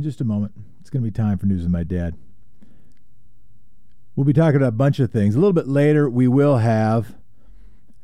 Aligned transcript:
in 0.00 0.04
just 0.04 0.20
a 0.20 0.24
moment. 0.24 0.52
It's 0.80 0.88
going 0.88 1.02
to 1.02 1.10
be 1.10 1.14
time 1.14 1.36
for 1.36 1.46
news 1.46 1.62
with 1.62 1.70
my 1.70 1.84
dad. 1.84 2.16
We'll 4.16 4.24
be 4.24 4.32
talking 4.32 4.56
about 4.56 4.68
a 4.68 4.72
bunch 4.72 4.98
of 4.98 5.12
things. 5.12 5.34
A 5.34 5.38
little 5.38 5.52
bit 5.52 5.68
later, 5.68 6.08
we 6.08 6.26
will 6.26 6.56
have 6.58 7.16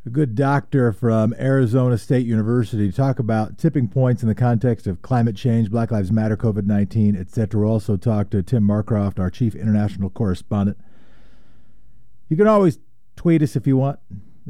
a 0.05 0.11
good 0.11 0.35
doctor 0.35 0.93
from 0.93 1.35
Arizona 1.39 1.97
State 1.97 2.27
University 2.27 2.91
to 2.91 2.97
talk 2.97 3.19
about 3.19 3.59
tipping 3.59 3.89
points 3.89 4.23
in 4.23 4.29
the 4.29 4.35
context 4.35 4.87
of 4.87 5.03
climate 5.03 5.37
change, 5.37 5.71
Black 5.71 5.91
Lives 5.91 6.13
Matter, 6.13 6.37
COVID 6.37 6.67
19, 6.67 7.17
etc. 7.17 7.61
We'll 7.61 7.71
also 7.71 7.97
talk 7.97 8.31
to 8.31 8.43
Tim 8.43 8.63
Marcroft, 8.63 9.19
our 9.19 9.31
chief 9.31 9.55
international 9.55 10.11
correspondent. 10.11 10.79
You 12.29 12.37
can 12.37 12.47
always 12.47 12.79
tweet 13.17 13.43
us 13.43 13.57
if 13.57 13.67
you 13.67 13.77
want 13.77 13.99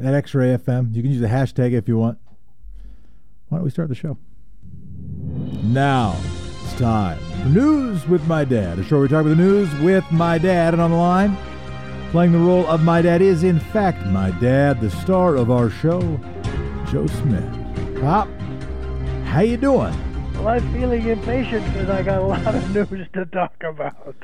at 0.03 0.13
X-Ray 0.13 0.57
FM. 0.57 0.93
You 0.93 1.01
can 1.01 1.11
use 1.11 1.21
the 1.21 1.27
hashtag 1.27 1.71
if 1.71 1.87
you 1.87 1.97
want. 1.97 2.19
Why 3.47 3.57
don't 3.57 3.65
we 3.65 3.71
start 3.71 3.87
the 3.87 3.95
show? 3.95 4.17
Now 5.63 6.15
it's 6.67 6.79
time 6.79 7.17
for 7.17 7.49
news 7.49 8.07
with 8.07 8.25
my 8.27 8.43
dad. 8.43 8.77
A 8.77 8.83
show 8.83 8.99
we 8.99 9.07
talk 9.07 9.21
about 9.21 9.29
the 9.29 9.35
news 9.35 9.73
with 9.75 10.03
my 10.11 10.37
dad, 10.37 10.73
and 10.73 10.81
on 10.81 10.91
the 10.91 10.97
line, 10.97 11.37
playing 12.11 12.33
the 12.33 12.39
role 12.39 12.65
of 12.67 12.83
my 12.83 13.01
dad 13.01 13.21
is 13.21 13.43
in 13.43 13.59
fact 13.59 14.05
my 14.07 14.31
dad, 14.31 14.81
the 14.81 14.89
star 14.89 15.35
of 15.35 15.49
our 15.49 15.69
show, 15.69 16.01
Joe 16.91 17.07
Smith. 17.07 18.01
Pop, 18.01 18.27
how 19.25 19.41
you 19.41 19.55
doing? 19.55 19.93
Well, 20.33 20.49
I'm 20.49 20.73
feeling 20.73 21.07
impatient 21.07 21.65
because 21.71 21.89
I 21.89 22.03
got 22.03 22.21
a 22.21 22.25
lot 22.25 22.53
of 22.53 22.75
news 22.91 23.07
to 23.13 23.25
talk 23.25 23.63
about. 23.63 24.15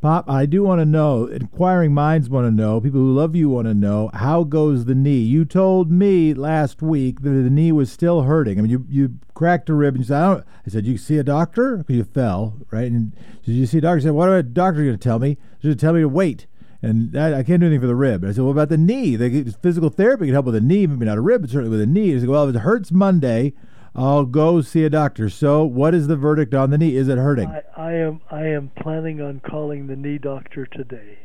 Pop, 0.00 0.28
I 0.28 0.44
do 0.44 0.62
want 0.62 0.80
to 0.80 0.84
know, 0.84 1.24
inquiring 1.24 1.94
minds 1.94 2.28
want 2.28 2.46
to 2.46 2.50
know, 2.50 2.80
people 2.80 3.00
who 3.00 3.14
love 3.14 3.34
you 3.34 3.48
want 3.48 3.66
to 3.66 3.74
know, 3.74 4.10
how 4.12 4.44
goes 4.44 4.84
the 4.84 4.94
knee? 4.94 5.20
You 5.20 5.44
told 5.44 5.90
me 5.90 6.34
last 6.34 6.82
week 6.82 7.22
that 7.22 7.30
the 7.30 7.50
knee 7.50 7.72
was 7.72 7.90
still 7.90 8.22
hurting. 8.22 8.58
I 8.58 8.62
mean, 8.62 8.70
you, 8.70 8.84
you 8.88 9.18
cracked 9.34 9.70
a 9.70 9.74
rib 9.74 9.94
and 9.94 10.04
you 10.04 10.08
said, 10.08 10.22
I, 10.22 10.34
don't, 10.34 10.46
I 10.66 10.70
said, 10.70 10.86
you 10.86 10.98
see 10.98 11.16
a 11.16 11.24
doctor? 11.24 11.78
Because 11.78 11.96
you 11.96 12.04
fell, 12.04 12.58
right? 12.70 12.90
And 12.90 13.16
did 13.44 13.52
you 13.52 13.64
see 13.64 13.78
a 13.78 13.80
doctor? 13.80 13.98
I 13.98 14.02
said, 14.02 14.12
what 14.12 14.28
are 14.28 14.36
a 14.36 14.42
doctor 14.42 14.84
going 14.84 14.98
to 14.98 15.02
tell 15.02 15.18
me? 15.18 15.38
She's 15.56 15.64
going 15.64 15.76
to 15.76 15.80
tell 15.80 15.94
me 15.94 16.00
to 16.00 16.08
wait. 16.08 16.46
And 16.82 17.16
I, 17.16 17.42
can't 17.42 17.60
do 17.60 17.66
anything 17.66 17.80
for 17.80 17.86
the 17.86 17.96
rib. 17.96 18.22
I 18.22 18.32
said, 18.32 18.44
what 18.44 18.50
about 18.50 18.68
the 18.68 18.76
knee? 18.76 19.16
They, 19.16 19.44
physical 19.44 19.88
therapy 19.88 20.26
can 20.26 20.34
help 20.34 20.44
with 20.44 20.54
the 20.54 20.60
knee, 20.60 20.86
maybe 20.86 21.06
not 21.06 21.18
a 21.18 21.22
rib, 21.22 21.40
but 21.40 21.50
certainly 21.50 21.70
with 21.70 21.80
a 21.80 21.86
knee. 21.86 22.12
He 22.12 22.20
said, 22.20 22.28
well, 22.28 22.46
if 22.48 22.54
it 22.54 22.60
hurts 22.60 22.92
Monday, 22.92 23.54
I'll 23.96 24.26
go 24.26 24.60
see 24.60 24.84
a 24.84 24.90
doctor. 24.90 25.30
So, 25.30 25.64
what 25.64 25.94
is 25.94 26.06
the 26.06 26.16
verdict 26.16 26.52
on 26.52 26.70
the 26.70 26.76
knee? 26.76 26.96
Is 26.96 27.08
it 27.08 27.16
hurting? 27.16 27.48
I, 27.48 27.62
I 27.76 27.92
am 27.94 28.20
I 28.30 28.46
am 28.46 28.70
planning 28.78 29.22
on 29.22 29.40
calling 29.40 29.86
the 29.86 29.96
knee 29.96 30.18
doctor 30.18 30.66
today. 30.66 31.18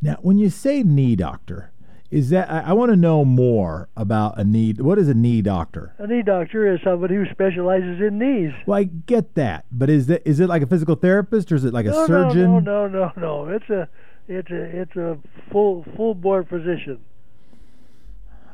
Now, 0.00 0.18
when 0.22 0.38
you 0.38 0.50
say 0.50 0.82
knee 0.82 1.14
doctor, 1.14 1.72
is 2.10 2.30
that 2.30 2.50
I, 2.50 2.60
I 2.60 2.72
want 2.72 2.90
to 2.90 2.96
know 2.96 3.24
more 3.24 3.88
about 3.96 4.38
a 4.38 4.44
knee. 4.44 4.74
What 4.74 4.98
is 4.98 5.08
a 5.08 5.14
knee 5.14 5.40
doctor? 5.40 5.94
A 5.98 6.06
knee 6.08 6.22
doctor 6.22 6.74
is 6.74 6.80
somebody 6.82 7.14
who 7.14 7.26
specializes 7.30 8.00
in 8.00 8.18
knees. 8.18 8.52
Well, 8.66 8.78
I 8.78 8.84
get 8.84 9.36
that, 9.36 9.64
but 9.70 9.88
is 9.88 10.08
that 10.08 10.28
is 10.28 10.40
it 10.40 10.48
like 10.48 10.62
a 10.62 10.66
physical 10.66 10.96
therapist 10.96 11.52
or 11.52 11.54
is 11.54 11.64
it 11.64 11.72
like 11.72 11.86
no, 11.86 12.02
a 12.02 12.06
surgeon? 12.08 12.42
No, 12.42 12.58
no, 12.58 12.88
no, 12.88 13.12
no, 13.16 13.46
no. 13.46 13.48
It's 13.48 13.70
a 13.70 13.88
it's 14.26 14.50
a 14.50 14.80
it's 14.82 14.96
a 14.96 15.16
full 15.52 15.86
full 15.96 16.14
board 16.14 16.48
physician. 16.48 16.98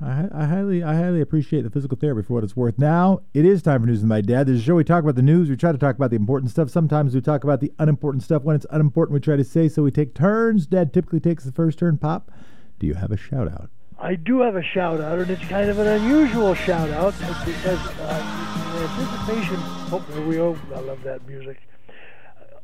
I, 0.00 0.28
I, 0.32 0.44
highly, 0.44 0.82
I 0.82 0.94
highly 0.94 1.20
appreciate 1.20 1.62
the 1.62 1.70
physical 1.70 1.98
therapy 1.98 2.22
for 2.22 2.34
what 2.34 2.44
it's 2.44 2.56
worth. 2.56 2.78
Now 2.78 3.22
it 3.34 3.44
is 3.44 3.62
time 3.62 3.80
for 3.80 3.86
news 3.86 4.00
with 4.00 4.08
my 4.08 4.20
dad. 4.20 4.46
There's 4.46 4.60
a 4.60 4.62
show 4.62 4.76
we 4.76 4.84
talk 4.84 5.02
about 5.02 5.16
the 5.16 5.22
news. 5.22 5.50
We 5.50 5.56
try 5.56 5.72
to 5.72 5.78
talk 5.78 5.96
about 5.96 6.10
the 6.10 6.16
important 6.16 6.50
stuff. 6.50 6.70
Sometimes 6.70 7.14
we 7.14 7.20
talk 7.20 7.42
about 7.42 7.60
the 7.60 7.72
unimportant 7.78 8.22
stuff. 8.22 8.42
When 8.42 8.54
it's 8.54 8.66
unimportant, 8.70 9.14
we 9.14 9.20
try 9.20 9.36
to 9.36 9.44
say 9.44 9.68
so. 9.68 9.82
We 9.82 9.90
take 9.90 10.14
turns. 10.14 10.66
Dad 10.66 10.92
typically 10.92 11.20
takes 11.20 11.44
the 11.44 11.52
first 11.52 11.78
turn. 11.78 11.98
Pop, 11.98 12.30
do 12.78 12.86
you 12.86 12.94
have 12.94 13.10
a 13.10 13.16
shout 13.16 13.48
out? 13.48 13.70
I 14.00 14.14
do 14.14 14.40
have 14.42 14.54
a 14.54 14.62
shout 14.62 15.00
out, 15.00 15.18
and 15.18 15.28
it's 15.28 15.44
kind 15.46 15.68
of 15.68 15.80
an 15.80 15.88
unusual 15.88 16.54
shout 16.54 16.90
out 16.90 17.14
because 17.44 17.98
uh, 18.00 18.74
in 18.76 18.82
anticipation. 18.84 19.56
Oh, 19.90 20.04
here 20.12 20.26
we 20.26 20.36
go. 20.36 20.56
I 20.76 20.80
love 20.80 21.02
that 21.02 21.26
music. 21.26 21.58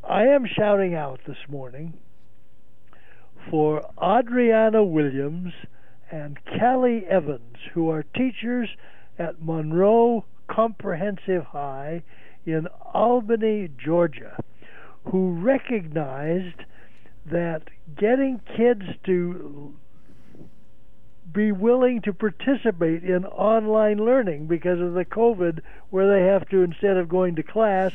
I 0.08 0.26
am 0.26 0.46
shouting 0.46 0.94
out 0.94 1.20
this 1.26 1.38
morning 1.48 1.94
for 3.50 3.82
Adriana 4.00 4.84
Williams 4.84 5.52
and 6.14 6.38
Callie 6.60 7.04
Evans, 7.06 7.56
who 7.72 7.90
are 7.90 8.04
teachers 8.04 8.68
at 9.18 9.42
Monroe 9.42 10.24
Comprehensive 10.46 11.42
High 11.46 12.04
in 12.46 12.68
Albany, 12.92 13.68
Georgia, 13.76 14.38
who 15.06 15.32
recognized 15.32 16.62
that 17.26 17.62
getting 17.96 18.40
kids 18.56 18.84
to 19.02 19.74
be 21.32 21.50
willing 21.50 22.00
to 22.02 22.12
participate 22.12 23.02
in 23.02 23.24
online 23.24 23.98
learning 23.98 24.46
because 24.46 24.80
of 24.80 24.94
the 24.94 25.04
COVID, 25.04 25.62
where 25.90 26.06
they 26.06 26.24
have 26.28 26.48
to, 26.50 26.62
instead 26.62 26.96
of 26.96 27.08
going 27.08 27.34
to 27.34 27.42
class, 27.42 27.90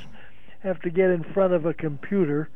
have 0.60 0.82
to 0.82 0.90
get 0.90 1.10
in 1.10 1.24
front 1.24 1.54
of 1.54 1.66
a 1.66 1.74
computer, 1.74 2.50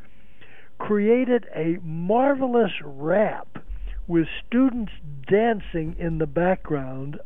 created 0.77 1.45
a 1.55 1.77
marvelous 1.81 2.73
rap 2.83 3.59
with 4.07 4.27
students 4.47 4.91
dancing 5.27 5.95
in 5.97 6.17
the 6.17 6.27
background 6.27 7.19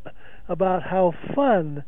about 0.48 0.84
how 0.84 1.14
fun 1.36 1.84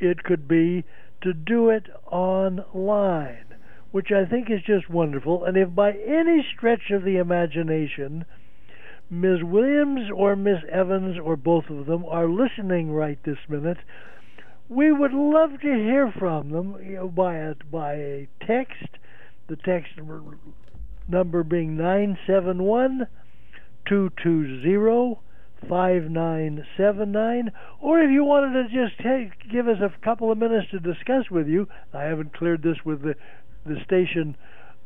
it 0.00 0.22
could 0.24 0.48
be 0.48 0.84
to 1.22 1.32
do 1.32 1.70
it 1.70 1.84
online, 2.10 3.44
which 3.92 4.10
I 4.10 4.24
think 4.24 4.50
is 4.50 4.62
just 4.66 4.90
wonderful. 4.90 5.44
And 5.44 5.56
if 5.56 5.74
by 5.74 5.92
any 5.92 6.44
stretch 6.54 6.90
of 6.90 7.04
the 7.04 7.16
imagination, 7.16 8.24
Ms. 9.08 9.42
Williams 9.42 10.10
or 10.14 10.34
Miss 10.34 10.58
Evans 10.70 11.18
or 11.22 11.36
both 11.36 11.70
of 11.70 11.86
them 11.86 12.04
are 12.06 12.28
listening 12.28 12.90
right 12.90 13.18
this 13.24 13.38
minute, 13.48 13.78
we 14.68 14.90
would 14.90 15.12
love 15.12 15.60
to 15.60 15.74
hear 15.74 16.12
from 16.18 16.50
them 16.50 16.76
you 16.82 16.94
know, 16.94 17.08
by 17.08 17.36
a 17.36 17.54
by 17.70 17.94
a 17.94 18.28
text. 18.46 18.88
The 19.48 19.56
text 19.56 19.92
number 21.08 21.42
being 21.42 21.76
971 21.76 23.06
220 23.88 25.18
5979. 25.68 27.52
Or 27.80 28.00
if 28.00 28.10
you 28.10 28.24
wanted 28.24 28.64
to 28.64 28.68
just 28.68 28.98
take, 28.98 29.50
give 29.50 29.68
us 29.68 29.78
a 29.80 29.92
couple 30.04 30.32
of 30.32 30.38
minutes 30.38 30.70
to 30.70 30.80
discuss 30.80 31.30
with 31.30 31.46
you, 31.46 31.68
I 31.92 32.02
haven't 32.02 32.34
cleared 32.34 32.62
this 32.62 32.78
with 32.84 33.02
the, 33.02 33.14
the 33.64 33.76
station 33.84 34.36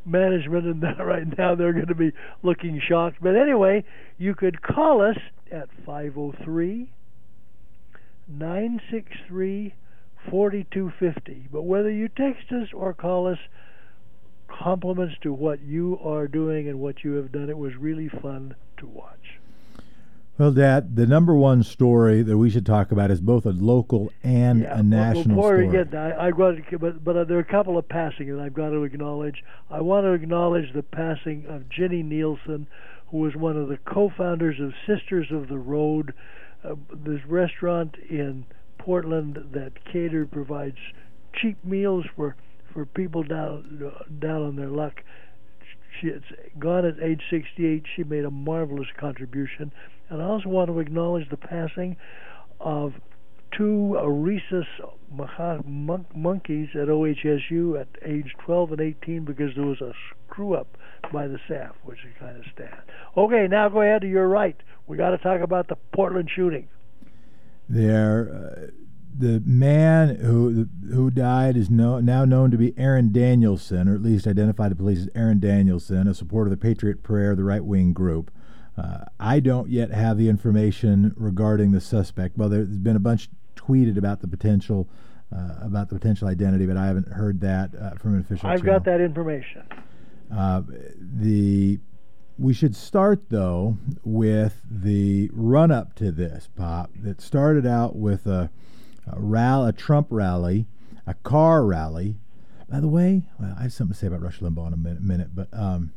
management, 0.05 0.67
and 0.67 0.83
right 1.05 1.27
now 1.39 1.55
they're 1.55 1.73
going 1.73 1.87
to 1.87 1.95
be 1.95 2.13
looking 2.43 2.81
shocked. 2.87 3.19
But 3.21 3.37
anyway, 3.37 3.85
you 4.19 4.35
could 4.35 4.63
call 4.63 5.03
us 5.03 5.17
at 5.51 5.69
503 5.85 6.93
963 8.29 9.75
4250. 10.31 11.49
But 11.53 11.63
whether 11.63 11.91
you 11.91 12.09
text 12.09 12.51
us 12.53 12.69
or 12.75 12.93
call 12.93 13.29
us, 13.29 13.39
compliments 14.63 15.15
to 15.23 15.33
what 15.33 15.61
you 15.63 15.99
are 16.03 16.29
doing 16.29 16.69
and 16.69 16.81
what 16.81 17.05
you 17.05 17.13
have 17.15 17.33
done. 17.33 17.51
It 17.51 17.59
was 17.59 17.77
really 17.77 18.09
fun 18.09 18.55
to 18.79 18.87
watch. 18.87 19.39
Well, 20.39 20.53
Dad, 20.53 20.97
the 20.97 21.07
number 21.07 21.35
one 21.35 21.63
story 21.63 22.23
that 22.23 22.37
we 22.37 22.51
should 22.51 22.67
talk 22.67 22.93
about 22.93 23.11
is 23.11 23.23
both 23.23 23.47
a 23.47 23.51
local 23.51 24.13
and 24.23 24.61
yeah, 24.61 24.79
a 24.79 24.83
national 24.83 25.37
well, 25.37 25.47
story. 25.47 25.69
Again, 25.69 25.97
I, 25.97 26.27
I 26.27 26.31
got 26.31 26.57
to, 26.57 26.79
but, 26.79 27.03
but 27.03 27.27
there 27.27 27.39
are 27.39 27.41
a 27.41 27.45
couple 27.45 27.79
of 27.79 27.89
passing 27.89 28.29
that 28.37 28.43
I've 28.43 28.53
got 28.53 28.69
to 28.69 28.85
acknowledge. 28.85 29.43
I 29.71 29.81
want 29.81 30.05
to 30.05 30.13
acknowledge 30.13 30.75
the 30.75 30.83
passing 30.83 31.47
of 31.49 31.71
Jenny 31.71 32.03
Nielsen, 32.03 32.67
who 33.11 33.19
was 33.19 33.35
one 33.35 33.57
of 33.57 33.69
the 33.69 33.79
co-founders 33.79 34.61
of 34.61 34.75
Sisters 34.87 35.29
of 35.31 35.49
the 35.49 35.59
Road, 35.59 36.13
uh, 36.63 36.75
this 36.93 37.25
restaurant 37.27 37.97
in 38.11 38.45
Portland 38.77 39.39
that 39.53 39.85
catered 39.91 40.31
provides 40.31 40.77
cheap 41.33 41.57
meals 41.65 42.05
for 42.15 42.37
for 42.77 42.85
people 42.85 43.23
down 43.23 43.91
down 44.21 44.43
on 44.43 44.57
their 44.57 44.69
luck. 44.69 45.03
She 45.99 46.09
has 46.09 46.21
gone 46.59 46.85
at 46.85 47.03
age 47.03 47.23
68. 47.31 47.85
She 47.97 48.05
made 48.05 48.27
a 48.27 48.31
marvelous 48.31 48.89
contribution, 49.01 49.73
and 50.11 50.21
I 50.21 50.27
also 50.27 50.51
want 50.51 50.69
to 50.69 50.79
acknowledge 50.79 51.31
the 51.31 51.39
passing 51.39 51.97
of 52.61 52.93
two 53.57 53.99
rhesus 54.05 54.67
monkeys 55.11 56.69
at 56.75 56.89
OHSU 56.89 57.81
at 57.81 57.89
age 58.05 58.35
12 58.45 58.73
and 58.73 58.81
18 58.83 59.25
because 59.25 59.55
there 59.57 59.65
was 59.65 59.81
a 59.81 59.93
screw 60.29 60.55
up 60.55 60.77
by 61.11 61.27
the 61.27 61.39
staff, 61.47 61.75
which 61.83 62.01
is 62.01 62.13
kind 62.21 62.37
of 62.37 62.45
sad. 62.59 62.83
Okay, 63.17 63.47
now 63.49 63.71
go 63.71 63.81
ahead 63.81 64.03
to 64.03 64.09
your 64.09 64.29
right. 64.29 64.57
We 64.87 64.99
got 64.99 65.11
to 65.11 65.19
talk 65.19 65.41
about 65.41 65.69
the 65.69 65.77
Portland 65.95 66.29
shooting. 66.35 66.69
There. 67.71 68.69
Uh 68.69 68.86
the 69.19 69.43
man 69.45 70.17
who 70.17 70.69
who 70.93 71.11
died 71.11 71.57
is 71.57 71.71
no, 71.71 72.01
now 72.01 72.25
known 72.25 72.51
to 72.51 72.59
be 72.59 72.75
Aaron 72.77 73.13
Danielson, 73.13 73.89
or 73.89 73.95
at 73.95 74.03
least 74.03 74.27
identified 74.27 74.71
to 74.71 74.77
police 74.77 75.01
as 75.01 75.09
Aaron 75.15 75.41
Danielson, 75.41 76.07
a 76.07 76.15
supporter 76.15 76.53
of 76.53 76.59
the 76.59 76.63
Patriot 76.63 77.03
Prayer, 77.03 77.35
the 77.35 77.45
right 77.45 77.65
wing 77.65 77.93
group. 77.93 78.31
Uh, 78.77 79.05
I 79.19 79.41
don't 79.41 79.71
yet 79.71 79.91
have 79.91 80.19
the 80.19 80.29
information 80.29 81.15
regarding 81.17 81.73
the 81.73 81.81
suspect. 81.81 82.37
Well, 82.37 82.51
there's 82.51 82.69
been 82.69 82.97
a 82.97 83.01
bunch 83.01 83.31
tweeted 83.55 83.97
about 83.97 84.21
the 84.21 84.29
potential 84.29 84.89
uh, 85.35 85.55
about 85.63 85.89
the 85.89 85.95
potential 85.95 86.29
identity, 86.29 86.67
but 86.67 86.77
I 86.77 86.87
haven't 86.87 87.09
heard 87.09 87.41
that 87.41 87.71
uh, 87.75 87.91
from 87.95 88.15
an 88.15 88.21
official. 88.21 88.49
I've 88.49 88.61
channel. 88.61 88.75
got 88.75 88.85
that 88.85 89.01
information. 89.01 89.65
Uh, 90.35 90.63
the 90.99 91.79
we 92.39 92.53
should 92.53 92.77
start 92.77 93.31
though 93.31 93.79
with 94.05 94.61
the 94.71 95.31
run 95.33 95.71
up 95.71 95.95
to 95.95 96.13
this 96.13 96.49
pop 96.55 96.91
that 96.97 97.21
started 97.21 97.67
out 97.67 97.97
with 97.97 98.27
a 98.27 98.51
a, 99.07 99.21
rally, 99.21 99.71
a 99.71 99.73
Trump 99.73 100.09
rally, 100.11 100.67
a 101.07 101.15
car 101.15 101.65
rally, 101.65 102.17
By 102.69 102.81
the 102.81 102.89
way, 102.89 103.29
well, 103.39 103.55
I 103.59 103.63
have 103.63 103.73
something 103.73 103.95
to 103.95 103.99
say 103.99 104.07
about 104.09 104.23
Rush 104.23 104.41
Limbaugh 104.41 104.69
in 104.69 104.73
a 104.73 104.77
minute, 104.77 105.03
minute 105.03 105.31
but 105.35 105.49
um, 105.53 105.93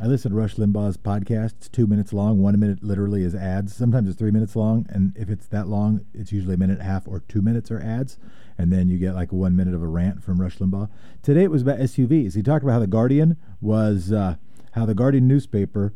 I 0.00 0.06
listen 0.06 0.30
to 0.30 0.36
Rush 0.36 0.54
Limbaugh's 0.56 0.96
podcast. 0.96 1.52
It's 1.58 1.68
two 1.68 1.86
minutes 1.86 2.12
long. 2.12 2.40
One 2.40 2.58
minute 2.58 2.82
literally 2.82 3.22
is 3.22 3.34
ads. 3.34 3.74
Sometimes 3.74 4.08
it's 4.08 4.18
three 4.18 4.30
minutes 4.30 4.56
long, 4.56 4.86
and 4.88 5.16
if 5.16 5.28
it's 5.28 5.46
that 5.48 5.68
long, 5.68 6.06
it's 6.14 6.32
usually 6.32 6.54
a 6.54 6.56
minute 6.56 6.78
and 6.78 6.82
a 6.82 6.90
half 6.90 7.06
or 7.06 7.20
two 7.28 7.42
minutes 7.42 7.70
are 7.70 7.80
ads, 7.80 8.18
and 8.56 8.72
then 8.72 8.88
you 8.88 8.98
get 8.98 9.14
like 9.14 9.32
one 9.32 9.54
minute 9.54 9.74
of 9.74 9.82
a 9.82 9.86
rant 9.86 10.22
from 10.22 10.40
Rush 10.40 10.58
Limbaugh. 10.58 10.88
Today 11.22 11.42
it 11.44 11.50
was 11.50 11.62
about 11.62 11.78
SUVs. 11.78 12.34
He 12.34 12.42
talked 12.42 12.62
about 12.62 12.72
how 12.72 12.78
the 12.78 12.86
Guardian 12.86 13.36
was 13.60 14.12
uh, 14.12 14.36
how 14.72 14.86
the 14.86 14.94
Guardian 14.94 15.28
newspaper 15.28 15.92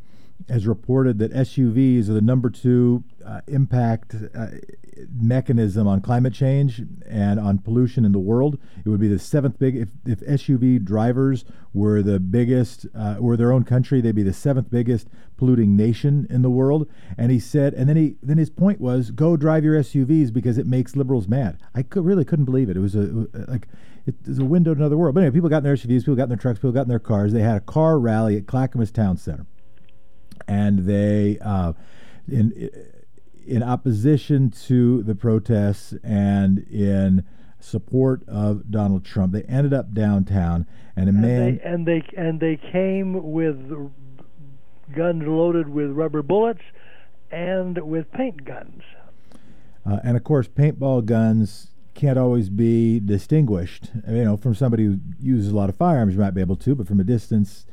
has 0.48 0.66
reported 0.66 1.18
that 1.18 1.32
SUVs 1.32 2.08
are 2.08 2.12
the 2.12 2.20
number 2.20 2.50
two 2.50 3.02
uh, 3.24 3.40
impact 3.48 4.14
uh, 4.34 4.46
mechanism 5.12 5.86
on 5.86 6.00
climate 6.00 6.32
change 6.32 6.82
and 7.08 7.40
on 7.40 7.58
pollution 7.58 8.04
in 8.04 8.12
the 8.12 8.18
world. 8.18 8.58
It 8.84 8.88
would 8.88 9.00
be 9.00 9.08
the 9.08 9.18
seventh 9.18 9.58
big 9.58 9.76
if, 9.76 9.88
if 10.06 10.20
SUV 10.20 10.82
drivers 10.84 11.44
were 11.74 12.02
the 12.02 12.20
biggest 12.20 12.86
uh, 12.94 13.16
were 13.18 13.36
their 13.36 13.52
own 13.52 13.64
country, 13.64 14.00
they'd 14.00 14.14
be 14.14 14.22
the 14.22 14.32
seventh 14.32 14.70
biggest 14.70 15.08
polluting 15.36 15.76
nation 15.76 16.26
in 16.30 16.42
the 16.42 16.50
world. 16.50 16.88
And 17.18 17.30
he 17.30 17.40
said, 17.40 17.74
and 17.74 17.88
then 17.88 17.96
he 17.96 18.16
then 18.22 18.38
his 18.38 18.50
point 18.50 18.80
was, 18.80 19.10
go 19.10 19.36
drive 19.36 19.64
your 19.64 19.78
SUVs 19.80 20.32
because 20.32 20.58
it 20.58 20.66
makes 20.66 20.96
liberals 20.96 21.28
mad. 21.28 21.58
I 21.74 21.82
could, 21.82 22.04
really 22.04 22.24
couldn't 22.24 22.44
believe 22.44 22.70
it. 22.70 22.76
It 22.76 22.80
was 22.80 22.94
a 22.94 23.26
like 23.48 23.68
it 24.06 24.14
was 24.26 24.38
a 24.38 24.44
window 24.44 24.72
to 24.72 24.80
another 24.80 24.96
world. 24.96 25.14
But 25.14 25.22
anyway, 25.22 25.34
people 25.34 25.50
got 25.50 25.58
in 25.58 25.64
their 25.64 25.74
SUVs, 25.74 26.00
people 26.02 26.14
got 26.14 26.24
in 26.24 26.28
their 26.28 26.38
trucks, 26.38 26.60
people 26.60 26.72
got 26.72 26.82
in 26.82 26.88
their 26.88 26.98
cars. 27.00 27.32
They 27.32 27.42
had 27.42 27.56
a 27.56 27.60
car 27.60 27.98
rally 27.98 28.36
at 28.36 28.46
Clackamas 28.46 28.92
Town 28.92 29.16
Center 29.16 29.46
and 30.48 30.80
they 30.80 31.38
uh, 31.40 31.72
in 32.28 32.70
in 33.46 33.62
opposition 33.62 34.50
to 34.50 35.02
the 35.04 35.14
protests 35.14 35.94
and 36.02 36.58
in 36.70 37.24
support 37.60 38.26
of 38.28 38.70
Donald 38.70 39.04
Trump. 39.04 39.32
They 39.32 39.42
ended 39.42 39.72
up 39.72 39.94
downtown, 39.94 40.66
and 40.96 41.06
a 41.06 41.10
and 41.10 41.20
man 41.20 41.56
they, 41.56 41.62
and 41.62 41.86
they 41.86 42.02
and 42.16 42.40
they 42.40 42.56
came 42.56 43.32
with 43.32 43.56
guns 44.94 45.24
loaded 45.26 45.68
with 45.68 45.90
rubber 45.90 46.22
bullets 46.22 46.62
and 47.30 47.78
with 47.78 48.10
paint 48.12 48.44
guns. 48.44 48.82
Uh, 49.84 50.00
and 50.02 50.16
of 50.16 50.24
course, 50.24 50.48
paintball 50.48 51.04
guns 51.04 51.70
can't 51.94 52.18
always 52.18 52.50
be 52.50 53.00
distinguished. 53.00 53.90
You 54.06 54.24
know, 54.24 54.36
from 54.36 54.54
somebody 54.54 54.84
who 54.84 54.98
uses 55.20 55.50
a 55.52 55.56
lot 55.56 55.68
of 55.68 55.76
firearms, 55.76 56.14
you 56.14 56.20
might 56.20 56.34
be 56.34 56.40
able 56.40 56.56
to, 56.56 56.74
but 56.74 56.86
from 56.86 57.00
a 57.00 57.04
distance, 57.04 57.66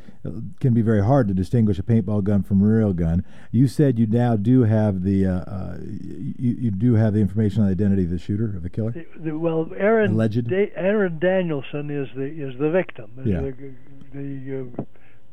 can 0.60 0.74
be 0.74 0.81
very 0.81 1.04
hard 1.04 1.28
to 1.28 1.34
distinguish 1.34 1.78
a 1.80 1.84
paintball 1.84 2.24
gun 2.24 2.44
from 2.44 2.62
a 2.62 2.66
real 2.66 2.94
gun. 2.94 3.25
You 3.52 3.68
said 3.68 4.00
you 4.00 4.08
now 4.08 4.36
do 4.36 4.64
have 4.64 5.04
the 5.04 5.25
uh, 5.25 5.31
uh, 5.31 5.78
you, 5.81 6.56
you 6.60 6.72
do 6.72 6.94
have 6.96 7.14
the 7.14 7.20
information 7.20 7.62
on 7.62 7.68
the 7.68 7.74
identity 7.74 8.04
of 8.04 8.10
the 8.10 8.20
shooter 8.20 8.46
of 8.46 8.64
the 8.64 8.70
killer. 8.70 8.92
The, 8.92 9.06
the, 9.20 9.38
well, 9.38 9.70
Aaron 9.78 10.14
Alleged? 10.14 10.50
Da- 10.50 10.72
Aaron 10.75 11.20
Danielson 11.20 11.90
is 11.90 12.08
the 12.16 12.24
is 12.24 12.58
the 12.58 12.70
victim. 12.70 13.12
Is 13.20 13.28
Yeah. 13.28 13.42
The, 13.42 13.74
the 14.14 14.62
uh, 14.80 14.84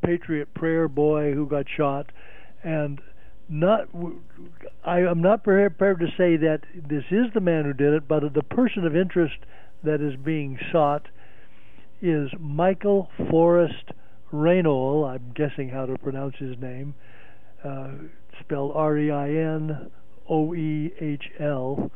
Patriot 0.03 0.55
Prayer 0.55 0.89
boy 0.89 1.35
who 1.35 1.47
got 1.47 1.67
shot, 1.69 2.11
and 2.65 3.01
not 3.49 3.89
I 4.85 5.01
am 5.01 5.21
not 5.21 5.45
prepared 5.45 6.01
to 6.01 6.09
say 6.17 6.37
that 6.37 6.63
this 6.75 7.05
is 7.11 7.27
the 7.33 7.41
man 7.41 7.65
who 7.65 7.73
did 7.73 7.93
it, 7.93 8.09
but 8.09 8.35
the 8.35 8.43
person 8.43 8.85
of 8.87 8.97
interest 8.97 9.37
that 9.83 10.01
is 10.01 10.17
being 10.17 10.59
sought 10.73 11.09
is 12.03 12.31
Michael 12.39 13.11
Forrest 13.31 13.93
Reinoehl. 14.32 15.09
I'm 15.09 15.32
guessing 15.35 15.69
how 15.69 15.87
to 15.87 15.99
pronounce 15.99 16.37
his 16.37 16.59
name, 16.59 16.94
uh, 17.65 17.91
spelled 18.41 18.73
R-E-I-N 18.75 19.91
O-E-H-L, 20.29 21.91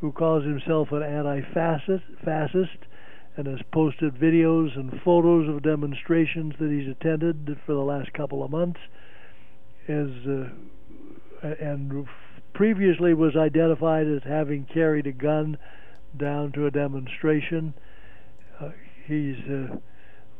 who 0.00 0.12
calls 0.12 0.44
himself 0.44 0.92
an 0.92 1.02
anti-fascist, 1.02 2.04
fascist, 2.24 2.86
and 3.36 3.46
has 3.46 3.60
posted 3.72 4.14
videos 4.14 4.76
and 4.76 5.00
photos 5.02 5.48
of 5.48 5.62
demonstrations 5.62 6.54
that 6.60 6.70
he's 6.70 6.88
attended 6.88 7.56
for 7.64 7.72
the 7.72 7.80
last 7.80 8.12
couple 8.12 8.44
of 8.44 8.50
months. 8.50 8.80
Is 9.88 10.10
uh, 10.26 10.50
and 11.42 12.06
previously 12.52 13.14
was 13.14 13.34
identified 13.36 14.06
as 14.06 14.22
having 14.24 14.66
carried 14.72 15.06
a 15.06 15.12
gun 15.12 15.56
down 16.16 16.52
to 16.52 16.66
a 16.66 16.70
demonstration. 16.70 17.72
Uh, 18.60 18.70
he's 19.06 19.36
uh, 19.48 19.76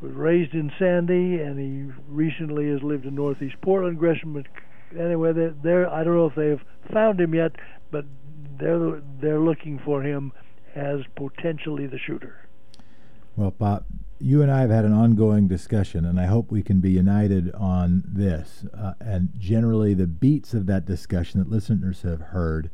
was 0.01 0.13
raised 0.13 0.53
in 0.53 0.71
Sandy, 0.79 1.39
and 1.39 1.59
he 1.59 1.93
recently 2.07 2.69
has 2.69 2.81
lived 2.81 3.05
in 3.05 3.15
Northeast 3.15 3.55
Portland, 3.61 3.99
Gresham. 3.99 4.43
Anyway, 4.97 5.31
they're, 5.63 5.89
I 5.89 6.03
don't 6.03 6.15
know 6.15 6.27
if 6.27 6.35
they've 6.35 6.61
found 6.91 7.21
him 7.21 7.33
yet, 7.35 7.53
but 7.91 8.05
they're 8.59 9.01
they're 9.21 9.39
looking 9.39 9.79
for 9.83 10.01
him 10.03 10.31
as 10.75 11.01
potentially 11.15 11.87
the 11.87 11.97
shooter. 11.97 12.47
Well, 13.35 13.51
Pop, 13.51 13.85
you 14.19 14.41
and 14.41 14.51
I 14.51 14.61
have 14.61 14.69
had 14.69 14.85
an 14.85 14.93
ongoing 14.93 15.47
discussion, 15.47 16.05
and 16.05 16.19
I 16.19 16.25
hope 16.25 16.51
we 16.51 16.61
can 16.61 16.79
be 16.79 16.91
united 16.91 17.53
on 17.53 18.03
this. 18.05 18.65
Uh, 18.77 18.93
and 18.99 19.29
generally, 19.37 19.93
the 19.93 20.07
beats 20.07 20.53
of 20.53 20.65
that 20.67 20.85
discussion 20.85 21.39
that 21.39 21.49
listeners 21.49 22.01
have 22.01 22.21
heard 22.21 22.69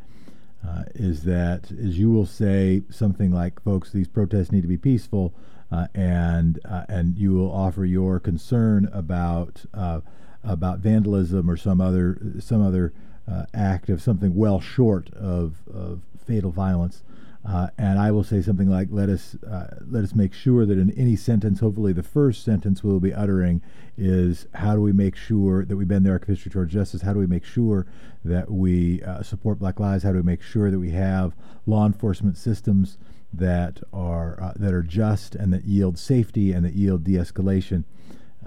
uh, 0.68 0.84
is 0.96 1.24
that, 1.24 1.72
as 1.72 1.98
you 2.00 2.12
will 2.12 2.26
say, 2.26 2.82
something 2.90 3.32
like, 3.32 3.62
"Folks, 3.62 3.92
these 3.92 4.08
protests 4.08 4.52
need 4.52 4.62
to 4.62 4.68
be 4.68 4.78
peaceful," 4.78 5.34
uh, 5.72 5.88
and 5.94 6.60
uh, 6.66 6.86
and 6.88 7.18
you 7.18 7.34
will 7.34 7.52
offer 7.52 7.86
your 7.86 8.20
concern 8.20 8.90
about 8.94 9.66
uh, 9.74 10.02
about 10.44 10.80
vandalism 10.80 11.50
or 11.50 11.58
some 11.58 11.82
other 11.82 12.20
some 12.40 12.66
other 12.66 12.94
uh, 13.30 13.46
act 13.54 13.90
of 13.90 14.02
something 14.02 14.36
well 14.36 14.62
short 14.62 15.14
of 15.14 15.56
of 15.74 16.02
fatal 16.26 16.52
violence. 16.52 17.04
Uh, 17.46 17.70
and 17.78 17.98
I 17.98 18.12
will 18.12 18.26
say 18.26 18.42
something 18.42 18.70
like, 18.70 18.90
"Let 18.92 19.08
us 19.10 19.36
uh, 19.44 19.78
let 19.90 20.04
us 20.04 20.14
make 20.16 20.34
sure 20.34 20.66
that 20.66 20.78
in 20.78 20.92
any 20.92 21.16
sentence, 21.16 21.60
hopefully 21.60 21.94
the 21.94 22.04
first 22.04 22.44
sentence 22.44 22.84
we'll 22.84 23.00
be 23.00 23.14
uttering 23.14 23.62
is 23.98 24.48
how 24.54 24.76
do 24.76 24.82
we 24.82 24.92
make 24.92 25.16
sure 25.16 25.64
that 25.64 25.78
we 25.78 25.86
bend 25.86 26.06
the 26.06 26.12
arc 26.12 26.24
of 26.24 26.28
history 26.28 26.52
towards 26.52 26.74
justice? 26.74 27.02
How 27.02 27.14
do 27.14 27.20
we 27.20 27.28
make 27.28 27.46
sure 27.46 27.86
that 28.24 28.52
we 28.52 29.02
support 29.22 29.60
Black 29.60 29.80
lives? 29.80 30.04
How 30.04 30.12
do 30.12 30.18
we 30.18 30.24
make 30.24 30.42
sure 30.42 30.70
that 30.72 30.80
we 30.80 30.92
have 30.92 31.34
law 31.66 31.86
enforcement 31.86 32.38
systems 32.38 32.98
that 33.34 33.80
are 33.94 34.42
uh, 34.42 34.54
that 34.56 34.74
are 34.74 34.84
just 34.84 35.36
and 35.36 35.54
that 35.54 35.66
yield 35.66 35.98
safety 35.98 36.52
and 36.52 36.66
that 36.66 36.74
yield 36.74 37.04
de-escalation? 37.04 37.84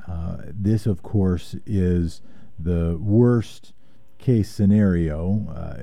Uh, 0.09 0.39
this, 0.47 0.87
of 0.87 1.03
course, 1.03 1.57
is 1.67 2.23
the 2.59 2.99
worst 3.01 3.73
case 4.19 4.51
scenario, 4.51 5.47
uh, 5.51 5.83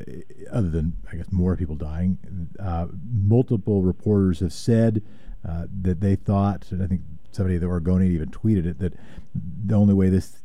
other 0.51 0.69
than 0.69 0.93
I 1.11 1.15
guess 1.17 1.31
more 1.31 1.55
people 1.55 1.75
dying, 1.75 2.17
uh, 2.59 2.87
multiple 3.11 3.81
reporters 3.81 4.39
have 4.39 4.53
said 4.53 5.01
uh, 5.47 5.65
that 5.81 6.01
they 6.01 6.15
thought, 6.15 6.71
and 6.71 6.83
I 6.83 6.87
think 6.87 7.01
somebody 7.31 7.55
at 7.55 7.61
the 7.61 7.67
Oregonian 7.67 8.13
even 8.13 8.29
tweeted 8.29 8.65
it, 8.65 8.79
that 8.79 8.93
the 9.33 9.75
only 9.75 9.93
way 9.93 10.09
this 10.09 10.43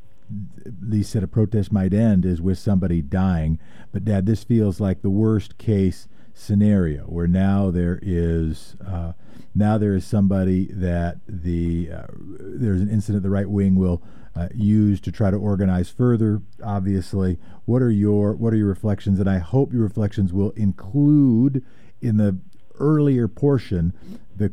these 0.64 1.08
set 1.08 1.22
of 1.22 1.30
protests 1.30 1.70
might 1.70 1.92
end 1.92 2.24
is 2.24 2.40
with 2.40 2.58
somebody 2.58 3.02
dying. 3.02 3.58
But 3.92 4.04
Dad, 4.04 4.24
this 4.24 4.44
feels 4.44 4.80
like 4.80 5.02
the 5.02 5.10
worst 5.10 5.58
case 5.58 6.08
scenario 6.34 7.02
where 7.04 7.26
now 7.26 7.70
there 7.70 7.98
is 8.02 8.76
uh, 8.86 9.12
now 9.54 9.76
there 9.78 9.94
is 9.94 10.04
somebody 10.04 10.66
that 10.72 11.18
the 11.26 11.90
uh, 11.92 12.06
there's 12.38 12.80
an 12.80 12.88
incident 12.88 13.22
the 13.22 13.30
right 13.30 13.48
wing 13.48 13.74
will 13.76 14.02
uh, 14.34 14.48
use 14.54 15.00
to 15.00 15.12
try 15.12 15.30
to 15.30 15.36
organize 15.36 15.90
further. 15.90 16.40
Obviously, 16.64 17.38
what 17.64 17.82
are 17.82 17.90
your 17.90 18.32
what 18.32 18.52
are 18.52 18.56
your 18.56 18.68
reflections? 18.68 19.20
And 19.20 19.28
I 19.28 19.38
hope 19.38 19.72
your 19.72 19.82
reflections 19.82 20.32
will 20.32 20.50
include 20.52 21.64
in 22.00 22.16
the 22.16 22.38
earlier 22.78 23.28
portion 23.28 23.92
the 24.34 24.52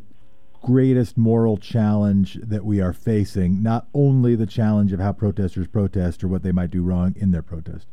greatest 0.62 1.16
moral 1.16 1.56
challenge 1.56 2.38
that 2.42 2.64
we 2.64 2.80
are 2.80 2.92
facing, 2.92 3.62
not 3.62 3.86
only 3.94 4.34
the 4.34 4.46
challenge 4.46 4.92
of 4.92 5.00
how 5.00 5.12
protesters 5.12 5.66
protest 5.66 6.22
or 6.22 6.28
what 6.28 6.42
they 6.42 6.52
might 6.52 6.70
do 6.70 6.82
wrong 6.82 7.14
in 7.16 7.30
their 7.30 7.42
protest. 7.42 7.86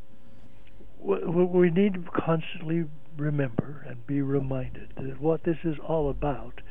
We 1.00 1.70
need 1.70 1.94
to 1.94 2.02
constantly 2.12 2.86
remember 3.18 3.84
and 3.88 4.06
be 4.08 4.22
reminded 4.22 4.94
that 4.96 5.20
what 5.20 5.44
this 5.44 5.58
is 5.64 5.76
all 5.86 6.10
about 6.10 6.62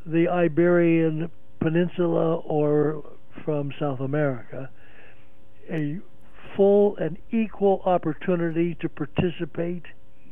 the 0.07 0.29
Iberian 0.29 1.31
Peninsula 1.61 2.37
or 2.37 3.05
from 3.45 3.73
South 3.79 4.01
America, 4.01 4.71
a 5.71 5.99
full 6.57 6.97
and 6.97 7.19
equal 7.31 7.83
opportunity 7.85 8.77
to 8.81 8.89
participate 8.89 9.85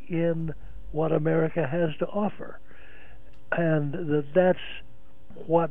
in 0.09 0.55
what 0.93 1.13
America 1.13 1.67
has 1.67 1.91
to 1.99 2.07
offer. 2.07 2.59
And 3.53 3.93
that 3.93 4.25
that's 4.35 4.59
what 5.47 5.71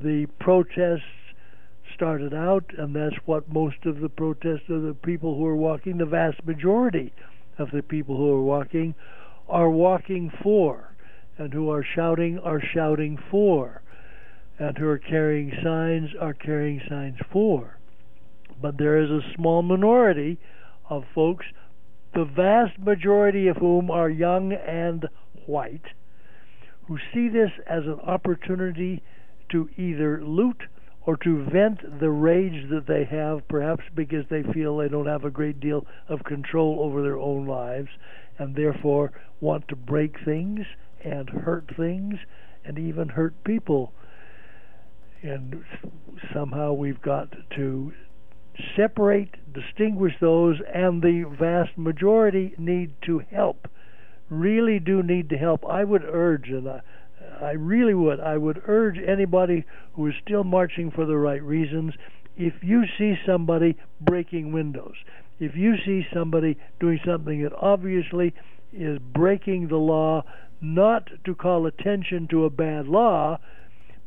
the 0.00 0.26
protests 0.38 1.02
started 1.94 2.34
out, 2.34 2.64
and 2.76 2.94
that's 2.94 3.16
what 3.24 3.52
most 3.52 3.84
of 3.84 4.00
the 4.00 4.08
protests 4.08 4.68
of 4.68 4.82
the 4.82 4.94
people 4.94 5.36
who 5.36 5.46
are 5.46 5.56
walking, 5.56 5.98
the 5.98 6.06
vast 6.06 6.44
majority 6.44 7.12
of 7.58 7.70
the 7.72 7.82
people 7.82 8.16
who 8.16 8.30
are 8.30 8.42
walking, 8.42 8.94
are 9.48 9.70
walking 9.70 10.30
for, 10.42 10.94
and 11.38 11.52
who 11.52 11.70
are 11.70 11.84
shouting 11.94 12.38
are 12.40 12.60
shouting 12.60 13.16
for, 13.30 13.80
and 14.58 14.76
who 14.76 14.88
are 14.88 14.98
carrying 14.98 15.52
signs 15.62 16.10
are 16.20 16.34
carrying 16.34 16.80
signs 16.88 17.16
for. 17.32 17.78
But 18.60 18.76
there 18.76 18.98
is 18.98 19.10
a 19.10 19.34
small 19.36 19.62
minority 19.62 20.38
of 20.90 21.04
folks, 21.14 21.46
the 22.14 22.24
vast 22.24 22.78
majority 22.78 23.46
of 23.46 23.56
whom 23.58 23.90
are 23.90 24.10
young 24.10 24.52
and 24.52 25.06
white, 25.46 25.84
who 26.86 26.98
see 27.14 27.28
this 27.28 27.50
as 27.66 27.84
an 27.84 28.00
opportunity 28.00 29.02
to 29.50 29.68
either 29.76 30.22
loot 30.24 30.62
or 31.06 31.16
to 31.16 31.44
vent 31.44 32.00
the 32.00 32.10
rage 32.10 32.68
that 32.68 32.86
they 32.86 33.04
have, 33.04 33.46
perhaps 33.48 33.84
because 33.94 34.24
they 34.28 34.42
feel 34.52 34.76
they 34.76 34.88
don't 34.88 35.06
have 35.06 35.24
a 35.24 35.30
great 35.30 35.60
deal 35.60 35.86
of 36.08 36.24
control 36.24 36.80
over 36.80 37.02
their 37.02 37.16
own 37.16 37.46
lives, 37.46 37.88
and 38.38 38.54
therefore 38.54 39.12
want 39.40 39.66
to 39.68 39.76
break 39.76 40.16
things 40.24 40.66
and 41.04 41.28
hurt 41.28 41.70
things 41.76 42.16
and 42.64 42.78
even 42.78 43.08
hurt 43.08 43.34
people. 43.44 43.92
And 45.22 45.64
somehow 46.32 46.72
we've 46.72 47.02
got 47.02 47.34
to 47.56 47.92
separate, 48.76 49.34
distinguish 49.52 50.14
those, 50.20 50.56
and 50.72 51.02
the 51.02 51.24
vast 51.38 51.76
majority 51.76 52.54
need 52.58 52.92
to 53.06 53.20
help. 53.30 53.68
Really 54.30 54.78
do 54.78 55.02
need 55.02 55.30
to 55.30 55.36
help. 55.36 55.64
I 55.64 55.84
would 55.84 56.04
urge, 56.04 56.48
and 56.48 56.68
I, 56.68 56.80
I 57.40 57.52
really 57.52 57.94
would, 57.94 58.20
I 58.20 58.36
would 58.36 58.62
urge 58.66 58.98
anybody 58.98 59.64
who 59.94 60.06
is 60.06 60.14
still 60.22 60.44
marching 60.44 60.90
for 60.90 61.06
the 61.06 61.16
right 61.16 61.42
reasons 61.42 61.94
if 62.38 62.54
you 62.62 62.84
see 62.96 63.16
somebody 63.26 63.76
breaking 64.00 64.52
windows, 64.52 64.94
if 65.40 65.56
you 65.56 65.74
see 65.84 66.06
somebody 66.14 66.56
doing 66.78 67.00
something 67.04 67.42
that 67.42 67.52
obviously 67.52 68.32
is 68.72 68.98
breaking 69.12 69.68
the 69.68 69.76
law, 69.76 70.22
not 70.60 71.08
to 71.24 71.34
call 71.34 71.66
attention 71.66 72.26
to 72.28 72.44
a 72.44 72.50
bad 72.50 72.86
law, 72.86 73.38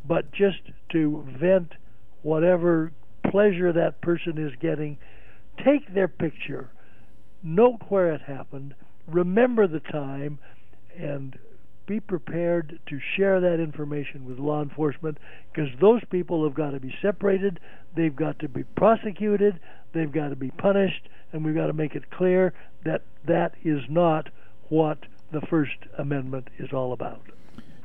but 0.05 0.31
just 0.31 0.59
to 0.89 1.25
vent 1.39 1.73
whatever 2.21 2.91
pleasure 3.29 3.71
that 3.71 4.01
person 4.01 4.37
is 4.37 4.53
getting, 4.59 4.97
take 5.63 5.93
their 5.93 6.07
picture, 6.07 6.69
note 7.43 7.79
where 7.89 8.13
it 8.13 8.21
happened, 8.21 8.73
remember 9.07 9.67
the 9.67 9.79
time, 9.79 10.39
and 10.97 11.37
be 11.87 11.99
prepared 11.99 12.79
to 12.87 12.99
share 13.15 13.41
that 13.41 13.59
information 13.59 14.25
with 14.25 14.39
law 14.39 14.61
enforcement 14.61 15.17
because 15.51 15.69
those 15.79 16.01
people 16.09 16.43
have 16.43 16.53
got 16.53 16.71
to 16.71 16.79
be 16.79 16.93
separated, 17.01 17.59
they've 17.95 18.15
got 18.15 18.39
to 18.39 18.47
be 18.47 18.63
prosecuted, 18.63 19.59
they've 19.93 20.11
got 20.11 20.29
to 20.29 20.35
be 20.35 20.51
punished, 20.51 21.09
and 21.31 21.43
we've 21.43 21.55
got 21.55 21.67
to 21.67 21.73
make 21.73 21.95
it 21.95 22.09
clear 22.11 22.53
that 22.85 23.03
that 23.25 23.55
is 23.63 23.81
not 23.89 24.29
what 24.69 24.99
the 25.31 25.41
First 25.41 25.77
Amendment 25.97 26.49
is 26.59 26.73
all 26.73 26.93
about. 26.93 27.21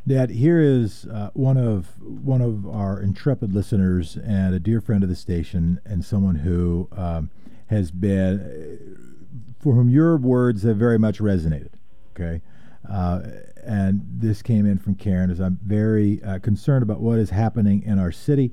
Dad, 0.07 0.31
here 0.31 0.61
is 0.61 1.07
uh, 1.07 1.31
one 1.35 1.57
of 1.57 2.01
one 2.01 2.41
of 2.41 2.67
our 2.67 3.01
intrepid 3.01 3.53
listeners 3.53 4.17
and 4.17 4.55
a 4.55 4.61
dear 4.61 4.81
friend 4.81 5.03
of 5.03 5.09
the 5.09 5.17
station, 5.17 5.81
and 5.85 6.05
someone 6.05 6.37
who 6.37 6.89
um, 6.93 7.31
has 7.67 7.91
been, 7.91 9.19
for 9.59 9.75
whom 9.75 9.89
your 9.89 10.17
words 10.17 10.63
have 10.63 10.77
very 10.77 10.99
much 10.99 11.19
resonated. 11.19 11.73
Okay, 12.15 12.41
uh, 12.89 13.23
and 13.65 14.03
this 14.09 14.43
came 14.43 14.65
in 14.65 14.79
from 14.79 14.95
Karen 14.95 15.29
as 15.29 15.41
I'm 15.41 15.59
very 15.65 16.23
uh, 16.23 16.39
concerned 16.39 16.85
about 16.85 17.01
what 17.01 17.19
is 17.19 17.31
happening 17.31 17.83
in 17.83 17.99
our 17.99 18.13
city. 18.13 18.53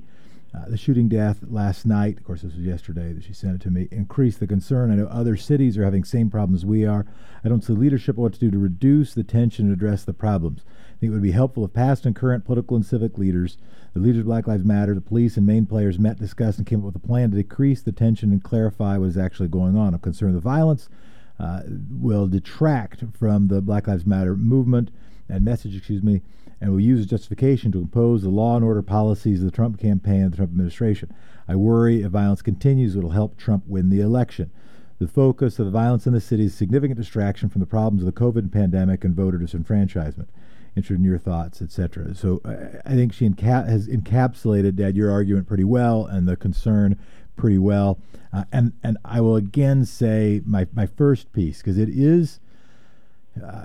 Uh, 0.54 0.68
the 0.68 0.76
shooting 0.76 1.08
death 1.08 1.38
last 1.48 1.84
night, 1.84 2.16
of 2.16 2.24
course, 2.24 2.42
this 2.42 2.54
was 2.54 2.64
yesterday 2.64 3.12
that 3.12 3.24
she 3.24 3.32
sent 3.32 3.56
it 3.56 3.60
to 3.60 3.70
me, 3.70 3.88
increased 3.90 4.38
the 4.38 4.46
concern. 4.46 4.92
I 4.92 4.94
know 4.94 5.08
other 5.08 5.36
cities 5.36 5.76
are 5.76 5.84
having 5.84 6.04
same 6.04 6.30
problems 6.30 6.64
we 6.64 6.86
are. 6.86 7.06
I 7.44 7.48
don't 7.48 7.64
see 7.64 7.72
leadership 7.72 8.14
what 8.16 8.34
to 8.34 8.38
do 8.38 8.52
to 8.52 8.58
reduce 8.58 9.14
the 9.14 9.24
tension 9.24 9.66
and 9.66 9.74
address 9.74 10.04
the 10.04 10.14
problems. 10.14 10.62
I 10.68 11.00
think 11.00 11.10
it 11.10 11.14
would 11.14 11.22
be 11.22 11.32
helpful 11.32 11.64
if 11.64 11.72
past 11.72 12.06
and 12.06 12.14
current 12.14 12.44
political 12.44 12.76
and 12.76 12.86
civic 12.86 13.18
leaders, 13.18 13.58
the 13.94 14.00
leaders 14.00 14.20
of 14.20 14.26
Black 14.26 14.46
Lives 14.46 14.64
Matter, 14.64 14.94
the 14.94 15.00
police, 15.00 15.36
and 15.36 15.44
main 15.44 15.66
players 15.66 15.98
met, 15.98 16.20
discussed, 16.20 16.58
and 16.58 16.66
came 16.66 16.80
up 16.80 16.86
with 16.86 16.96
a 16.96 17.06
plan 17.06 17.32
to 17.32 17.36
decrease 17.36 17.82
the 17.82 17.90
tension 17.90 18.30
and 18.30 18.44
clarify 18.44 18.96
what 18.96 19.08
is 19.08 19.18
actually 19.18 19.48
going 19.48 19.76
on. 19.76 19.92
I'm 19.92 20.00
concerned 20.00 20.36
the 20.36 20.40
violence 20.40 20.88
uh, 21.40 21.62
will 21.90 22.28
detract 22.28 23.02
from 23.18 23.48
the 23.48 23.60
Black 23.60 23.88
Lives 23.88 24.06
Matter 24.06 24.36
movement 24.36 24.92
and 25.28 25.44
message, 25.44 25.76
excuse 25.76 26.02
me, 26.02 26.22
and 26.64 26.72
will 26.72 26.80
use 26.80 27.04
justification 27.04 27.70
to 27.70 27.78
impose 27.78 28.22
the 28.22 28.30
law 28.30 28.56
and 28.56 28.64
order 28.64 28.80
policies 28.80 29.40
of 29.40 29.44
the 29.44 29.50
Trump 29.50 29.78
campaign 29.78 30.22
and 30.22 30.32
the 30.32 30.36
Trump 30.38 30.50
administration. 30.50 31.14
I 31.46 31.56
worry 31.56 32.00
if 32.00 32.10
violence 32.10 32.40
continues, 32.40 32.96
it 32.96 33.02
will 33.02 33.10
help 33.10 33.36
Trump 33.36 33.64
win 33.66 33.90
the 33.90 34.00
election. 34.00 34.50
The 34.98 35.06
focus 35.06 35.58
of 35.58 35.66
the 35.66 35.70
violence 35.70 36.06
in 36.06 36.14
the 36.14 36.22
city 36.22 36.46
is 36.46 36.54
significant 36.54 36.98
distraction 36.98 37.50
from 37.50 37.60
the 37.60 37.66
problems 37.66 38.02
of 38.02 38.06
the 38.06 38.18
COVID 38.18 38.50
pandemic 38.50 39.04
and 39.04 39.14
voter 39.14 39.36
disenfranchisement. 39.36 40.28
Interested 40.74 41.00
in 41.00 41.04
your 41.04 41.18
thoughts, 41.18 41.60
etc. 41.60 42.14
So 42.14 42.40
I, 42.46 42.92
I 42.92 42.94
think 42.94 43.12
she 43.12 43.28
enca- 43.28 43.68
has 43.68 43.86
encapsulated, 43.86 44.76
Dad, 44.76 44.96
your 44.96 45.10
argument 45.10 45.46
pretty 45.46 45.64
well 45.64 46.06
and 46.06 46.26
the 46.26 46.34
concern 46.34 46.98
pretty 47.36 47.58
well. 47.58 47.98
Uh, 48.32 48.44
and 48.50 48.72
and 48.82 48.96
I 49.04 49.20
will 49.20 49.36
again 49.36 49.84
say 49.84 50.40
my 50.46 50.66
my 50.72 50.86
first 50.86 51.30
piece 51.34 51.58
because 51.58 51.76
it 51.76 51.90
is 51.90 52.40
uh, 53.44 53.64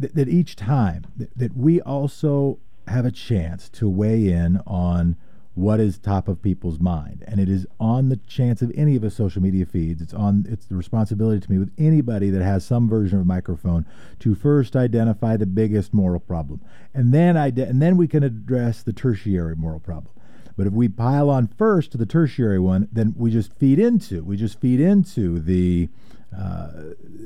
th- 0.00 0.12
that 0.12 0.28
each 0.28 0.56
time 0.56 1.06
that, 1.16 1.36
that 1.36 1.56
we 1.56 1.80
also 1.80 2.58
have 2.88 3.04
a 3.04 3.10
chance 3.10 3.68
to 3.70 3.88
weigh 3.88 4.28
in 4.28 4.60
on 4.66 5.16
what 5.54 5.80
is 5.80 5.98
top 5.98 6.28
of 6.28 6.40
people's 6.40 6.80
mind. 6.80 7.24
And 7.26 7.38
it 7.38 7.48
is 7.48 7.66
on 7.78 8.08
the 8.08 8.16
chance 8.16 8.62
of 8.62 8.72
any 8.74 8.96
of 8.96 9.04
us 9.04 9.14
social 9.14 9.42
media 9.42 9.66
feeds. 9.66 10.00
It's 10.00 10.14
on 10.14 10.46
it's 10.48 10.66
the 10.66 10.76
responsibility 10.76 11.40
to 11.40 11.50
me 11.52 11.58
with 11.58 11.72
anybody 11.76 12.30
that 12.30 12.42
has 12.42 12.64
some 12.64 12.88
version 12.88 13.18
of 13.18 13.22
a 13.22 13.26
microphone 13.26 13.84
to 14.20 14.34
first 14.34 14.76
identify 14.76 15.36
the 15.36 15.46
biggest 15.46 15.92
moral 15.92 16.20
problem. 16.20 16.62
And 16.94 17.12
then 17.12 17.36
ide- 17.36 17.58
and 17.58 17.82
then 17.82 17.96
we 17.96 18.08
can 18.08 18.22
address 18.22 18.82
the 18.82 18.92
tertiary 18.92 19.54
moral 19.56 19.80
problem. 19.80 20.12
But 20.56 20.66
if 20.66 20.72
we 20.72 20.88
pile 20.88 21.28
on 21.28 21.48
first 21.48 21.92
to 21.92 21.98
the 21.98 22.06
tertiary 22.06 22.58
one 22.58 22.88
then 22.92 23.14
we 23.16 23.30
just 23.30 23.54
feed 23.54 23.78
into 23.78 24.22
we 24.22 24.36
just 24.36 24.60
feed 24.60 24.80
into 24.80 25.38
the 25.38 25.88
uh, 26.36 26.68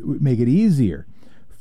make 0.03 0.41
it 0.41 0.49
easier 0.49 1.07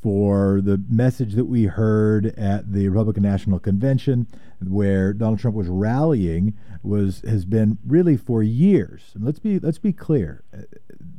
for 0.06 0.62
the 0.62 0.80
message 0.88 1.34
that 1.34 1.46
we 1.46 1.64
heard 1.64 2.28
at 2.38 2.72
the 2.72 2.88
Republican 2.88 3.24
National 3.24 3.58
Convention, 3.58 4.28
where 4.64 5.12
Donald 5.14 5.40
Trump 5.40 5.58
was 5.58 5.68
rallying, 5.68 6.54
was 6.84 7.22
has 7.22 7.44
been 7.44 7.80
really 7.84 8.16
for 8.16 8.44
years. 8.44 9.14
And 9.16 9.24
let's 9.24 9.40
be 9.40 9.58
let's 9.58 9.80
be 9.80 9.92
clear: 9.92 10.44
uh, 10.54 10.60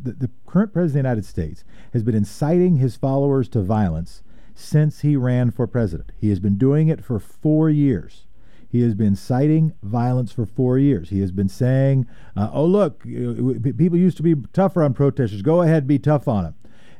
the, 0.05 0.13
the 0.13 0.31
current 0.47 0.73
president 0.73 1.01
of 1.01 1.03
the 1.03 1.09
United 1.09 1.25
States 1.25 1.65
has 1.95 2.05
been 2.05 2.15
inciting 2.15 2.77
his 2.77 2.95
followers 2.95 3.49
to 3.49 3.61
violence 3.61 4.23
since 4.55 5.01
he 5.01 5.17
ran 5.17 5.51
for 5.51 5.67
president. 5.67 6.13
He 6.17 6.29
has 6.29 6.39
been 6.39 6.57
doing 6.57 6.87
it 6.87 7.05
for 7.05 7.19
four 7.19 7.69
years. 7.69 8.29
He 8.69 8.83
has 8.83 8.95
been 8.95 9.17
citing 9.17 9.73
violence 9.83 10.31
for 10.31 10.47
four 10.47 10.79
years. 10.79 11.11
He 11.11 11.19
has 11.23 11.33
been 11.33 11.49
saying, 11.49 12.07
uh, 12.37 12.51
"Oh, 12.53 12.65
look, 12.67 13.03
people 13.03 13.99
used 13.99 14.17
to 14.19 14.23
be 14.23 14.37
tougher 14.53 14.85
on 14.85 14.95
protesters. 14.95 15.43
Go 15.43 15.63
ahead, 15.63 15.89
be 15.89 15.99
tough 15.99 16.29
on 16.29 16.45
them." 16.45 16.55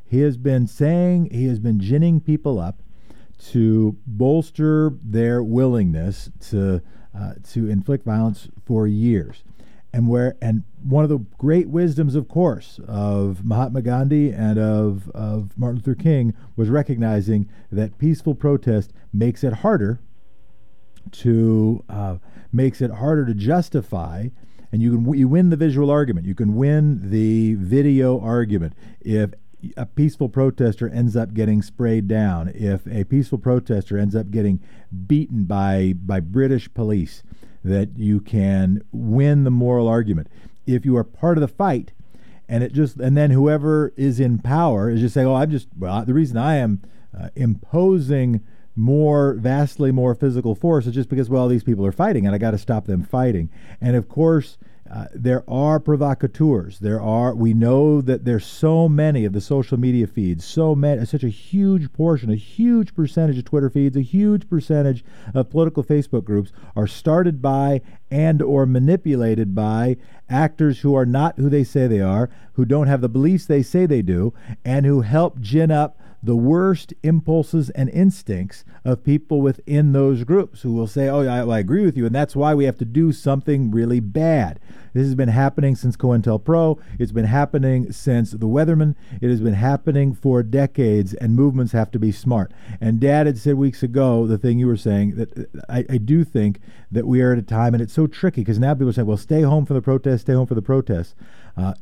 He 0.09 0.21
has 0.21 0.37
been 0.37 0.67
saying, 0.67 1.31
he 1.33 1.47
has 1.47 1.59
been 1.59 1.81
ginning 1.81 2.21
people 2.21 2.59
up 2.61 2.83
to 3.51 3.97
bolster 4.07 4.93
their 5.03 5.43
willingness 5.43 6.31
to 6.49 6.83
uh, 7.17 7.35
to 7.53 7.69
inflict 7.69 8.05
violence 8.05 8.49
for 8.65 8.87
years. 8.87 9.43
And 9.93 10.09
where 10.09 10.37
and 10.43 10.65
one 10.83 11.05
of 11.05 11.11
the 11.11 11.19
great 11.39 11.69
wisdoms, 11.69 12.15
of 12.15 12.29
course, 12.29 12.79
of 12.87 13.45
Mahatma 13.45 13.83
Gandhi 13.83 14.31
and 14.31 14.59
of, 14.59 15.09
of 15.11 15.57
Martin 15.57 15.77
Luther 15.77 15.95
King 15.95 16.35
was 16.55 16.69
recognizing 16.69 17.49
that 17.73 17.99
peaceful 17.99 18.35
protest 18.35 18.93
makes 19.13 19.43
it 19.43 19.55
harder 19.55 20.01
to 21.13 21.85
uh, 21.89 22.17
makes 22.53 22.81
it 22.81 22.91
harder 22.91 23.25
to 23.25 23.35
justify 23.35 24.29
and 24.73 24.83
you 24.83 24.91
can 24.93 25.15
you 25.15 25.29
win 25.29 25.51
the 25.51 25.57
visual 25.57 25.91
argument 25.91 26.27
you 26.27 26.35
can 26.35 26.55
win 26.55 27.11
the 27.11 27.55
video 27.55 28.21
argument 28.21 28.75
if 29.01 29.31
a 29.77 29.87
peaceful 29.87 30.29
protester 30.29 30.89
ends 30.89 31.17
up 31.17 31.35
getting 31.35 31.63
sprayed 31.63 32.09
down, 32.09 32.49
if 32.55 32.87
a 32.87 33.05
peaceful 33.05 33.39
protester 33.39 33.99
ends 33.99 34.15
up 34.15 34.31
getting 34.31 34.61
beaten 35.07 35.45
by 35.45 35.95
by 35.95 36.21
British 36.21 36.73
police, 36.73 37.23
that 37.65 37.99
you 37.99 38.21
can 38.21 38.83
win 38.93 39.45
the 39.45 39.51
moral 39.51 39.89
argument. 39.89 40.29
If 40.67 40.85
you 40.85 40.97
are 40.97 41.05
part 41.05 41.37
of 41.37 41.43
the 41.43 41.49
fight, 41.49 41.93
and 42.49 42.63
it 42.63 42.73
just 42.73 42.97
and 42.97 43.17
then 43.17 43.31
whoever 43.31 43.93
is 43.97 44.21
in 44.21 44.39
power 44.39 44.91
is 44.91 45.01
just 45.01 45.15
saying, 45.15 45.27
"Oh, 45.27 45.35
I'm 45.35 45.51
just 45.51 45.69
well, 45.79 46.05
the 46.05 46.15
reason 46.15 46.37
I 46.37 46.57
am 46.57 46.83
uh, 47.19 47.31
imposing." 47.35 48.43
more 48.79 49.33
vastly 49.33 49.91
more 49.91 50.15
physical 50.15 50.55
force 50.55 50.87
is 50.87 50.93
just 50.93 51.09
because 51.09 51.31
well 51.31 51.49
these 51.49 51.65
people 51.65 51.87
are 51.87 51.93
fighting 51.93 52.27
and 52.27 52.35
I 52.35 52.39
got 52.39 52.51
to 52.51 52.59
stop 52.59 52.85
them 52.85 53.03
fighting 53.03 53.49
and 53.81 53.97
of 53.97 54.07
course 54.07 54.59
uh, 54.91 55.07
there 55.15 55.43
are 55.49 55.81
provocateurs. 55.81 56.79
There 56.79 57.01
are. 57.01 57.35
We 57.35 57.55
know 57.55 58.01
that 58.01 58.25
there's 58.25 58.47
so 58.47 58.89
many 58.89 59.25
of 59.25 59.33
the 59.33 59.41
social 59.41 59.79
media 59.79 60.07
feeds, 60.07 60.45
so 60.45 60.75
many, 60.75 61.05
such 61.05 61.25
a 61.25 61.29
huge 61.29 61.93
portion, 61.93 62.31
a 62.31 62.37
huge 62.37 62.95
percentage 62.95 63.39
of 63.39 63.45
Twitter 63.45 63.71
feeds, 63.71 63.97
a 63.97 64.03
huge 64.03 64.49
percentage 64.49 65.05
of 65.35 65.51
political 65.51 65.83
Facebook 65.83 66.25
groups 66.25 66.53
are 66.75 66.87
started 66.87 67.43
by 67.43 67.81
and 68.11 68.41
or 68.41 68.67
manipulated 68.67 69.55
by 69.55 69.97
actors 70.29 70.81
who 70.81 70.95
are 70.95 71.07
not 71.07 71.37
who 71.37 71.49
they 71.49 71.65
say 71.65 71.87
they 71.87 72.01
are, 72.01 72.31
who 72.55 72.65
don't 72.65 72.87
have 72.87 73.01
the 73.01 73.09
beliefs 73.09 73.47
they 73.47 73.63
say 73.63 73.87
they 73.87 74.03
do, 74.03 74.33
and 74.65 74.87
who 74.87 75.01
help 75.01 75.41
gin 75.41 75.71
up 75.71 75.99
the 76.23 76.37
worst 76.37 76.95
impulses 77.03 77.71
and 77.71 77.89
instincts 77.91 78.65
of 78.85 79.05
people 79.05 79.41
within 79.41 79.93
those 79.93 80.25
groups 80.25 80.63
who 80.63 80.73
will 80.73 80.87
say, 80.87 81.09
Oh, 81.09 81.21
I, 81.21 81.45
I, 81.45 81.59
agree 81.59 81.85
with 81.85 81.97
you, 81.97 82.07
and 82.07 82.15
that's 82.15 82.37
why 82.37 82.55
we 82.55 82.65
have 82.65 82.79
to 82.79 82.85
do 82.85 83.13
something 83.13 83.71
really 83.71 84.01
bad. 84.01 84.61
This 84.93 85.05
has 85.05 85.15
been 85.15 85.29
happening 85.29 85.77
since 85.77 85.97
COINTELPRO. 85.97 86.81
It's 86.99 87.13
been 87.13 87.27
happening 87.27 87.93
since 87.93 88.31
the 88.31 88.47
Weatherman. 88.47 88.95
It 89.21 89.29
has 89.29 89.41
been 89.41 89.55
happening 89.55 90.15
for 90.15 90.43
decades, 90.43 91.13
and 91.15 91.35
movements 91.35 91.73
have 91.73 91.91
to 91.91 91.99
be 91.99 92.13
smart. 92.13 92.53
And 92.81 92.99
Dad 92.99 93.27
had 93.27 93.39
said 93.39 93.57
weeks 93.57 93.83
ago 93.83 94.27
the 94.27 94.39
thing 94.39 94.59
you 94.59 94.67
were 94.67 94.77
saying 94.77 95.17
that 95.17 95.51
I, 95.69 95.85
I 95.91 95.99
do 95.99 96.25
think 96.25 96.61
that 96.91 97.07
we 97.07 97.21
are 97.21 97.33
at 97.33 97.39
a 97.39 97.43
time, 97.43 97.75
and 97.75 97.83
it's 97.83 97.93
so 97.93 98.07
tricky 98.07 98.41
because 98.41 98.59
now 98.59 98.75
people 98.75 98.93
say, 98.93 99.03
Well, 99.03 99.17
stay 99.17 99.43
home 99.43 99.67
for 99.67 99.75
the 99.75 99.83
protests, 99.83 100.23
stay 100.23 100.33
home 100.33 100.47
for 100.47 100.55
the 100.55 100.63
protests. 100.63 101.15
Uh, 101.57 101.75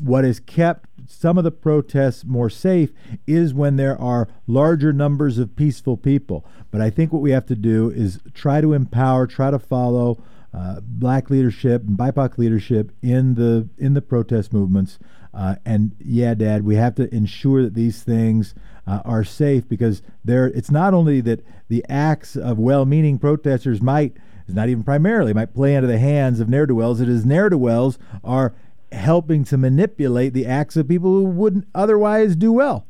what 0.00 0.24
has 0.24 0.40
kept 0.40 0.88
some 1.06 1.36
of 1.38 1.44
the 1.44 1.50
protests 1.50 2.24
more 2.24 2.48
safe 2.48 2.92
is 3.26 3.52
when 3.52 3.76
there 3.76 4.00
are 4.00 4.28
larger 4.46 4.92
numbers 4.92 5.38
of 5.38 5.56
peaceful 5.56 5.96
people. 5.96 6.44
But 6.70 6.80
I 6.80 6.90
think 6.90 7.12
what 7.12 7.22
we 7.22 7.32
have 7.32 7.46
to 7.46 7.56
do 7.56 7.90
is 7.90 8.20
try 8.32 8.60
to 8.60 8.72
empower, 8.72 9.26
try 9.26 9.50
to 9.50 9.58
follow 9.58 10.22
uh, 10.52 10.80
black 10.80 11.30
leadership 11.30 11.82
and 11.82 11.96
BIPOC 11.96 12.38
leadership 12.38 12.92
in 13.02 13.34
the 13.34 13.68
in 13.78 13.94
the 13.94 14.02
protest 14.02 14.52
movements. 14.52 14.98
Uh, 15.32 15.56
and 15.64 15.94
yeah, 16.00 16.34
Dad, 16.34 16.64
we 16.64 16.74
have 16.74 16.96
to 16.96 17.12
ensure 17.14 17.62
that 17.62 17.74
these 17.74 18.02
things 18.02 18.54
uh, 18.86 19.00
are 19.04 19.22
safe 19.24 19.68
because 19.68 20.02
there. 20.24 20.46
It's 20.46 20.70
not 20.70 20.92
only 20.92 21.20
that 21.22 21.44
the 21.68 21.84
acts 21.88 22.36
of 22.36 22.58
well-meaning 22.58 23.18
protesters 23.18 23.80
might, 23.80 24.16
is 24.48 24.54
not 24.54 24.68
even 24.68 24.82
primarily, 24.82 25.32
might 25.32 25.54
play 25.54 25.76
into 25.76 25.86
the 25.86 25.98
hands 25.98 26.40
of 26.40 26.48
ne'er 26.48 26.66
do 26.66 26.74
wells. 26.74 27.00
It 27.00 27.08
is 27.08 27.24
ne'er 27.24 27.48
do 27.48 27.58
wells 27.58 27.98
are 28.24 28.52
helping 28.92 29.44
to 29.44 29.56
manipulate 29.56 30.32
the 30.32 30.46
acts 30.46 30.76
of 30.76 30.88
people 30.88 31.12
who 31.12 31.24
wouldn't 31.24 31.66
otherwise 31.74 32.36
do 32.36 32.52
well. 32.52 32.86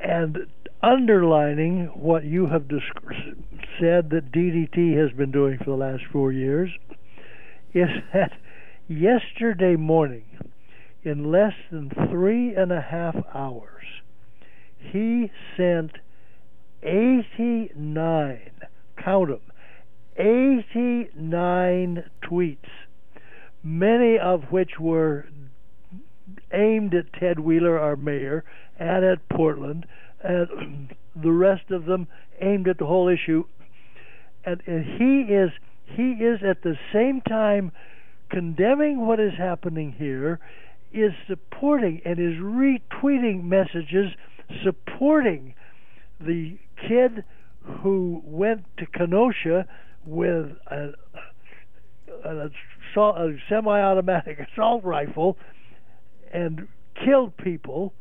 And 0.00 0.46
underlining 0.82 1.86
what 1.94 2.24
you 2.24 2.46
have 2.46 2.68
said 3.80 4.10
that 4.10 4.32
DDT 4.32 4.96
has 4.96 5.16
been 5.16 5.30
doing 5.30 5.58
for 5.58 5.64
the 5.64 5.76
last 5.76 6.04
four 6.12 6.32
years 6.32 6.70
is 7.74 7.88
that 8.12 8.32
yesterday 8.88 9.76
morning, 9.76 10.24
in 11.02 11.30
less 11.30 11.54
than 11.70 11.90
three 12.10 12.54
and 12.54 12.72
a 12.72 12.80
half 12.80 13.16
hours, 13.34 13.84
he 14.78 15.30
sent 15.56 15.92
89, 16.82 18.50
count 18.96 19.28
them, 19.28 19.40
89 20.16 22.04
tweets 22.22 22.68
many 23.68 24.18
of 24.18 24.44
which 24.50 24.78
were 24.80 25.26
aimed 26.52 26.94
at 26.94 27.12
Ted 27.12 27.38
Wheeler, 27.38 27.78
our 27.78 27.96
mayor, 27.96 28.44
and 28.78 29.04
at 29.04 29.28
Portland, 29.28 29.86
and 30.22 30.94
the 31.16 31.32
rest 31.32 31.70
of 31.70 31.84
them 31.84 32.08
aimed 32.40 32.68
at 32.68 32.78
the 32.78 32.86
whole 32.86 33.08
issue. 33.08 33.44
And, 34.44 34.62
and 34.66 34.84
he 34.84 35.32
is 35.32 35.50
he 35.84 36.12
is 36.12 36.40
at 36.42 36.62
the 36.62 36.76
same 36.92 37.20
time 37.22 37.72
condemning 38.30 39.06
what 39.06 39.18
is 39.18 39.32
happening 39.38 39.92
here, 39.92 40.38
is 40.92 41.12
supporting 41.26 42.00
and 42.04 42.18
is 42.18 42.34
retweeting 42.38 43.44
messages 43.44 44.12
supporting 44.64 45.54
the 46.20 46.58
kid 46.88 47.24
who 47.82 48.22
went 48.24 48.64
to 48.78 48.86
Kenosha 48.86 49.66
with 50.04 50.52
a, 50.70 50.92
a 52.24 52.48
a 52.96 53.36
semi-automatic 53.48 54.38
assault 54.52 54.84
rifle 54.84 55.36
and 56.32 56.68
killed 57.04 57.36
people. 57.36 57.92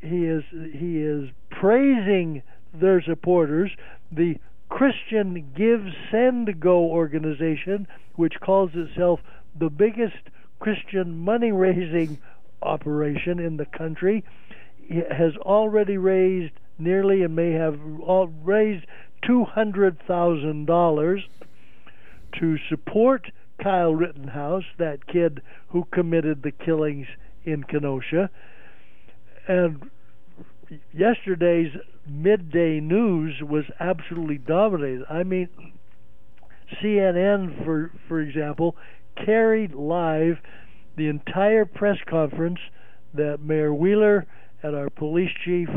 He 0.00 0.24
is 0.24 0.42
he 0.50 0.98
is 0.98 1.30
praising 1.50 2.42
their 2.74 3.00
supporters. 3.02 3.70
The 4.10 4.36
Christian 4.68 5.52
Give 5.54 5.86
Send 6.10 6.58
Go 6.58 6.84
organization, 6.84 7.86
which 8.16 8.40
calls 8.40 8.70
itself 8.74 9.20
the 9.58 9.70
biggest 9.70 10.30
Christian 10.60 11.18
money 11.18 11.52
raising 11.52 12.18
operation 12.62 13.38
in 13.38 13.58
the 13.58 13.66
country, 13.66 14.24
has 14.88 15.36
already 15.36 15.98
raised 15.98 16.52
nearly 16.78 17.22
and 17.22 17.36
may 17.36 17.52
have 17.52 17.78
raised 18.42 18.86
two 19.24 19.44
hundred 19.44 20.00
thousand 20.06 20.66
dollars 20.66 21.22
to 22.38 22.56
support 22.68 23.30
Kyle 23.60 23.94
Rittenhouse, 23.94 24.64
that 24.78 25.06
kid 25.06 25.42
who 25.68 25.86
committed 25.92 26.42
the 26.42 26.52
killings 26.52 27.06
in 27.44 27.64
Kenosha. 27.64 28.30
And 29.48 29.90
yesterday's 30.92 31.72
midday 32.06 32.80
news 32.80 33.42
was 33.42 33.64
absolutely 33.80 34.38
dominated. 34.38 35.04
I 35.08 35.22
mean, 35.22 35.48
CNN, 36.80 37.64
for 37.64 37.90
for 38.08 38.20
example, 38.20 38.76
carried 39.24 39.74
live 39.74 40.38
the 40.96 41.08
entire 41.08 41.64
press 41.64 41.98
conference 42.08 42.58
that 43.14 43.40
Mayor 43.40 43.74
Wheeler 43.74 44.26
and 44.62 44.74
our 44.74 44.90
police 44.90 45.30
chief 45.44 45.68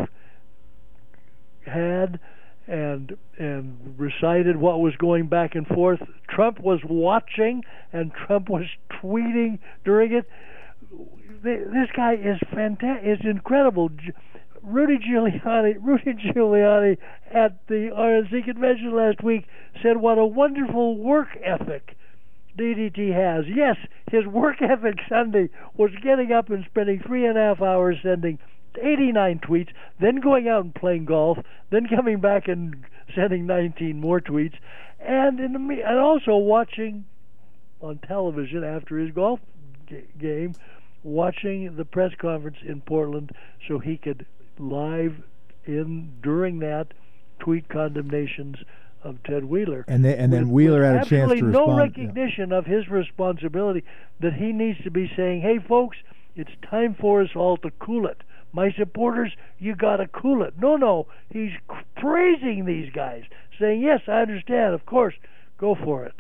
had 1.66 2.20
and 2.68 3.16
and 3.38 3.96
recited 3.98 4.58
what 4.58 4.80
was 4.80 4.96
going 4.98 5.28
back 5.28 5.56
and 5.56 5.68
forth. 5.68 6.00
Trump 6.28 6.60
was 6.60 6.80
watching 6.84 7.64
and 7.94 8.12
Trump 8.14 8.50
was 8.50 8.66
tweeting 9.02 9.60
during 9.84 10.14
it. 10.14 10.26
This 11.44 11.90
guy 11.96 12.14
is 12.14 12.40
fantastic. 12.54 13.06
Is 13.06 13.26
incredible. 13.26 13.92
Rudy 14.64 14.98
Giuliani, 14.98 15.76
Rudy 15.82 16.14
Giuliani 16.14 16.98
at 17.32 17.68
the 17.68 17.92
RNC 17.96 18.46
convention 18.46 18.96
last 18.96 19.24
week 19.24 19.46
said 19.84 19.98
what 19.98 20.18
a 20.18 20.26
wonderful 20.26 20.98
work 20.98 21.28
ethic 21.44 21.96
DDT 22.58 23.14
has. 23.14 23.46
Yes, 23.48 23.76
his 24.12 24.26
work 24.26 24.62
ethic 24.62 24.96
Sunday 25.08 25.50
was 25.78 25.92
getting 26.02 26.32
up 26.32 26.50
and 26.50 26.66
spending 26.66 27.02
three 27.06 27.26
and 27.26 27.38
a 27.38 27.42
half 27.42 27.62
hours 27.62 27.98
sending 28.02 28.40
89 28.82 29.40
tweets, 29.40 29.70
then 30.00 30.18
going 30.18 30.48
out 30.48 30.64
and 30.64 30.76
playing 30.76 31.06
golf, 31.06 31.38
then 31.70 31.88
coming 31.88 32.20
back 32.20 32.48
and 32.48 32.86
sending 33.16 33.46
19 33.46 34.00
more 34.00 34.20
tweets, 34.20 34.56
and 35.00 35.40
in 35.40 35.54
the 35.54 35.84
and 35.84 36.00
also 36.00 36.38
watching 36.38 37.06
on 37.82 38.00
television 38.00 38.64
after 38.64 38.98
his 38.98 39.12
golf 39.14 39.40
g- 39.88 40.04
game, 40.20 40.54
watching 41.04 41.76
the 41.76 41.86
press 41.86 42.12
conference 42.18 42.58
in 42.66 42.82
Portland, 42.82 43.32
so 43.68 43.80
he 43.80 43.98
could 43.98 44.26
live 44.58 45.22
in 45.66 46.12
during 46.22 46.60
that 46.60 46.88
tweet 47.40 47.68
condemnations 47.70 48.58
of 49.04 49.22
Ted 49.24 49.46
Wheeler. 49.46 49.86
And, 49.88 50.04
they, 50.04 50.18
and 50.18 50.34
then 50.34 50.50
Wheeler 50.50 50.84
had 50.84 51.06
a 51.06 51.10
chance 51.10 51.32
to 51.32 51.46
respond. 51.46 51.54
no 51.54 51.78
recognition 51.78 52.50
yeah. 52.50 52.58
of 52.58 52.66
his 52.66 52.88
responsibility 52.90 53.84
that 54.20 54.34
he 54.34 54.52
needs 54.52 54.82
to 54.84 54.90
be 54.90 55.12
saying, 55.16 55.42
"Hey, 55.42 55.60
folks, 55.60 55.98
it's 56.36 56.52
time 56.70 56.96
for 57.00 57.22
us 57.22 57.30
all 57.36 57.58
to 57.58 57.72
cool 57.80 58.08
it." 58.08 58.22
My 58.56 58.72
supporters, 58.72 59.32
you 59.60 59.76
got 59.76 59.98
to 59.98 60.08
cool 60.08 60.42
it. 60.42 60.54
No, 60.58 60.78
no, 60.78 61.08
he's 61.30 61.52
praising 61.98 62.66
these 62.66 62.92
guys, 62.94 63.24
saying, 63.60 63.82
yes, 63.82 64.02
I 64.08 64.22
understand, 64.22 64.74
of 64.74 64.86
course, 64.86 65.14
go 65.58 65.76
for 65.76 66.06
it. 66.06 66.14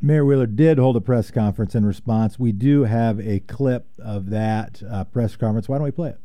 Mayor 0.00 0.24
Wheeler 0.24 0.46
did 0.46 0.78
hold 0.78 0.96
a 0.96 1.00
press 1.00 1.30
conference 1.30 1.76
in 1.76 1.86
response. 1.86 2.36
We 2.36 2.50
do 2.50 2.82
have 2.82 3.20
a 3.20 3.38
clip 3.38 3.86
of 4.00 4.30
that 4.30 4.82
uh, 4.90 5.04
press 5.04 5.36
conference. 5.36 5.68
Why 5.68 5.76
don't 5.76 5.84
we 5.84 5.92
play 5.92 6.10
it? 6.10 6.18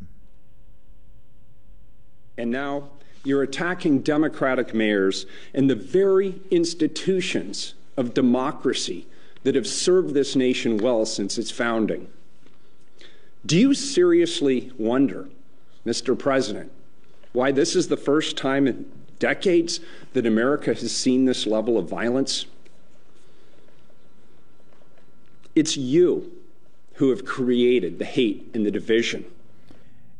And 2.40 2.50
now 2.50 2.90
you're 3.24 3.44
attacking 3.44 4.02
Democratic 4.02 4.74
mayors 4.74 5.28
and 5.54 5.70
the 5.70 5.76
very 5.76 6.42
institutions 6.50 7.76
of 7.96 8.16
democracy 8.16 9.08
that 9.44 9.54
have 9.54 9.68
served 9.68 10.16
this 10.16 10.36
nation 10.36 10.78
well 10.78 11.06
since 11.06 11.38
its 11.38 11.52
founding. 11.52 12.08
Do 13.46 13.58
you 13.58 13.74
seriously 13.74 14.72
wonder, 14.78 15.30
Mr. 15.86 16.18
President, 16.18 16.72
why 17.34 17.52
this 17.52 17.76
is 17.76 17.88
the 17.88 17.98
first 17.98 18.38
time 18.38 18.68
in 18.68 18.92
decades 19.20 19.80
that 20.14 20.26
America 20.26 20.74
has 20.74 20.96
seen 20.96 21.26
this 21.26 21.46
level 21.46 21.78
of 21.78 21.90
violence? 21.90 22.46
It's 25.56 25.78
you 25.78 26.32
who 26.96 27.10
have 27.10 27.26
created 27.26 28.00
the 28.00 28.06
hate 28.06 28.50
and 28.54 28.66
the 28.66 28.72
division. 28.72 29.26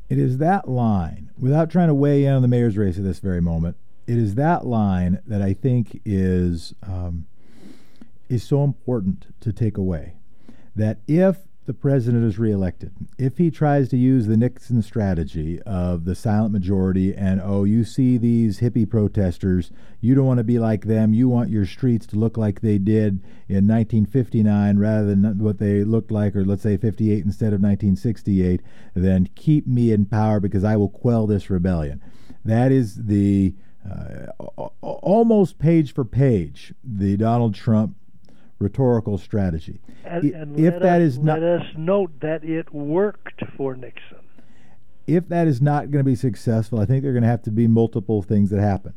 It 0.10 0.18
is 0.18 0.38
that 0.38 0.70
line, 0.70 1.32
without 1.38 1.70
trying 1.70 1.88
to 1.88 1.94
weigh 1.94 2.26
in 2.26 2.34
on 2.34 2.42
the 2.42 2.48
mayor's 2.48 2.78
race 2.78 2.98
at 2.98 3.04
this 3.04 3.20
very 3.20 3.42
moment, 3.42 3.76
it 4.06 4.18
is 4.18 4.36
that 4.36 4.66
line 4.66 5.20
that 5.28 5.42
I 5.42 5.54
think 5.54 6.02
is 6.06 6.74
um, 6.84 7.26
is 8.30 8.44
so 8.44 8.64
important 8.64 9.34
to 9.42 9.52
take 9.52 9.78
away 9.78 10.14
that 10.76 11.00
if 11.08 11.47
the 11.68 11.74
president 11.74 12.24
is 12.24 12.40
reelected, 12.40 12.94
if 13.18 13.38
he 13.38 13.52
tries 13.52 13.90
to 13.90 13.98
use 13.98 14.26
the 14.26 14.38
Nixon 14.38 14.82
strategy 14.82 15.62
of 15.64 16.06
the 16.06 16.16
silent 16.16 16.54
majority 16.54 17.14
and, 17.14 17.42
oh, 17.44 17.66
you 17.66 17.84
see 17.84 18.18
these 18.18 18.62
hippie 18.62 18.90
protesters, 18.90 19.70
you 20.00 20.16
don't 20.16 20.26
want 20.26 20.38
to 20.38 20.46
be 20.46 20.60
like 20.60 20.86
them, 20.86 21.14
you 21.14 21.28
want 21.28 21.50
your 21.50 21.66
streets 21.66 22.08
to 22.08 22.16
look 22.16 22.38
like 22.38 22.62
they 22.62 22.78
did 22.78 23.22
in 23.50 23.68
1959 23.68 24.78
rather 24.80 25.08
than 25.08 25.40
what 25.40 25.60
they 25.60 25.84
looked 25.84 26.10
like, 26.10 26.38
or 26.38 26.46
let's 26.46 26.64
say 26.64 26.78
58 26.78 27.26
instead 27.26 27.48
of 27.48 27.62
1968, 27.62 28.62
then 28.96 29.30
keep 29.36 29.68
me 29.68 29.92
in 29.92 30.06
power 30.06 30.40
because 30.40 30.64
I 30.64 30.78
will 30.78 30.90
quell 30.90 31.28
this 31.28 31.50
rebellion. 31.50 32.02
That 32.46 32.72
is 32.72 32.96
the 32.96 33.56
uh, 33.86 34.32
almost 34.82 35.60
page 35.60 35.94
for 35.94 36.06
page 36.06 36.74
the 36.82 37.18
Donald 37.18 37.56
Trump 37.56 37.98
rhetorical 38.60 39.18
strategy. 39.18 39.80
And, 40.04 40.24
and 40.34 40.60
if 40.60 40.82
that 40.82 41.02
us, 41.02 41.08
is 41.08 41.20
not, 41.20 41.40
let 41.40 41.62
us 41.62 41.66
note 41.78 42.20
that 42.22 42.44
it 42.44 42.74
worked 42.74 43.44
for 43.56 43.76
Nixon. 43.76 44.18
If 45.06 45.30
that 45.30 45.48
is 45.48 45.62
not 45.62 45.92
going 45.92 46.04
to 46.04 46.10
be 46.10 46.16
successful, 46.16 46.80
I 46.80 46.86
think 46.86 47.02
there 47.02 47.12
are 47.12 47.14
going 47.14 47.24
to 47.24 47.30
have 47.30 47.44
to 47.44 47.52
be 47.52 47.68
multiple 47.68 48.22
things 48.22 48.50
that 48.50 48.60
happen. 48.60 48.94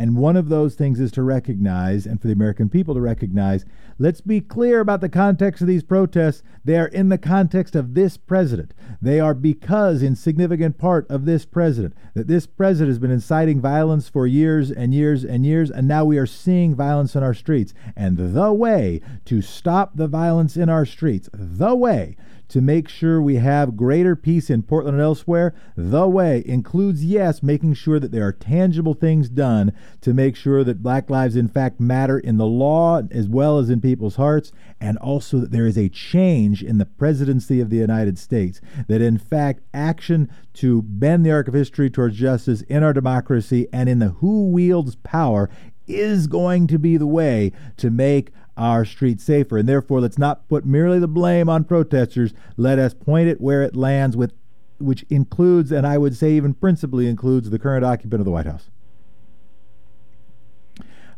And 0.00 0.16
one 0.16 0.34
of 0.34 0.48
those 0.48 0.76
things 0.76 0.98
is 0.98 1.12
to 1.12 1.22
recognize, 1.22 2.06
and 2.06 2.18
for 2.18 2.26
the 2.26 2.32
American 2.32 2.70
people 2.70 2.94
to 2.94 3.02
recognize, 3.02 3.66
let's 3.98 4.22
be 4.22 4.40
clear 4.40 4.80
about 4.80 5.02
the 5.02 5.10
context 5.10 5.60
of 5.60 5.68
these 5.68 5.82
protests. 5.82 6.42
They 6.64 6.78
are 6.78 6.86
in 6.86 7.10
the 7.10 7.18
context 7.18 7.76
of 7.76 7.92
this 7.92 8.16
president. 8.16 8.72
They 9.02 9.20
are 9.20 9.34
because, 9.34 10.02
in 10.02 10.16
significant 10.16 10.78
part, 10.78 11.06
of 11.10 11.26
this 11.26 11.44
president. 11.44 11.94
That 12.14 12.28
this 12.28 12.46
president 12.46 12.88
has 12.88 12.98
been 12.98 13.10
inciting 13.10 13.60
violence 13.60 14.08
for 14.08 14.26
years 14.26 14.70
and 14.70 14.94
years 14.94 15.22
and 15.22 15.44
years, 15.44 15.70
and 15.70 15.86
now 15.86 16.06
we 16.06 16.16
are 16.16 16.24
seeing 16.24 16.74
violence 16.74 17.14
in 17.14 17.22
our 17.22 17.34
streets. 17.34 17.74
And 17.94 18.16
the 18.34 18.54
way 18.54 19.02
to 19.26 19.42
stop 19.42 19.96
the 19.96 20.08
violence 20.08 20.56
in 20.56 20.70
our 20.70 20.86
streets, 20.86 21.28
the 21.34 21.74
way 21.74 22.16
to 22.50 22.60
make 22.60 22.88
sure 22.88 23.22
we 23.22 23.36
have 23.36 23.76
greater 23.76 24.16
peace 24.16 24.50
in 24.50 24.62
Portland 24.62 24.96
and 24.96 25.02
elsewhere, 25.02 25.54
the 25.76 26.08
way 26.08 26.42
includes, 26.44 27.04
yes, 27.04 27.42
making 27.42 27.74
sure 27.74 28.00
that 28.00 28.10
there 28.10 28.26
are 28.26 28.32
tangible 28.32 28.94
things 28.94 29.28
done 29.28 29.72
to 30.00 30.12
make 30.12 30.34
sure 30.34 30.64
that 30.64 30.82
black 30.82 31.08
lives, 31.08 31.36
in 31.36 31.48
fact, 31.48 31.80
matter 31.80 32.18
in 32.18 32.36
the 32.36 32.46
law 32.46 33.02
as 33.10 33.28
well 33.28 33.58
as 33.58 33.70
in 33.70 33.80
people's 33.80 34.16
hearts, 34.16 34.50
and 34.80 34.98
also 34.98 35.38
that 35.38 35.52
there 35.52 35.66
is 35.66 35.78
a 35.78 35.88
change 35.88 36.62
in 36.62 36.78
the 36.78 36.86
presidency 36.86 37.60
of 37.60 37.70
the 37.70 37.76
United 37.76 38.18
States. 38.18 38.60
That, 38.88 39.00
in 39.00 39.16
fact, 39.16 39.62
action 39.72 40.28
to 40.54 40.82
bend 40.82 41.24
the 41.24 41.30
arc 41.30 41.46
of 41.46 41.54
history 41.54 41.88
towards 41.88 42.16
justice 42.16 42.62
in 42.62 42.82
our 42.82 42.92
democracy 42.92 43.68
and 43.72 43.88
in 43.88 44.00
the 44.00 44.08
who 44.08 44.50
wields 44.50 44.96
power 44.96 45.48
is 45.86 46.26
going 46.26 46.66
to 46.68 46.78
be 46.78 46.96
the 46.96 47.06
way 47.06 47.52
to 47.76 47.90
make 47.90 48.30
our 48.60 48.84
streets 48.84 49.24
safer. 49.24 49.58
And 49.58 49.68
therefore, 49.68 50.00
let's 50.00 50.18
not 50.18 50.46
put 50.48 50.66
merely 50.66 50.98
the 50.98 51.08
blame 51.08 51.48
on 51.48 51.64
protesters. 51.64 52.34
Let 52.56 52.78
us 52.78 52.92
point 52.92 53.28
it 53.28 53.40
where 53.40 53.62
it 53.62 53.74
lands, 53.74 54.16
with 54.16 54.34
which 54.78 55.04
includes, 55.08 55.72
and 55.72 55.86
I 55.86 55.98
would 55.98 56.16
say 56.16 56.32
even 56.32 56.54
principally 56.54 57.08
includes, 57.08 57.50
the 57.50 57.58
current 57.58 57.84
occupant 57.84 58.20
of 58.20 58.24
the 58.26 58.30
White 58.30 58.46
House. 58.46 58.70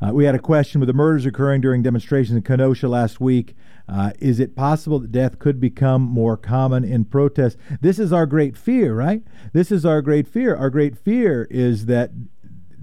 Uh, 0.00 0.12
we 0.12 0.24
had 0.24 0.34
a 0.34 0.40
question 0.40 0.80
with 0.80 0.88
the 0.88 0.92
murders 0.92 1.26
occurring 1.26 1.60
during 1.60 1.82
demonstrations 1.82 2.36
in 2.36 2.42
Kenosha 2.42 2.88
last 2.88 3.20
week. 3.20 3.54
Uh, 3.88 4.10
is 4.18 4.40
it 4.40 4.56
possible 4.56 4.98
that 4.98 5.12
death 5.12 5.38
could 5.38 5.60
become 5.60 6.02
more 6.02 6.36
common 6.36 6.82
in 6.82 7.04
protests? 7.04 7.56
This 7.80 8.00
is 8.00 8.12
our 8.12 8.26
great 8.26 8.56
fear, 8.56 8.94
right? 8.94 9.22
This 9.52 9.70
is 9.70 9.84
our 9.84 10.02
great 10.02 10.26
fear. 10.26 10.56
Our 10.56 10.70
great 10.70 10.96
fear 10.96 11.46
is 11.50 11.86
that 11.86 12.10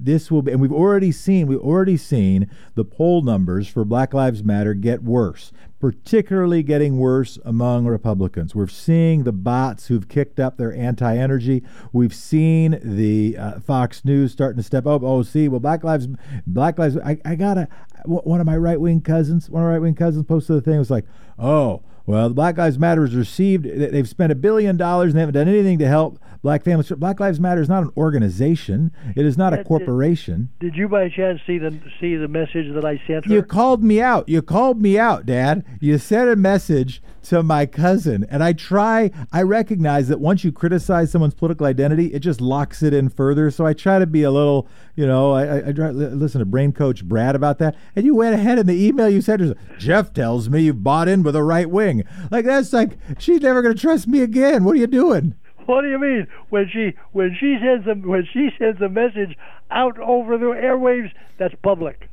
this 0.02 0.32
will 0.32 0.42
be, 0.42 0.52
and 0.52 0.62
we've 0.62 0.72
already 0.72 1.12
seen, 1.12 1.48
we've 1.48 1.60
already 1.60 1.98
seen 1.98 2.50
the 2.76 2.86
poll 2.86 3.22
numbers 3.22 3.68
for 3.68 3.84
Black 3.84 4.14
Lives 4.14 4.44
Matter 4.44 4.74
get 4.74 5.04
worse, 5.04 5.52
particularly 5.80 6.64
getting 6.64 6.98
worse 6.98 7.38
among 7.44 7.86
Republicans. 7.86 8.56
We're 8.56 8.68
seeing 8.68 9.24
the 9.24 9.32
bots 9.32 9.88
who've 9.88 10.08
kicked 10.08 10.40
up 10.40 10.58
their 10.58 10.74
anti 10.74 11.18
energy. 11.18 11.64
We've 11.92 12.14
seen 12.14 12.80
the 12.82 13.38
uh, 13.38 13.60
Fox 13.60 14.06
News 14.06 14.32
starting 14.32 14.58
to 14.58 14.64
step 14.64 14.86
up. 14.86 15.04
Oh, 15.04 15.22
see, 15.24 15.48
well, 15.48 15.60
Black 15.60 15.84
Lives, 15.84 16.08
Black 16.48 16.80
Lives, 16.80 16.98
I, 16.98 17.18
I 17.26 17.36
got 17.36 17.58
a, 17.58 17.68
one 18.06 18.40
of 18.40 18.46
my 18.46 18.58
right 18.58 18.80
wing 18.80 19.02
cousins, 19.02 19.50
one 19.50 19.64
of 19.64 19.68
my 19.68 19.74
right 19.74 19.82
wing 19.82 19.96
cousins 19.96 20.26
posted 20.26 20.56
a 20.56 20.62
thing, 20.62 20.76
it 20.76 20.80
was 20.80 20.92
like, 20.92 21.06
oh, 21.38 21.84
well, 22.10 22.28
the 22.28 22.34
Black 22.34 22.58
Lives 22.58 22.80
Matter 22.80 23.06
has 23.06 23.14
received, 23.14 23.66
they've 23.66 24.10
spent 24.10 24.32
a 24.32 24.36
billion 24.36 24.78
dollars 24.78 25.12
and 25.12 25.18
they 25.18 25.20
haven't 25.20 25.36
done 25.36 25.48
anything 25.48 25.78
to 25.78 25.88
help 25.88 26.20
black 26.42 26.64
families. 26.64 26.90
Black 26.90 27.20
Lives 27.20 27.40
Matter 27.40 27.62
is 27.62 27.70
not 27.70 27.84
an 27.84 27.92
organization. 27.96 28.92
It 29.16 29.28
is 29.28 29.38
not 29.38 29.54
a 29.54 29.64
corporation. 29.64 30.50
Did, 30.60 30.72
did 30.72 30.78
you 30.80 30.90
by 30.90 31.10
chance 31.10 31.40
see 31.46 31.60
the 31.60 31.80
see 32.00 32.16
the 32.16 32.28
message 32.28 32.74
that 32.74 32.84
I 32.84 33.00
sent 33.06 33.26
her? 33.26 33.34
You 33.34 33.44
called 33.44 33.84
me 33.84 34.02
out. 34.02 34.28
You 34.28 34.42
called 34.42 34.82
me 34.82 34.98
out, 34.98 35.28
Dad. 35.28 35.64
You 35.80 36.00
sent 36.00 36.30
a 36.30 36.36
message 36.36 37.02
to 37.30 37.44
my 37.44 37.68
cousin. 37.68 38.26
And 38.28 38.44
I 38.44 38.54
try, 38.54 39.12
I 39.32 39.44
recognize 39.44 40.08
that 40.08 40.20
once 40.20 40.44
you 40.44 40.52
criticize 40.52 41.12
someone's 41.12 41.36
political 41.36 41.68
identity, 41.68 42.08
it 42.08 42.20
just 42.20 42.42
locks 42.42 42.82
it 42.82 42.92
in 42.92 43.08
further. 43.08 43.52
So 43.52 43.68
I 43.68 43.74
try 43.74 44.00
to 44.00 44.08
be 44.08 44.24
a 44.24 44.32
little, 44.32 44.68
you 44.96 45.06
know, 45.06 45.34
I, 45.34 45.68
I, 45.68 45.72
try, 45.72 45.92
listen 45.92 46.40
to 46.40 46.46
brain 46.46 46.72
coach 46.72 47.06
Brad 47.06 47.36
about 47.36 47.60
that. 47.60 47.76
And 47.96 48.04
you 48.04 48.16
went 48.16 48.34
ahead 48.34 48.58
in 48.58 48.66
the 48.66 48.84
email 48.84 49.08
you 49.08 49.22
said, 49.22 49.56
Jeff 49.78 50.12
tells 50.12 50.50
me 50.50 50.64
you've 50.64 50.84
bought 50.84 51.08
in 51.08 51.22
with 51.22 51.36
the 51.36 51.44
right 51.44 51.70
wing. 51.70 52.04
Like, 52.32 52.46
that's 52.46 52.74
like, 52.74 52.98
she's 53.20 53.42
never 53.42 53.62
going 53.62 53.76
to 53.76 53.82
trust 53.82 54.08
me 54.08 54.22
again. 54.22 54.64
What 54.64 54.76
are 54.76 54.80
you 54.80 54.88
doing? 54.88 55.36
What 55.68 55.82
do 55.82 55.90
you 55.90 56.00
mean 56.00 56.26
when 56.50 56.68
she 56.68 56.96
when 57.12 57.38
she 57.40 57.56
sends 57.62 57.86
a 57.86 57.94
when 57.94 58.28
she 58.34 58.50
sends 58.58 58.82
a 58.82 58.90
message 58.90 59.38
out 59.70 60.00
over 60.00 60.36
the 60.36 60.46
airwaves? 60.46 61.12
That's 61.38 61.54
public. 61.62 62.10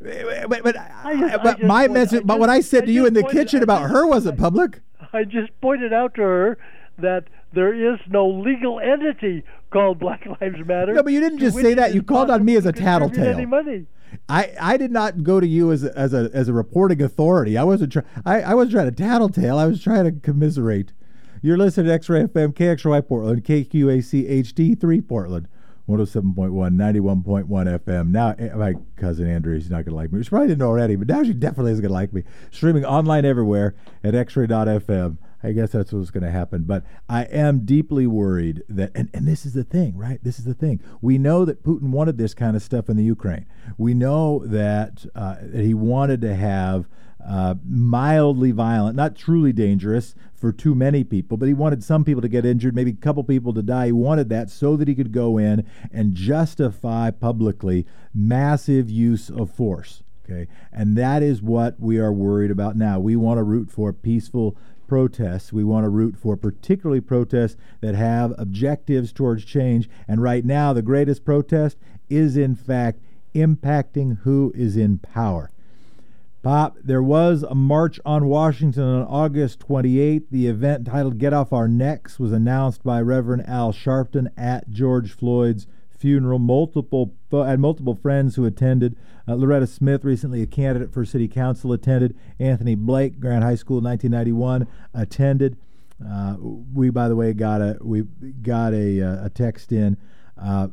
But, 0.00 0.62
but, 0.62 0.76
I 0.76 1.16
just, 1.18 1.34
uh, 1.34 1.38
but 1.42 1.64
I 1.64 1.66
my 1.66 1.88
message, 1.88 2.22
but 2.24 2.38
what 2.38 2.50
I 2.50 2.60
said 2.60 2.82
I 2.82 2.86
to 2.86 2.92
you 2.92 3.06
in 3.06 3.14
the 3.14 3.22
pointed, 3.22 3.38
kitchen 3.38 3.62
about 3.62 3.90
her 3.90 4.06
wasn't 4.06 4.38
public. 4.38 4.80
I 5.12 5.24
just 5.24 5.58
pointed 5.60 5.92
out 5.92 6.14
to 6.14 6.22
her 6.22 6.58
that 6.98 7.24
there 7.52 7.72
is 7.72 7.98
no 8.08 8.28
legal 8.28 8.78
entity 8.78 9.42
called 9.70 9.98
Black 9.98 10.26
Lives 10.40 10.58
Matter. 10.66 10.92
No, 10.92 11.02
but 11.02 11.12
you 11.12 11.20
didn't 11.20 11.38
just 11.38 11.56
say 11.56 11.74
that. 11.74 11.94
You 11.94 12.02
called 12.02 12.30
on 12.30 12.44
me 12.44 12.56
as 12.56 12.66
a 12.66 12.72
tattletale. 12.72 13.34
Any 13.34 13.46
money. 13.46 13.86
I, 14.28 14.52
I 14.60 14.76
did 14.76 14.90
not 14.90 15.22
go 15.22 15.40
to 15.40 15.46
you 15.46 15.72
as 15.72 15.84
a, 15.84 15.96
as 15.96 16.12
a 16.14 16.30
as 16.32 16.48
a 16.48 16.52
reporting 16.52 17.02
authority. 17.02 17.56
I 17.56 17.64
wasn't 17.64 17.92
trying. 17.92 18.06
I, 18.24 18.42
I 18.42 18.54
wasn't 18.54 18.72
trying 18.72 18.90
to 18.90 18.96
tattletale. 18.96 19.58
I 19.58 19.66
was 19.66 19.82
trying 19.82 20.04
to 20.04 20.12
commiserate. 20.20 20.92
You're 21.42 21.58
listening 21.58 21.86
to 21.86 21.92
X-Ray 21.92 22.24
FM, 22.24 22.54
KXRY 22.54 23.06
Portland, 23.06 23.44
KQAC 23.44 24.28
HD3 24.28 25.06
Portland. 25.06 25.48
107.1, 25.88 26.50
91.1 26.50 27.46
FM. 27.46 28.08
Now, 28.08 28.34
eh, 28.38 28.54
my 28.54 28.74
cousin 28.96 29.30
Andrea, 29.30 29.60
she's 29.60 29.70
not 29.70 29.84
going 29.84 29.90
to 29.90 29.94
like 29.94 30.12
me. 30.12 30.22
She 30.22 30.28
probably 30.28 30.48
didn't 30.48 30.62
already, 30.66 30.96
but 30.96 31.06
now 31.06 31.22
she 31.22 31.32
definitely 31.32 31.72
is 31.72 31.80
going 31.80 31.90
to 31.90 31.94
like 31.94 32.12
me. 32.12 32.24
Streaming 32.50 32.84
online 32.84 33.24
everywhere 33.24 33.74
at 34.02 34.14
xray.fm. 34.14 35.18
I 35.44 35.52
guess 35.52 35.70
that's 35.70 35.92
what's 35.92 36.10
going 36.10 36.24
to 36.24 36.30
happen. 36.30 36.64
But 36.64 36.84
I 37.08 37.22
am 37.24 37.64
deeply 37.64 38.06
worried 38.06 38.64
that, 38.68 38.90
and, 38.96 39.10
and 39.14 39.28
this 39.28 39.46
is 39.46 39.52
the 39.52 39.62
thing, 39.62 39.96
right? 39.96 40.18
This 40.24 40.40
is 40.40 40.44
the 40.44 40.54
thing. 40.54 40.80
We 41.00 41.18
know 41.18 41.44
that 41.44 41.62
Putin 41.62 41.90
wanted 41.90 42.18
this 42.18 42.34
kind 42.34 42.56
of 42.56 42.62
stuff 42.62 42.88
in 42.88 42.96
the 42.96 43.04
Ukraine. 43.04 43.46
We 43.78 43.94
know 43.94 44.44
that, 44.46 45.06
uh, 45.14 45.36
that 45.40 45.64
he 45.64 45.74
wanted 45.74 46.20
to 46.22 46.34
have 46.34 46.88
uh, 47.26 47.54
mildly 47.64 48.52
violent, 48.52 48.96
not 48.96 49.16
truly 49.16 49.52
dangerous 49.52 50.14
for 50.34 50.52
too 50.52 50.74
many 50.74 51.02
people, 51.02 51.36
but 51.36 51.46
he 51.46 51.54
wanted 51.54 51.82
some 51.82 52.04
people 52.04 52.22
to 52.22 52.28
get 52.28 52.46
injured, 52.46 52.74
maybe 52.74 52.90
a 52.90 52.94
couple 52.94 53.24
people 53.24 53.52
to 53.54 53.62
die. 53.62 53.86
He 53.86 53.92
wanted 53.92 54.28
that 54.28 54.50
so 54.50 54.76
that 54.76 54.86
he 54.86 54.94
could 54.94 55.12
go 55.12 55.38
in 55.38 55.66
and 55.90 56.14
justify 56.14 57.10
publicly 57.10 57.86
massive 58.14 58.90
use 58.90 59.28
of 59.28 59.50
force. 59.50 60.02
Okay, 60.24 60.48
and 60.72 60.96
that 60.96 61.22
is 61.22 61.40
what 61.40 61.78
we 61.78 61.98
are 61.98 62.12
worried 62.12 62.50
about 62.50 62.76
now. 62.76 62.98
We 62.98 63.16
want 63.16 63.38
to 63.38 63.44
root 63.44 63.70
for 63.70 63.92
peaceful 63.92 64.56
protests. 64.86 65.52
We 65.52 65.64
want 65.64 65.84
to 65.84 65.88
root 65.88 66.16
for 66.16 66.36
particularly 66.36 67.00
protests 67.00 67.56
that 67.80 67.94
have 67.94 68.34
objectives 68.38 69.12
towards 69.12 69.44
change. 69.44 69.88
And 70.08 70.22
right 70.22 70.44
now, 70.44 70.72
the 70.72 70.82
greatest 70.82 71.24
protest 71.24 71.76
is, 72.08 72.36
in 72.36 72.54
fact, 72.54 73.00
impacting 73.34 74.18
who 74.22 74.52
is 74.54 74.76
in 74.76 74.98
power. 74.98 75.50
Pop, 76.46 76.76
there 76.80 77.02
was 77.02 77.42
a 77.42 77.56
march 77.56 77.98
on 78.06 78.28
Washington 78.28 78.84
on 78.84 79.02
August 79.08 79.58
28th. 79.66 80.26
The 80.30 80.46
event 80.46 80.86
titled 80.86 81.18
Get 81.18 81.32
Off 81.32 81.52
Our 81.52 81.66
Necks 81.66 82.20
was 82.20 82.30
announced 82.30 82.84
by 82.84 83.00
Reverend 83.00 83.48
Al 83.48 83.72
Sharpton 83.72 84.28
at 84.36 84.70
George 84.70 85.10
Floyd's 85.10 85.66
funeral. 85.90 86.38
Multiple 86.38 87.12
had 87.32 87.58
multiple 87.58 87.96
friends 87.96 88.36
who 88.36 88.44
attended. 88.44 88.94
Uh, 89.26 89.34
Loretta 89.34 89.66
Smith, 89.66 90.04
recently 90.04 90.40
a 90.40 90.46
candidate 90.46 90.92
for 90.92 91.04
city 91.04 91.26
council, 91.26 91.72
attended. 91.72 92.16
Anthony 92.38 92.76
Blake, 92.76 93.18
Grant 93.18 93.42
High 93.42 93.56
School, 93.56 93.80
1991, 93.80 94.68
attended. 94.94 95.56
Uh, 96.00 96.36
we, 96.40 96.90
by 96.90 97.08
the 97.08 97.16
way, 97.16 97.32
got 97.32 97.60
a 97.60 97.76
we 97.80 98.02
got 98.42 98.72
a 98.72 99.02
uh, 99.02 99.26
a 99.26 99.30
text 99.30 99.72
in. 99.72 99.96
Uh, 100.40 100.68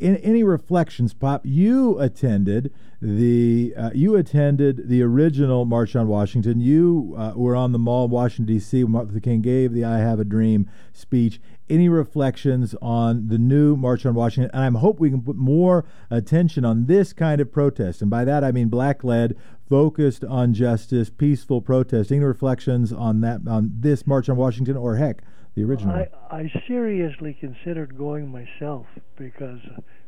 in 0.00 0.16
any 0.16 0.42
reflections, 0.42 1.14
Pop? 1.14 1.42
You 1.44 1.98
attended 1.98 2.72
the 3.00 3.74
uh, 3.76 3.90
you 3.94 4.16
attended 4.16 4.88
the 4.88 5.02
original 5.02 5.64
March 5.64 5.94
on 5.94 6.08
Washington. 6.08 6.60
You 6.60 7.14
uh, 7.16 7.32
were 7.36 7.54
on 7.54 7.72
the 7.72 7.78
Mall, 7.78 8.06
in 8.06 8.10
Washington 8.10 8.54
D.C. 8.54 8.82
when 8.84 8.92
Martin 8.92 9.10
Luther 9.10 9.20
King 9.20 9.40
gave 9.40 9.72
the 9.72 9.84
"I 9.84 9.98
Have 9.98 10.18
a 10.18 10.24
Dream" 10.24 10.68
speech. 10.92 11.40
Any 11.70 11.88
reflections 11.88 12.74
on 12.80 13.28
the 13.28 13.38
new 13.38 13.76
March 13.76 14.06
on 14.06 14.14
Washington? 14.14 14.50
And 14.54 14.76
I 14.76 14.80
hope 14.80 14.98
we 14.98 15.10
can 15.10 15.22
put 15.22 15.36
more 15.36 15.84
attention 16.10 16.64
on 16.64 16.86
this 16.86 17.12
kind 17.12 17.40
of 17.40 17.52
protest, 17.52 18.00
and 18.00 18.10
by 18.10 18.24
that 18.24 18.42
I 18.42 18.52
mean 18.52 18.68
black-led 18.68 19.36
focused 19.68 20.24
on 20.24 20.54
justice, 20.54 21.10
peaceful 21.10 21.60
protesting. 21.60 22.22
Reflections 22.22 22.92
on 22.92 23.20
that 23.20 23.46
on 23.46 23.72
this 23.74 24.06
March 24.06 24.28
on 24.28 24.36
Washington, 24.36 24.76
or 24.76 24.96
heck, 24.96 25.22
the 25.58 25.64
original. 25.64 25.94
I, 25.94 26.08
I 26.30 26.62
seriously 26.66 27.36
considered 27.38 27.96
going 27.98 28.28
myself 28.30 28.86
because 29.16 29.60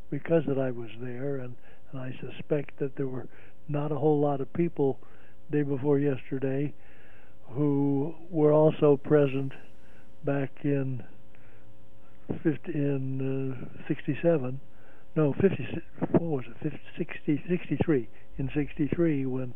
because 0.09 0.43
that 0.47 0.57
I 0.57 0.71
was 0.71 0.89
there, 1.01 1.37
and, 1.37 1.55
and 1.91 2.01
I 2.01 2.13
suspect 2.19 2.79
that 2.79 2.95
there 2.97 3.07
were 3.07 3.27
not 3.67 3.91
a 3.91 3.95
whole 3.95 4.19
lot 4.19 4.41
of 4.41 4.51
people 4.53 4.99
day 5.51 5.61
before 5.61 5.99
yesterday 5.99 6.73
who 7.49 8.15
were 8.29 8.51
also 8.51 8.97
present 8.97 9.51
back 10.23 10.51
in 10.63 11.03
50, 12.43 12.71
in 12.73 13.67
uh, 13.81 13.87
67 13.87 14.61
no 15.15 15.33
50 15.33 15.81
what 16.11 16.21
was 16.21 16.45
it? 16.47 16.71
50, 16.71 16.79
60 16.97 17.43
63 17.49 18.09
in 18.37 18.49
63 18.55 19.25
when 19.25 19.53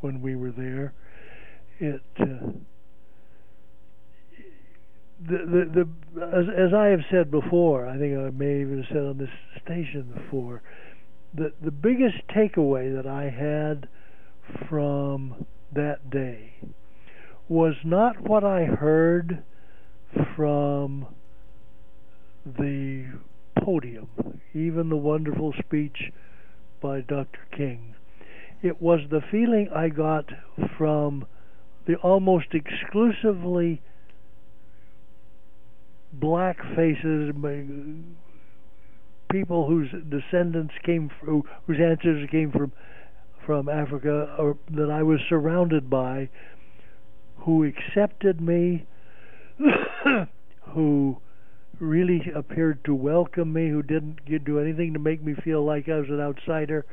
when 0.00 0.20
we 0.20 0.36
were 0.36 0.50
there 0.50 0.92
it 1.78 2.02
uh, 2.20 2.50
the, 5.20 5.86
the, 6.14 6.24
as, 6.24 6.44
as 6.56 6.74
I 6.74 6.86
have 6.86 7.00
said 7.10 7.30
before, 7.30 7.88
I 7.88 7.98
think 7.98 8.16
I 8.16 8.30
may 8.30 8.60
even 8.60 8.78
have 8.82 8.86
said 8.88 9.04
on 9.04 9.18
this 9.18 9.30
station 9.64 10.12
before, 10.14 10.62
the 11.34 11.52
the 11.62 11.70
biggest 11.70 12.16
takeaway 12.34 12.94
that 12.94 13.06
I 13.06 13.28
had 13.28 13.88
from 14.68 15.46
that 15.74 16.10
day 16.10 16.54
was 17.48 17.74
not 17.84 18.20
what 18.20 18.44
I 18.44 18.64
heard 18.64 19.42
from 20.36 21.06
the 22.46 23.06
podium, 23.62 24.08
even 24.54 24.88
the 24.88 24.96
wonderful 24.96 25.52
speech 25.58 26.12
by 26.80 27.00
Dr. 27.00 27.40
King. 27.54 27.94
It 28.62 28.80
was 28.80 29.00
the 29.10 29.20
feeling 29.30 29.68
I 29.74 29.88
got 29.88 30.26
from 30.76 31.26
the 31.86 31.96
almost 31.96 32.48
exclusively 32.52 33.80
black 36.12 36.58
faces, 36.74 37.32
people 39.30 39.66
whose 39.66 39.88
descendants 40.08 40.74
came 40.84 41.10
from, 41.20 41.42
whose 41.66 41.78
ancestors 41.80 42.28
came 42.30 42.50
from 42.50 42.72
from 43.44 43.68
Africa, 43.68 44.34
or 44.38 44.58
that 44.72 44.90
I 44.90 45.02
was 45.02 45.20
surrounded 45.26 45.88
by, 45.88 46.28
who 47.38 47.64
accepted 47.64 48.42
me, 48.42 48.86
who 50.74 51.16
really 51.80 52.30
appeared 52.34 52.84
to 52.84 52.94
welcome 52.94 53.52
me, 53.52 53.70
who 53.70 53.82
didn't 53.82 54.18
do 54.44 54.58
anything 54.58 54.92
to 54.92 54.98
make 54.98 55.24
me 55.24 55.34
feel 55.42 55.64
like 55.64 55.88
I 55.88 55.96
was 55.98 56.10
an 56.10 56.20
outsider. 56.20 56.84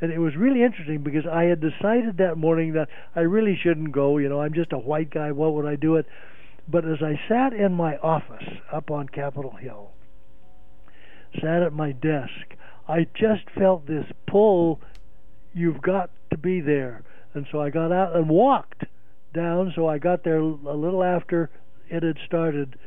And 0.00 0.12
it 0.12 0.18
was 0.18 0.36
really 0.36 0.62
interesting 0.62 1.02
because 1.02 1.24
I 1.26 1.44
had 1.44 1.60
decided 1.60 2.18
that 2.18 2.36
morning 2.36 2.74
that 2.74 2.88
I 3.16 3.20
really 3.20 3.58
shouldn't 3.60 3.90
go. 3.90 4.18
You 4.18 4.28
know, 4.28 4.40
I'm 4.40 4.54
just 4.54 4.72
a 4.72 4.78
white 4.78 5.10
guy. 5.10 5.32
What 5.32 5.54
would 5.54 5.66
I 5.66 5.76
do 5.76 5.96
it? 5.96 6.06
But 6.66 6.84
as 6.84 7.02
I 7.02 7.20
sat 7.28 7.52
in 7.52 7.72
my 7.74 7.96
office 7.98 8.48
up 8.72 8.90
on 8.90 9.08
Capitol 9.08 9.56
Hill, 9.56 9.90
sat 11.40 11.62
at 11.62 11.72
my 11.72 11.92
desk, 11.92 12.56
I 12.88 13.06
just 13.14 13.50
felt 13.56 13.86
this 13.86 14.06
pull 14.26 14.80
you've 15.52 15.82
got 15.82 16.10
to 16.30 16.38
be 16.38 16.60
there. 16.60 17.02
And 17.34 17.46
so 17.50 17.60
I 17.60 17.70
got 17.70 17.92
out 17.92 18.16
and 18.16 18.28
walked 18.28 18.84
down. 19.32 19.72
So 19.74 19.88
I 19.88 19.98
got 19.98 20.24
there 20.24 20.38
a 20.38 20.44
little 20.44 21.02
after 21.02 21.50
it 21.88 22.02
had 22.02 22.16
started. 22.26 22.78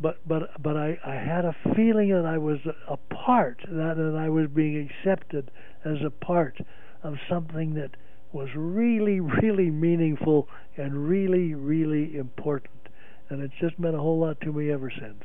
But 0.00 0.18
but 0.26 0.62
but 0.62 0.76
I, 0.76 0.98
I 1.04 1.14
had 1.14 1.44
a 1.44 1.54
feeling 1.76 2.10
that 2.10 2.26
I 2.26 2.38
was 2.38 2.58
a 2.88 2.96
part 2.96 3.60
that 3.68 3.96
that 3.96 4.16
I 4.18 4.28
was 4.28 4.48
being 4.48 4.90
accepted 4.90 5.50
as 5.84 5.98
a 6.04 6.10
part 6.10 6.58
of 7.02 7.14
something 7.28 7.74
that 7.74 7.90
was 8.32 8.48
really 8.56 9.20
really 9.20 9.70
meaningful 9.70 10.48
and 10.76 11.06
really 11.08 11.54
really 11.54 12.16
important 12.16 12.81
and 13.30 13.42
it's 13.42 13.54
just 13.60 13.78
meant 13.78 13.94
a 13.94 14.00
whole 14.00 14.18
lot 14.18 14.40
to 14.42 14.52
me 14.52 14.70
ever 14.70 14.90
since. 14.90 15.22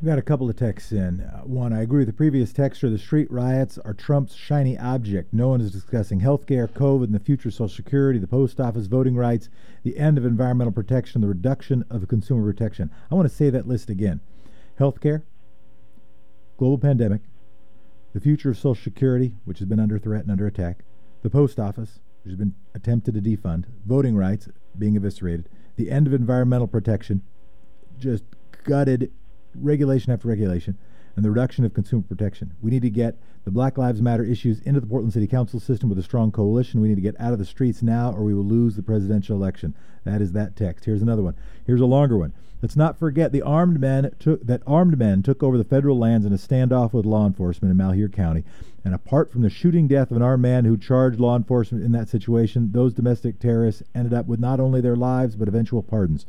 We've 0.00 0.10
got 0.10 0.18
a 0.18 0.22
couple 0.22 0.50
of 0.50 0.56
texts 0.56 0.92
in. 0.92 1.20
Uh, 1.20 1.40
one, 1.42 1.72
I 1.72 1.82
agree 1.82 2.00
with 2.00 2.08
the 2.08 2.12
previous 2.12 2.52
texter. 2.52 2.90
The 2.90 2.98
street 2.98 3.30
riots 3.30 3.78
are 3.78 3.94
Trump's 3.94 4.34
shiny 4.34 4.76
object. 4.76 5.32
No 5.32 5.48
one 5.48 5.60
is 5.60 5.70
discussing 5.70 6.20
health 6.20 6.46
care, 6.46 6.66
COVID, 6.66 7.04
and 7.04 7.14
the 7.14 7.20
future 7.20 7.48
of 7.48 7.54
Social 7.54 7.68
Security, 7.68 8.18
the 8.18 8.26
post 8.26 8.60
office, 8.60 8.86
voting 8.86 9.14
rights, 9.16 9.48
the 9.82 9.96
end 9.96 10.18
of 10.18 10.26
environmental 10.26 10.72
protection, 10.72 11.20
the 11.20 11.28
reduction 11.28 11.84
of 11.90 12.06
consumer 12.08 12.44
protection. 12.44 12.90
I 13.10 13.14
want 13.14 13.28
to 13.28 13.34
say 13.34 13.50
that 13.50 13.68
list 13.68 13.88
again 13.88 14.20
health 14.76 15.00
care, 15.00 15.22
global 16.58 16.78
pandemic, 16.78 17.22
the 18.12 18.20
future 18.20 18.50
of 18.50 18.56
Social 18.56 18.74
Security, 18.74 19.34
which 19.44 19.60
has 19.60 19.68
been 19.68 19.80
under 19.80 19.98
threat 19.98 20.22
and 20.22 20.30
under 20.30 20.46
attack, 20.46 20.84
the 21.22 21.30
post 21.30 21.60
office, 21.60 22.00
which 22.22 22.30
has 22.30 22.38
been 22.38 22.54
attempted 22.74 23.14
to 23.14 23.20
defund, 23.20 23.64
voting 23.86 24.16
rights 24.16 24.48
being 24.78 24.96
eviscerated, 24.96 25.48
the 25.76 25.90
end 25.90 26.06
of 26.06 26.12
environmental 26.12 26.66
protection, 26.66 27.22
just 27.98 28.24
gutted 28.64 29.12
regulation 29.54 30.12
after 30.12 30.28
regulation 30.28 30.76
and 31.16 31.24
the 31.24 31.30
reduction 31.30 31.64
of 31.64 31.74
consumer 31.74 32.02
protection. 32.08 32.54
We 32.60 32.70
need 32.70 32.82
to 32.82 32.90
get 32.90 33.16
the 33.44 33.50
Black 33.50 33.78
Lives 33.78 34.02
Matter 34.02 34.24
issues 34.24 34.60
into 34.60 34.80
the 34.80 34.86
Portland 34.86 35.12
City 35.12 35.26
Council 35.26 35.60
system 35.60 35.88
with 35.88 35.98
a 35.98 36.02
strong 36.02 36.32
coalition. 36.32 36.80
We 36.80 36.88
need 36.88 36.96
to 36.96 37.00
get 37.00 37.18
out 37.20 37.32
of 37.32 37.38
the 37.38 37.44
streets 37.44 37.82
now 37.82 38.12
or 38.12 38.24
we 38.24 38.34
will 38.34 38.44
lose 38.44 38.74
the 38.74 38.82
presidential 38.82 39.36
election. 39.36 39.74
That 40.04 40.20
is 40.20 40.32
that 40.32 40.56
text. 40.56 40.84
Here's 40.84 41.02
another 41.02 41.22
one. 41.22 41.36
Here's 41.66 41.80
a 41.80 41.86
longer 41.86 42.16
one. 42.16 42.32
Let's 42.64 42.76
not 42.76 42.98
forget 42.98 43.30
the 43.30 43.42
armed 43.42 43.78
men 43.78 44.10
took 44.18 44.46
that 44.46 44.62
armed 44.66 44.96
men 44.96 45.22
took 45.22 45.42
over 45.42 45.58
the 45.58 45.64
federal 45.64 45.98
lands 45.98 46.24
in 46.24 46.32
a 46.32 46.36
standoff 46.36 46.94
with 46.94 47.04
law 47.04 47.26
enforcement 47.26 47.70
in 47.70 47.76
Malheur 47.76 48.08
County. 48.08 48.42
And 48.82 48.94
apart 48.94 49.30
from 49.30 49.42
the 49.42 49.50
shooting 49.50 49.86
death 49.86 50.10
of 50.10 50.16
an 50.16 50.22
armed 50.22 50.44
man 50.44 50.64
who 50.64 50.78
charged 50.78 51.20
law 51.20 51.36
enforcement 51.36 51.84
in 51.84 51.92
that 51.92 52.08
situation, 52.08 52.70
those 52.72 52.94
domestic 52.94 53.38
terrorists 53.38 53.82
ended 53.94 54.14
up 54.14 54.24
with 54.24 54.40
not 54.40 54.60
only 54.60 54.80
their 54.80 54.96
lives 54.96 55.36
but 55.36 55.46
eventual 55.46 55.82
pardons. 55.82 56.24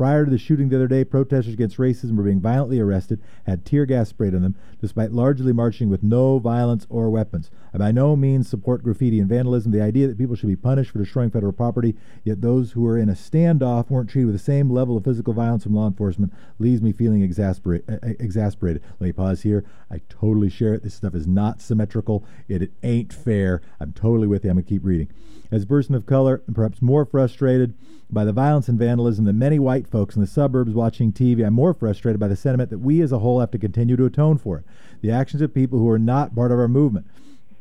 Prior 0.00 0.24
to 0.24 0.30
the 0.30 0.38
shooting 0.38 0.70
the 0.70 0.76
other 0.76 0.88
day, 0.88 1.04
protesters 1.04 1.52
against 1.52 1.76
racism 1.76 2.16
were 2.16 2.22
being 2.22 2.40
violently 2.40 2.80
arrested, 2.80 3.20
had 3.44 3.66
tear 3.66 3.84
gas 3.84 4.08
sprayed 4.08 4.34
on 4.34 4.40
them, 4.40 4.56
despite 4.80 5.12
largely 5.12 5.52
marching 5.52 5.90
with 5.90 6.02
no 6.02 6.38
violence 6.38 6.86
or 6.88 7.10
weapons. 7.10 7.50
I 7.74 7.76
by 7.76 7.92
no 7.92 8.16
means 8.16 8.48
support 8.48 8.82
graffiti 8.82 9.20
and 9.20 9.28
vandalism. 9.28 9.72
The 9.72 9.82
idea 9.82 10.08
that 10.08 10.16
people 10.16 10.36
should 10.36 10.48
be 10.48 10.56
punished 10.56 10.92
for 10.92 11.00
destroying 11.00 11.30
federal 11.30 11.52
property, 11.52 11.96
yet 12.24 12.40
those 12.40 12.72
who 12.72 12.80
were 12.80 12.96
in 12.96 13.10
a 13.10 13.12
standoff 13.12 13.90
weren't 13.90 14.08
treated 14.08 14.24
with 14.24 14.36
the 14.36 14.42
same 14.42 14.70
level 14.70 14.96
of 14.96 15.04
physical 15.04 15.34
violence 15.34 15.64
from 15.64 15.74
law 15.74 15.86
enforcement, 15.86 16.32
leaves 16.58 16.80
me 16.80 16.92
feeling 16.92 17.20
exasperate, 17.20 17.84
uh, 17.86 17.98
exasperated. 18.02 18.82
Let 19.00 19.06
me 19.08 19.12
pause 19.12 19.42
here. 19.42 19.66
I 19.90 20.00
totally 20.08 20.48
share 20.48 20.72
it. 20.72 20.82
This 20.82 20.94
stuff 20.94 21.14
is 21.14 21.26
not 21.26 21.60
symmetrical. 21.60 22.24
It, 22.48 22.62
it 22.62 22.72
ain't 22.82 23.12
fair. 23.12 23.60
I'm 23.78 23.92
totally 23.92 24.28
with 24.28 24.44
you. 24.44 24.50
I'm 24.50 24.56
going 24.56 24.64
to 24.64 24.68
keep 24.70 24.82
reading. 24.82 25.10
As 25.50 25.64
a 25.64 25.66
person 25.66 25.94
of 25.94 26.06
color, 26.06 26.42
and 26.46 26.56
perhaps 26.56 26.80
more 26.80 27.04
frustrated 27.04 27.74
by 28.12 28.24
the 28.24 28.32
violence 28.32 28.68
and 28.68 28.78
vandalism 28.78 29.24
than 29.24 29.38
many 29.38 29.58
white 29.58 29.86
folks 29.90 30.14
in 30.14 30.20
the 30.20 30.26
suburbs 30.26 30.72
watching 30.72 31.12
TV, 31.12 31.44
I'm 31.44 31.54
more 31.54 31.74
frustrated 31.74 32.20
by 32.20 32.28
the 32.28 32.36
sentiment 32.36 32.70
that 32.70 32.78
we 32.78 33.00
as 33.00 33.12
a 33.12 33.18
whole 33.18 33.40
have 33.40 33.50
to 33.50 33.58
continue 33.58 33.96
to 33.96 34.04
atone 34.04 34.38
for 34.38 34.58
it. 34.58 34.64
The 35.00 35.10
actions 35.10 35.42
of 35.42 35.54
people 35.54 35.78
who 35.78 35.88
are 35.88 35.98
not 35.98 36.34
part 36.34 36.52
of 36.52 36.58
our 36.58 36.68
movement. 36.68 37.06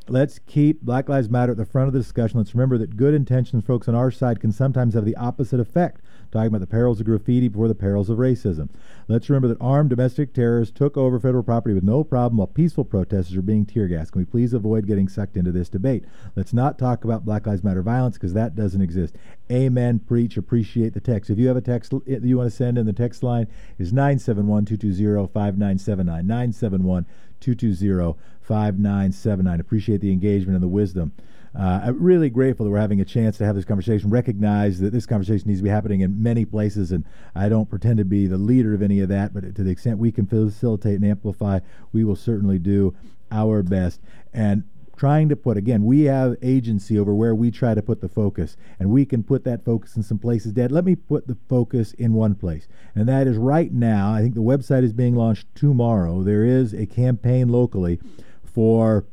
Let's 0.08 0.40
keep 0.40 0.82
Black 0.82 1.08
Lives 1.08 1.30
Matter 1.30 1.52
at 1.52 1.58
the 1.58 1.66
front 1.66 1.88
of 1.88 1.94
the 1.94 2.00
discussion. 2.00 2.40
Let's 2.40 2.56
remember 2.56 2.78
that 2.80 2.98
good 2.98 3.14
intentions, 3.14 3.64
folks 3.64 3.88
on 3.88 3.96
our 3.96 4.10
side, 4.10 4.40
can 4.40 4.52
sometimes 4.52 4.96
have 4.96 5.06
the 5.06 5.16
opposite 5.16 5.60
effect 5.60 6.02
talking 6.32 6.48
about 6.48 6.62
the 6.62 6.68
perils 6.68 7.00
of 7.00 7.06
graffiti 7.06 7.48
before 7.48 7.68
the 7.68 7.76
perils 7.76 8.10
of 8.10 8.18
racism. 8.18 8.70
Let's 9.08 9.30
remember 9.30 9.48
that 9.48 9.62
armed 9.62 9.90
domestic 9.90 10.34
terrorists 10.34 10.78
took 10.78 10.98
over 10.98 11.20
federal 11.20 11.44
property 11.44 11.74
with 11.74 11.84
no 11.84 12.04
problem 12.04 12.38
while 12.38 12.48
peaceful 12.48 12.86
protesters 12.86 13.36
are 13.36 13.42
being 13.42 13.66
tear 13.66 13.88
gassed. 13.88 14.12
Can 14.12 14.22
we 14.22 14.26
please 14.26 14.54
avoid 14.54 14.88
getting 14.88 15.08
sucked 15.08 15.38
into 15.38 15.52
this 15.52 15.70
debate? 15.70 16.06
Let's 16.36 16.54
not 16.54 16.78
talk 16.78 17.04
about 17.04 17.26
Black 17.26 17.48
Lives 17.48 17.64
Matter 17.64 17.82
violence 17.82 18.18
because 18.18 18.34
that 18.34 18.56
doesn't 18.56 18.82
exist. 18.82 19.16
Amen. 19.52 20.00
Preach. 20.00 20.38
Appreciate 20.38 20.94
the 20.94 21.00
text. 21.00 21.30
If 21.30 21.40
you 21.40 21.48
have 21.48 21.58
a 21.58 21.62
text 21.62 21.92
that 21.92 22.24
you 22.24 22.38
want 22.38 22.50
to 22.50 22.56
send 22.56 22.78
in, 22.78 22.86
the 22.86 22.94
text 22.94 23.24
line 23.24 23.48
is 23.78 23.92
971 23.92 24.66
220 24.66 25.28
5979. 25.34 26.28
971 26.28 27.06
220 27.40 28.20
5979. 28.42 29.60
Appreciate 29.60 30.02
the 30.02 30.12
engagement 30.12 30.56
and 30.56 30.64
the 30.64 30.68
wisdom. 30.68 31.14
Uh, 31.58 31.82
I'm 31.84 32.02
really 32.02 32.30
grateful 32.30 32.66
that 32.66 32.72
we're 32.72 32.80
having 32.80 33.02
a 33.02 33.06
chance 33.06 33.38
to 33.38 33.46
have 33.46 33.56
this 33.56 33.66
conversation. 33.66 34.10
Recognize 34.10 34.80
that 34.80 34.94
this 34.94 35.06
conversation 35.06 35.48
needs 35.48 35.60
to 35.60 35.64
be 35.64 35.70
happening 35.70 36.02
in 36.02 36.22
many 36.22 36.46
places, 36.46 36.92
and 36.92 37.06
I 37.36 37.50
don't 37.50 37.70
pretend 37.70 37.98
to 37.98 38.06
be 38.06 38.28
the 38.28 38.38
leader 38.38 38.74
of 38.74 38.82
any 38.82 39.00
of 39.00 39.10
that, 39.10 39.34
but 39.34 39.56
to 39.56 39.64
the 39.64 39.72
extent 39.72 39.98
we 39.98 40.12
can 40.12 40.28
facilitate 40.28 40.96
and 40.96 41.06
amplify, 41.06 41.60
we 41.92 42.04
will 42.04 42.16
certainly 42.16 42.60
do 42.60 42.96
our 43.32 43.64
best. 43.64 44.00
And 44.34 44.64
trying 45.00 45.30
to 45.30 45.36
put 45.36 45.56
again 45.56 45.86
we 45.86 46.02
have 46.02 46.36
agency 46.42 47.00
over 47.00 47.16
where 47.16 47.34
we 47.34 47.50
try 47.50 47.74
to 47.74 47.82
put 47.82 48.02
the 48.02 48.10
focus 48.10 48.58
and 48.80 48.90
we 48.90 49.06
can 49.06 49.24
put 49.24 49.46
that 49.46 49.64
focus 49.64 49.96
in 49.96 50.04
some 50.04 50.20
places 50.20 50.52
dad 50.52 50.74
let 50.74 50.84
me 50.84 50.94
put 50.94 51.26
the 51.26 51.38
focus 51.48 51.94
in 51.94 52.12
one 52.12 52.36
place 52.36 52.68
and 52.96 53.08
that 53.08 53.26
is 53.26 53.38
right 53.38 53.72
now 53.72 54.14
i 54.14 54.20
think 54.20 54.36
the 54.36 54.42
website 54.42 54.84
is 54.84 54.92
being 54.92 55.16
launched 55.16 55.48
tomorrow 55.56 56.22
there 56.22 56.44
is 56.44 56.74
a 56.74 56.86
campaign 56.86 57.48
locally 57.48 57.98
for 58.44 59.06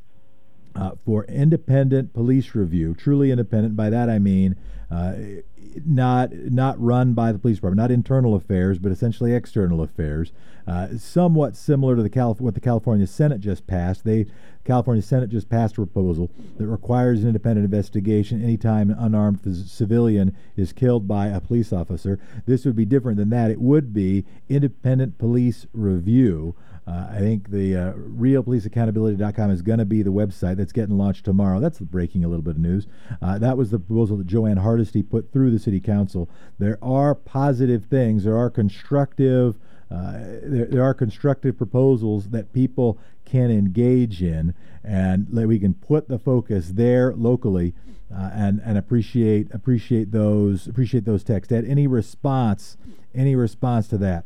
uh, 0.76 0.92
for 1.04 1.24
independent 1.24 2.12
police 2.12 2.54
review, 2.54 2.94
truly 2.94 3.30
independent. 3.30 3.76
By 3.76 3.90
that 3.90 4.08
I 4.08 4.18
mean 4.18 4.56
Uh, 4.88 5.42
not 5.84 6.32
not 6.32 6.80
run 6.80 7.12
by 7.12 7.32
the 7.32 7.40
police 7.40 7.56
department, 7.56 7.76
not 7.76 7.90
internal 7.90 8.36
affairs, 8.36 8.78
but 8.78 8.92
essentially 8.92 9.34
external 9.34 9.82
affairs. 9.82 10.30
Uh, 10.64 10.96
somewhat 10.96 11.56
similar 11.56 11.96
to 11.96 12.02
the 12.02 12.08
Calif- 12.08 12.40
what 12.40 12.54
the 12.54 12.60
California 12.60 13.06
Senate 13.06 13.40
just 13.40 13.66
passed. 13.66 14.04
They 14.04 14.26
California 14.64 15.02
Senate 15.02 15.28
just 15.28 15.48
passed 15.48 15.74
a 15.74 15.84
proposal 15.86 16.30
that 16.58 16.68
requires 16.68 17.22
an 17.22 17.28
independent 17.28 17.64
investigation 17.64 18.42
anytime 18.42 18.90
an 18.90 18.98
unarmed 18.98 19.40
civilian 19.68 20.36
is 20.56 20.72
killed 20.72 21.08
by 21.08 21.26
a 21.26 21.40
police 21.40 21.72
officer. 21.72 22.18
This 22.46 22.64
would 22.64 22.76
be 22.76 22.86
different 22.86 23.18
than 23.18 23.30
that. 23.30 23.50
It 23.50 23.60
would 23.60 23.92
be 23.92 24.24
independent 24.48 25.18
police 25.18 25.66
review. 25.72 26.54
Uh, 26.86 27.08
I 27.10 27.18
think 27.18 27.50
the 27.50 27.74
uh, 27.74 27.92
realpoliceaccountability.com 27.94 29.50
is 29.50 29.62
going 29.62 29.80
to 29.80 29.84
be 29.84 30.02
the 30.02 30.12
website 30.12 30.56
that's 30.56 30.72
getting 30.72 30.96
launched 30.96 31.24
tomorrow. 31.24 31.58
That's 31.58 31.80
breaking 31.80 32.24
a 32.24 32.28
little 32.28 32.44
bit 32.44 32.52
of 32.52 32.58
news. 32.58 32.86
Uh, 33.20 33.38
that 33.38 33.56
was 33.56 33.70
the 33.70 33.80
proposal 33.80 34.16
that 34.18 34.28
Jo 34.28 34.46
Ann 34.46 34.58
Hardesty 34.58 35.02
put 35.02 35.32
through 35.32 35.50
the 35.50 35.58
city 35.58 35.80
council. 35.80 36.30
There 36.58 36.78
are 36.80 37.14
positive 37.14 37.86
things. 37.86 38.22
There 38.22 38.36
are 38.36 38.50
constructive. 38.50 39.58
Uh, 39.90 40.12
there, 40.42 40.66
there, 40.66 40.82
are 40.82 40.94
constructive 40.94 41.56
proposals 41.56 42.30
that 42.30 42.52
people 42.52 42.98
can 43.24 43.50
engage 43.50 44.22
in, 44.22 44.54
and 44.82 45.26
that 45.30 45.46
we 45.46 45.58
can 45.60 45.74
put 45.74 46.08
the 46.08 46.18
focus 46.18 46.70
there 46.74 47.14
locally, 47.14 47.72
uh, 48.12 48.30
and 48.32 48.60
and 48.64 48.76
appreciate 48.76 49.46
appreciate 49.54 50.10
those 50.10 50.66
appreciate 50.66 51.04
those 51.04 51.22
texts. 51.22 51.52
Ed, 51.52 51.64
any 51.64 51.86
response, 51.86 52.76
any 53.14 53.36
response 53.36 53.86
to 53.86 53.98
that? 53.98 54.24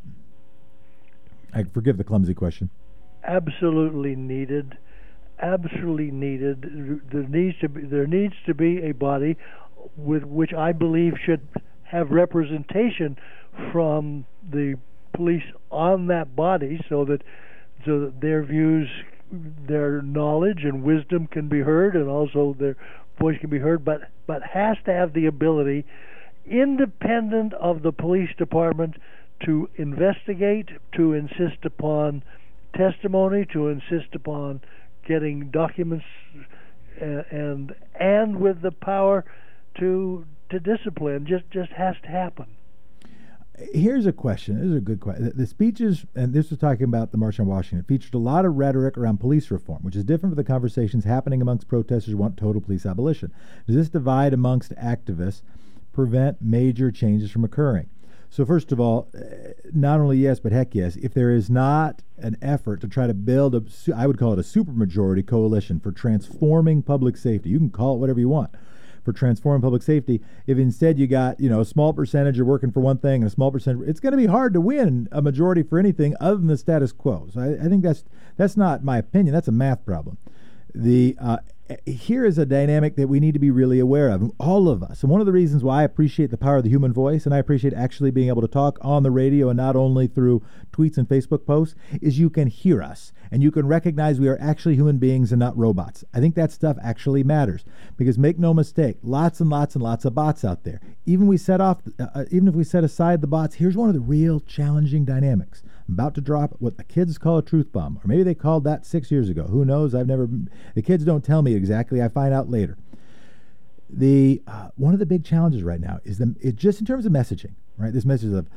I 1.55 1.65
forgive 1.65 1.97
the 1.97 2.05
clumsy 2.05 2.35
question. 2.35 2.71
Absolutely 3.25 4.17
needed. 4.17 4.79
Absolutely 5.41 6.11
needed. 6.11 7.03
There 7.11 7.23
needs 7.23 7.59
to 7.61 7.69
be 7.69 7.83
there 7.83 8.07
needs 8.07 8.35
to 8.47 8.55
be 8.55 8.83
a 8.83 8.93
body 8.93 9.37
with 9.97 10.25
which 10.25 10.53
I 10.53 10.73
believe 10.73 11.15
should 11.25 11.47
have 11.85 12.11
representation 12.11 13.17
from 13.73 14.27
the 14.51 14.77
police 15.15 15.43
on 15.71 16.07
that 16.09 16.37
body 16.37 16.81
so 16.89 17.05
that 17.07 17.23
so 17.85 18.01
that 18.01 18.21
their 18.21 18.43
views 18.43 18.89
their 19.33 20.03
knowledge 20.03 20.65
and 20.65 20.83
wisdom 20.83 21.27
can 21.27 21.49
be 21.49 21.61
heard 21.61 21.95
and 21.95 22.09
also 22.09 22.55
their 22.59 22.77
voice 23.19 23.39
can 23.41 23.51
be 23.51 23.59
heard 23.59 23.85
but 23.85 24.03
but 24.27 24.43
has 24.43 24.77
to 24.85 24.93
have 24.93 25.13
the 25.13 25.27
ability 25.27 25.85
independent 26.47 27.53
of 27.55 27.83
the 27.83 27.93
police 27.93 28.31
department 28.39 28.95
to 29.44 29.68
investigate 29.76 30.68
to 30.92 31.12
insist 31.12 31.64
upon 31.64 32.22
testimony 32.74 33.46
to 33.53 33.68
insist 33.68 34.14
upon 34.14 34.61
getting 35.07 35.50
documents 35.50 36.05
uh, 37.00 37.22
and 37.31 37.74
and 37.98 38.38
with 38.38 38.62
the 38.62 38.70
power 38.70 39.24
to 39.79 40.24
to 40.50 40.61
discipline 40.61 41.26
just 41.26 41.44
just 41.50 41.72
has 41.72 41.96
to 42.03 42.09
happen 42.09 42.46
here's 43.72 44.07
a 44.07 44.12
question. 44.12 44.57
This 44.59 44.66
is 44.68 44.76
a 44.76 44.81
good 44.81 45.00
question. 45.00 45.33
The, 45.35 45.46
speeches, 45.46 46.07
and 46.14 46.33
this 46.33 46.50
was 46.50 46.59
talking 46.59 46.85
about 46.85 47.12
the 47.12 47.18
March 47.18 47.38
on 47.38 47.46
Washington, 47.46 47.85
featured 47.85 48.14
a 48.14 48.18
lot 48.18 48.44
of 48.44 48.57
rhetoric 48.57 48.96
around 48.96 49.18
police 49.18 49.50
reform, 49.50 49.81
which 49.83 49.96
is 49.96 50.05
different 50.05 50.35
from 50.35 50.42
the 50.42 50.48
conversations 50.48 51.05
happening 51.05 51.42
amongst 51.42 51.68
protesters 51.68 52.12
who 52.12 52.16
want 52.16 52.37
total 52.37 52.61
police 52.61 52.87
abolition. 52.87 53.33
Does 53.66 53.76
this 53.76 53.88
divide 53.88 54.33
amongst 54.33 54.74
activists 54.76 55.42
prevent 55.92 56.40
major 56.40 56.90
changes 56.90 57.31
from 57.31 57.44
occurring? 57.44 57.88
So, 58.33 58.47
first 58.47 58.71
of 58.71 58.79
all, 58.79 59.09
uh, 59.12 59.55
not 59.73 59.99
only 59.99 60.19
yes, 60.19 60.38
but 60.38 60.53
heck 60.53 60.73
yes, 60.75 60.95
if 60.95 61.12
there 61.12 61.33
is 61.33 61.51
not 61.51 62.01
an 62.16 62.37
effort 62.40 62.81
to 62.83 62.88
try 62.88 63.09
to 63.09 63.14
build 63.14 63.57
a, 63.57 63.62
I 63.95 64.07
would 64.07 64.19
call 64.19 64.33
it 64.33 64.38
a 64.38 64.43
supermajority 64.43 65.27
coalition 65.27 65.81
for 65.81 65.90
transforming 65.90 66.83
public 66.83 67.16
safety, 67.16 67.51
you 67.51 67.59
can 67.59 67.71
call 67.71 67.97
it 67.97 67.99
whatever 67.99 68.21
you 68.21 68.29
want 68.29 68.51
for 69.05 69.12
transforming 69.12 69.62
public 69.62 69.83
safety. 69.83 70.21
If 70.47 70.59
instead 70.59 70.97
you 70.97 71.09
got, 71.09 71.40
you 71.40 71.51
know, 71.51 71.61
a 71.61 71.64
small 71.64 71.93
percentage 71.93 72.38
are 72.38 72.45
working 72.45 72.71
for 72.71 72.81
one 72.81 72.99
thing 72.99 73.23
and 73.23 73.27
a 73.27 73.35
small 73.35 73.51
percentage, 73.51 73.88
it's 73.88 73.99
going 73.99 74.12
to 74.12 74.16
be 74.16 74.27
hard 74.27 74.55
to 74.55 74.61
win 74.61 75.09
a 75.11 75.21
majority 75.21 75.64
for 75.64 75.79
anything 75.79 76.14
other 76.21 76.37
than 76.37 76.47
the 76.47 76.57
status 76.57 76.93
quo. 76.93 77.29
So 77.33 77.40
I, 77.40 77.64
I 77.64 77.69
think 77.69 77.83
that's 77.83 78.05
that's 78.37 78.57
not 78.57 78.85
my 78.85 78.99
opinion. 78.99 79.35
That's 79.35 79.49
a 79.49 79.53
math 79.53 79.85
problem. 79.85 80.19
The 80.73 81.16
uh, 81.21 81.38
here 81.87 82.24
is 82.24 82.38
a 82.38 82.46
dynamic 82.46 82.96
that 82.96 83.09
we 83.09 83.20
need 83.20 83.35
to 83.35 83.40
be 83.40 83.50
really 83.50 83.78
aware 83.78 84.09
of, 84.09 84.30
all 84.38 84.68
of 84.68 84.83
us. 84.83 85.02
And 85.02 85.11
one 85.11 85.20
of 85.20 85.26
the 85.26 85.33
reasons 85.33 85.62
why 85.62 85.80
I 85.80 85.85
appreciate 85.85 86.30
the 86.30 86.37
power 86.37 86.56
of 86.56 86.64
the 86.64 86.70
human 86.70 86.92
voice 86.92 87.26
and 87.26 87.35
I 87.35 87.38
appreciate 87.38 87.74
actually 87.74 88.11
being 88.11 88.28
able 88.28 88.42
to 88.42 88.48
talk 88.48 88.78
on 88.80 89.02
the 89.02 89.11
radio 89.11 89.48
and 89.48 89.56
not 89.56 89.76
only 89.76 90.06
through 90.06 90.42
tweets 90.72 90.98
and 90.98 91.09
Facebook 91.09 91.46
posts 91.46 91.74
is 92.00 92.18
you 92.18 92.30
can 92.30 92.48
hear 92.48 92.83
us 92.83 93.12
and 93.30 93.42
you 93.42 93.50
can 93.50 93.66
recognize 93.66 94.18
we 94.18 94.28
are 94.28 94.38
actually 94.40 94.74
human 94.74 94.98
beings 94.98 95.33
and 95.33 95.38
not 95.38 95.56
robots. 95.56 96.04
I 96.12 96.20
think 96.20 96.35
that 96.35 96.52
stuff 96.52 96.76
actually 96.83 97.22
matters 97.22 97.64
because 97.96 98.18
make 98.18 98.38
no 98.38 98.52
mistake, 98.52 98.98
lots 99.02 99.40
and 99.40 99.50
lots 99.50 99.74
and 99.74 99.85
lots 99.85 100.04
of 100.04 100.14
bots 100.14 100.44
out 100.44 100.64
there. 100.64 100.80
Even 101.06 101.26
we 101.26 101.37
set 101.37 101.61
off, 101.61 101.78
uh, 101.98 102.06
uh 102.14 102.24
even 102.30 102.48
if 102.48 102.54
we 102.54 102.64
set 102.64 102.85
aside 102.85 103.20
the 103.20 103.26
bots, 103.26 103.56
here's 103.56 103.76
one 103.76 103.88
of 103.88 103.94
the 103.94 104.00
real 104.00 104.40
challenging 104.40 105.04
dynamics. 105.04 105.62
About 105.90 106.14
to 106.14 106.20
drop 106.20 106.55
what 106.61 106.76
the 106.76 106.85
kids 106.85 107.18
call 107.18 107.38
a 107.38 107.42
truth 107.42 107.72
bomb, 107.72 107.98
or 107.98 108.07
maybe 108.07 108.22
they 108.22 108.35
called 108.35 108.62
that 108.64 108.87
six 108.87 109.11
years 109.11 109.29
ago. 109.29 109.44
Who 109.44 109.64
knows? 109.64 109.94
I've 109.94 110.07
never. 110.07 110.29
The 110.74 110.83
kids 110.83 111.05
don't 111.05 111.24
tell 111.24 111.42
me 111.42 111.55
exactly. 111.55 112.00
I 112.00 112.09
find 112.09 112.33
out 112.33 112.48
later. 112.48 112.79
The 113.88 114.40
uh, 114.46 114.68
one 114.76 114.92
of 114.94 115.00
the 115.00 115.07
big 115.07 115.24
challenges 115.24 115.64
right 115.64 115.81
now 115.81 115.98
is 116.05 116.18
the 116.18 116.37
it, 116.40 116.55
just 116.55 116.79
in 116.79 116.87
terms 116.87 117.07
of 117.07 117.12
messaging, 117.12 117.55
right? 117.76 117.92
This 117.92 118.05
message 118.05 118.33
of 118.33 118.48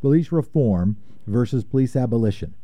police 0.00 0.30
reform 0.30 0.96
versus 1.26 1.64
police 1.64 1.96
abolition. 1.96 2.54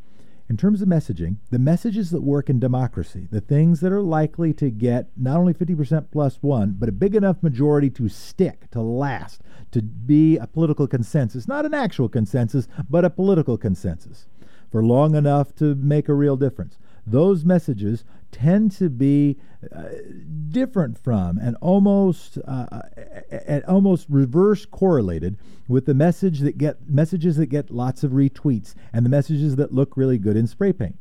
In 0.53 0.59
terms 0.59 0.83
of 0.83 0.89
messaging, 0.89 1.37
the 1.51 1.59
messages 1.59 2.11
that 2.11 2.21
work 2.21 2.51
in 2.51 2.61
democracy, 2.61 3.27
the 3.31 3.41
things 3.41 3.81
that 3.81 3.91
are 3.91 4.03
likely 4.03 4.53
to 4.53 4.69
get 4.69 5.09
not 5.17 5.39
only 5.39 5.55
50% 5.55 6.11
plus 6.13 6.43
one, 6.43 6.77
but 6.79 6.91
a 6.91 6.93
big 6.93 7.15
enough 7.15 7.43
majority 7.43 7.89
to 7.89 8.11
stick, 8.11 8.71
to 8.73 8.83
last, 8.83 9.41
to 9.71 9.81
be 9.81 10.37
a 10.37 10.47
political 10.47 10.87
consensus, 10.87 11.49
not 11.49 11.65
an 11.65 11.73
actual 11.73 12.07
consensus, 12.07 12.69
but 12.91 13.03
a 13.03 13.09
political 13.09 13.57
consensus 13.57 14.27
for 14.71 14.85
long 14.85 15.15
enough 15.15 15.55
to 15.55 15.75
make 15.75 16.07
a 16.11 16.15
real 16.15 16.37
difference 16.37 16.77
those 17.07 17.45
messages 17.45 18.05
tend 18.31 18.73
to 18.73 18.89
be 18.89 19.39
uh, 19.75 19.85
different 20.49 20.99
from 20.99 21.39
and 21.39 21.57
almost 21.61 22.39
uh, 22.47 22.67
uh, 22.73 22.83
and 23.31 23.65
almost 23.65 24.07
reverse 24.09 24.65
correlated 24.65 25.37
with 25.69 25.87
the 25.87 25.95
message 25.95 26.41
that 26.41 26.59
get 26.59 26.89
messages 26.89 27.37
that 27.37 27.47
get 27.47 27.71
lots 27.71 28.03
of 28.03 28.13
retweets 28.13 28.75
and 28.93 29.05
the 29.05 29.11
messages 29.11 29.57
that 29.57 29.73
look 29.73 29.97
really 29.97 30.19
good 30.19 30.37
in 30.37 30.47
spray 30.47 30.73
paint 30.73 30.97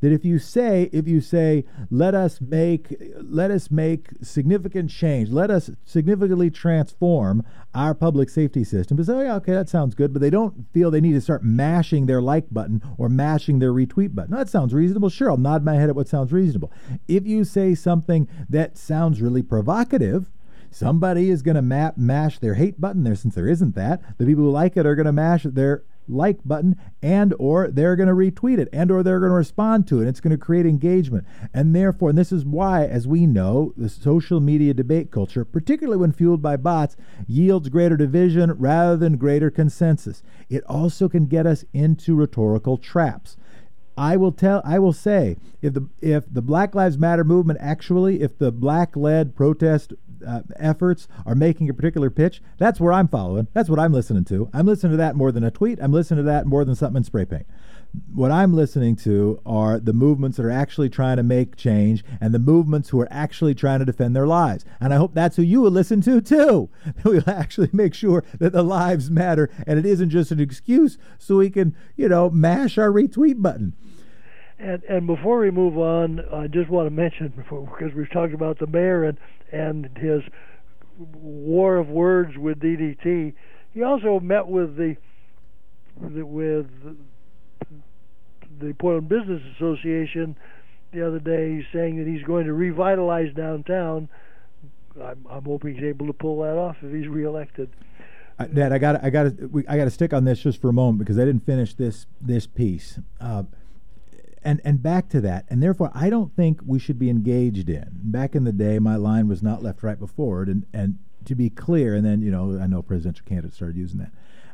that 0.00 0.12
if 0.12 0.24
you 0.24 0.38
say 0.38 0.88
if 0.92 1.06
you 1.06 1.20
say 1.20 1.64
let 1.90 2.14
us 2.14 2.40
make 2.40 2.94
let 3.20 3.50
us 3.50 3.70
make 3.70 4.08
significant 4.22 4.90
change 4.90 5.30
let 5.30 5.50
us 5.50 5.70
significantly 5.84 6.50
transform 6.50 7.44
our 7.74 7.94
public 7.94 8.28
safety 8.28 8.64
system 8.64 8.96
but 8.96 9.06
say 9.06 9.12
oh 9.12 9.22
yeah 9.22 9.36
okay 9.36 9.52
that 9.52 9.68
sounds 9.68 9.94
good 9.94 10.12
but 10.12 10.20
they 10.20 10.30
don't 10.30 10.66
feel 10.72 10.90
they 10.90 11.00
need 11.00 11.12
to 11.12 11.20
start 11.20 11.44
mashing 11.44 12.06
their 12.06 12.22
like 12.22 12.46
button 12.50 12.82
or 12.98 13.08
mashing 13.08 13.58
their 13.58 13.72
retweet 13.72 14.14
button. 14.14 14.34
That 14.34 14.48
sounds 14.48 14.74
reasonable. 14.74 15.08
Sure 15.08 15.30
i'll 15.30 15.36
nod 15.36 15.64
my 15.64 15.74
head 15.74 15.88
at 15.88 15.96
what 15.96 16.08
sounds 16.08 16.32
reasonable. 16.32 16.72
If 17.08 17.26
you 17.26 17.44
say 17.44 17.74
something 17.74 18.28
that 18.48 18.76
sounds 18.78 19.20
really 19.20 19.42
provocative 19.42 20.30
somebody 20.70 21.30
is 21.30 21.42
going 21.42 21.56
to 21.56 21.92
mash 21.96 22.38
their 22.38 22.54
hate 22.54 22.80
button 22.80 23.02
there 23.02 23.16
since 23.16 23.34
there 23.34 23.48
isn't 23.48 23.74
that. 23.74 24.00
The 24.18 24.26
people 24.26 24.44
who 24.44 24.50
like 24.50 24.76
it 24.76 24.86
are 24.86 24.94
going 24.94 25.06
to 25.06 25.12
mash 25.12 25.42
their 25.42 25.82
like 26.08 26.40
button 26.44 26.76
and 27.02 27.34
or 27.38 27.68
they're 27.68 27.96
going 27.96 28.08
to 28.08 28.14
retweet 28.14 28.58
it 28.58 28.68
and 28.72 28.90
or 28.90 29.02
they're 29.02 29.20
going 29.20 29.30
to 29.30 29.36
respond 29.36 29.86
to 29.88 30.00
it. 30.00 30.08
It's 30.08 30.20
going 30.20 30.32
to 30.32 30.38
create 30.38 30.66
engagement. 30.66 31.24
And 31.54 31.74
therefore 31.74 32.10
and 32.10 32.18
this 32.18 32.32
is 32.32 32.44
why 32.44 32.84
as 32.84 33.06
we 33.06 33.26
know 33.26 33.72
the 33.76 33.88
social 33.88 34.40
media 34.40 34.74
debate 34.74 35.10
culture 35.10 35.44
particularly 35.44 35.98
when 35.98 36.12
fueled 36.12 36.42
by 36.42 36.56
bots 36.56 36.96
yields 37.26 37.68
greater 37.68 37.96
division 37.96 38.52
rather 38.52 38.96
than 38.96 39.16
greater 39.16 39.50
consensus. 39.50 40.22
It 40.48 40.64
also 40.64 41.08
can 41.08 41.26
get 41.26 41.46
us 41.46 41.64
into 41.72 42.14
rhetorical 42.14 42.76
traps. 42.76 43.36
I 43.96 44.16
will 44.16 44.32
tell 44.32 44.62
I 44.64 44.78
will 44.78 44.92
say 44.92 45.36
if 45.60 45.74
the 45.74 45.88
if 46.00 46.24
the 46.32 46.42
Black 46.42 46.74
Lives 46.74 46.96
Matter 46.96 47.24
movement 47.24 47.58
actually 47.60 48.22
if 48.22 48.38
the 48.38 48.50
black 48.50 48.96
led 48.96 49.36
protest 49.36 49.92
uh, 50.26 50.42
efforts 50.56 51.08
are 51.26 51.34
making 51.34 51.68
a 51.68 51.74
particular 51.74 52.10
pitch, 52.10 52.42
that's 52.58 52.80
where 52.80 52.92
I'm 52.92 53.08
following. 53.08 53.48
That's 53.52 53.68
what 53.68 53.78
I'm 53.78 53.92
listening 53.92 54.24
to. 54.26 54.48
I'm 54.52 54.66
listening 54.66 54.92
to 54.92 54.96
that 54.98 55.16
more 55.16 55.32
than 55.32 55.44
a 55.44 55.50
tweet. 55.50 55.78
I'm 55.80 55.92
listening 55.92 56.24
to 56.24 56.30
that 56.30 56.46
more 56.46 56.64
than 56.64 56.74
something 56.74 56.98
in 56.98 57.04
spray 57.04 57.24
paint. 57.24 57.46
What 58.14 58.30
I'm 58.30 58.54
listening 58.54 58.94
to 58.96 59.40
are 59.44 59.80
the 59.80 59.92
movements 59.92 60.36
that 60.36 60.46
are 60.46 60.50
actually 60.50 60.88
trying 60.88 61.16
to 61.16 61.24
make 61.24 61.56
change 61.56 62.04
and 62.20 62.32
the 62.32 62.38
movements 62.38 62.90
who 62.90 63.00
are 63.00 63.08
actually 63.10 63.54
trying 63.54 63.80
to 63.80 63.84
defend 63.84 64.14
their 64.14 64.28
lives. 64.28 64.64
And 64.80 64.94
I 64.94 64.96
hope 64.96 65.12
that's 65.12 65.36
who 65.36 65.42
you 65.42 65.60
will 65.60 65.72
listen 65.72 66.00
to 66.02 66.20
too. 66.20 66.68
We'll 67.04 67.28
actually 67.28 67.70
make 67.72 67.94
sure 67.94 68.22
that 68.38 68.52
the 68.52 68.62
lives 68.62 69.10
matter 69.10 69.50
and 69.66 69.78
it 69.78 69.86
isn't 69.86 70.10
just 70.10 70.30
an 70.30 70.38
excuse 70.38 70.98
so 71.18 71.38
we 71.38 71.50
can, 71.50 71.74
you 71.96 72.08
know, 72.08 72.30
mash 72.30 72.78
our 72.78 72.90
retweet 72.90 73.42
button. 73.42 73.74
And 74.60 74.82
and 74.84 75.06
before 75.06 75.38
we 75.40 75.50
move 75.50 75.78
on, 75.78 76.20
I 76.32 76.46
just 76.46 76.68
want 76.68 76.86
to 76.86 76.90
mention 76.90 77.28
because 77.36 77.94
we've 77.94 78.10
talked 78.10 78.34
about 78.34 78.58
the 78.58 78.66
mayor 78.66 79.04
and 79.04 79.18
and 79.52 79.96
his 79.96 80.22
war 80.98 81.76
of 81.78 81.88
words 81.88 82.36
with 82.36 82.60
DDT. 82.60 83.32
He 83.72 83.82
also 83.82 84.20
met 84.20 84.48
with 84.48 84.76
the, 84.76 84.96
the 86.00 86.26
with 86.26 86.66
the 88.60 88.74
Portland 88.74 89.08
Business 89.08 89.42
Association 89.56 90.36
the 90.92 91.06
other 91.06 91.20
day, 91.20 91.64
saying 91.72 91.98
that 91.98 92.06
he's 92.06 92.24
going 92.24 92.46
to 92.46 92.52
revitalize 92.52 93.32
downtown 93.34 94.08
I'm, 95.00 95.26
I'm 95.30 95.44
hoping 95.44 95.74
he's 95.74 95.84
able 95.84 96.06
to 96.06 96.12
pull 96.12 96.42
that 96.42 96.56
off 96.56 96.76
if 96.82 96.92
he's 96.92 97.08
reelected. 97.08 97.70
Uh, 98.38 98.46
I 98.56 98.78
got 98.78 99.04
I 99.04 99.10
got 99.10 99.26
I 99.68 99.76
got 99.76 99.84
to 99.84 99.90
stick 99.90 100.12
on 100.12 100.24
this 100.24 100.40
just 100.40 100.60
for 100.60 100.68
a 100.68 100.72
moment 100.72 100.98
because 100.98 101.18
I 101.18 101.24
didn't 101.24 101.44
finish 101.44 101.74
this 101.74 102.06
this 102.20 102.46
piece. 102.46 102.98
Uh, 103.20 103.44
and 104.42 104.60
and 104.64 104.82
back 104.82 105.08
to 105.10 105.20
that, 105.20 105.44
and 105.48 105.62
therefore 105.62 105.90
I 105.94 106.10
don't 106.10 106.34
think 106.34 106.60
we 106.64 106.78
should 106.78 106.98
be 106.98 107.10
engaged 107.10 107.68
in. 107.68 107.88
Back 107.92 108.34
in 108.34 108.44
the 108.44 108.52
day, 108.52 108.78
my 108.78 108.96
line 108.96 109.28
was 109.28 109.42
not 109.42 109.62
left, 109.62 109.82
right, 109.82 109.98
before 109.98 110.14
forward, 110.14 110.48
and 110.48 110.66
and 110.72 110.98
to 111.24 111.34
be 111.34 111.50
clear, 111.50 111.94
and 111.94 112.04
then 112.04 112.22
you 112.22 112.30
know 112.30 112.58
I 112.60 112.66
know 112.66 112.82
presidential 112.82 113.26
candidates 113.26 113.56
started 113.56 113.76
using 113.76 113.98
that, 113.98 114.12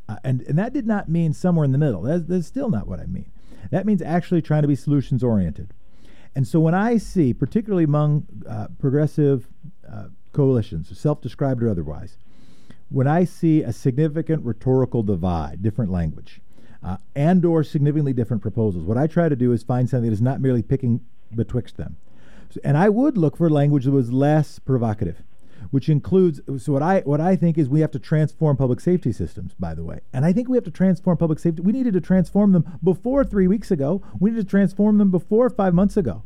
uh, 0.09 0.17
and 0.25 0.43
and 0.43 0.59
that 0.59 0.73
did 0.73 0.87
not 0.87 1.09
mean 1.09 1.33
somewhere 1.33 1.65
in 1.65 1.73
the 1.73 1.79
middle. 1.79 2.03
That's, 2.03 2.25
that's 2.25 2.47
still 2.47 2.71
not 2.71 2.87
what 2.87 3.01
I 3.01 3.07
mean. 3.07 3.31
That 3.71 3.87
means 3.87 4.03
actually 4.03 4.43
trying 4.43 4.63
to 4.63 4.69
be 4.69 4.77
solutions 4.77 5.23
oriented. 5.23 5.73
And 6.35 6.47
so 6.47 6.61
when 6.61 6.75
I 6.75 6.99
see, 6.99 7.33
particularly 7.33 7.85
among 7.85 8.27
uh, 8.47 8.69
progressive 8.79 9.49
uh, 9.91 10.09
coalitions, 10.33 10.97
self-described 10.97 11.63
or 11.63 11.71
otherwise, 11.71 12.19
when 12.91 13.07
I 13.07 13.25
see 13.25 13.63
a 13.63 13.73
significant 13.73 14.45
rhetorical 14.45 15.03
divide, 15.03 15.63
different 15.63 15.91
language, 15.91 16.41
uh, 16.87 16.99
and 17.17 17.45
or 17.45 17.65
significantly 17.65 18.13
different 18.13 18.41
proposals, 18.41 18.85
what 18.85 18.97
I 18.97 19.09
try 19.09 19.29
to 19.29 19.35
do 19.35 19.51
is 19.53 19.65
find 19.65 19.91
something 19.91 20.09
that 20.09 20.15
is 20.15 20.23
not 20.23 20.41
merely 20.41 20.63
picking 20.63 21.01
betwixt 21.35 21.77
them. 21.77 21.97
So, 22.49 22.61
and 22.63 22.77
I 22.77 22.89
would 22.89 23.19
look 23.19 23.37
for 23.37 23.51
language 23.51 23.87
that 23.87 23.91
was 23.91 24.13
less 24.13 24.61
provocative, 24.61 25.25
which 25.73 25.89
includes 25.89 26.41
so 26.59 26.73
what 26.73 26.83
I 26.83 27.01
what 27.01 27.21
I 27.21 27.35
think 27.35 27.59
is 27.59 27.69
we 27.69 27.81
have 27.81 27.91
to 27.91 27.99
transform 27.99 28.57
public 28.57 28.79
safety 28.79 29.11
systems. 29.11 29.53
By 29.59 29.75
the 29.75 29.83
way, 29.83 30.01
and 30.13 30.25
I 30.25 30.33
think 30.33 30.49
we 30.49 30.57
have 30.57 30.65
to 30.65 30.71
transform 30.71 31.17
public 31.17 31.41
safety. 31.41 31.61
We 31.61 31.73
needed 31.73 31.95
to 31.95 32.01
transform 32.01 32.53
them 32.53 32.79
before 32.85 33.25
three 33.25 33.49
weeks 33.49 33.73
ago. 33.73 34.01
We 34.21 34.31
needed 34.31 34.47
to 34.47 34.51
transform 34.51 34.99
them 34.99 35.11
before 35.11 35.51
five 35.51 35.75
months 35.75 35.97
ago. 35.97 36.23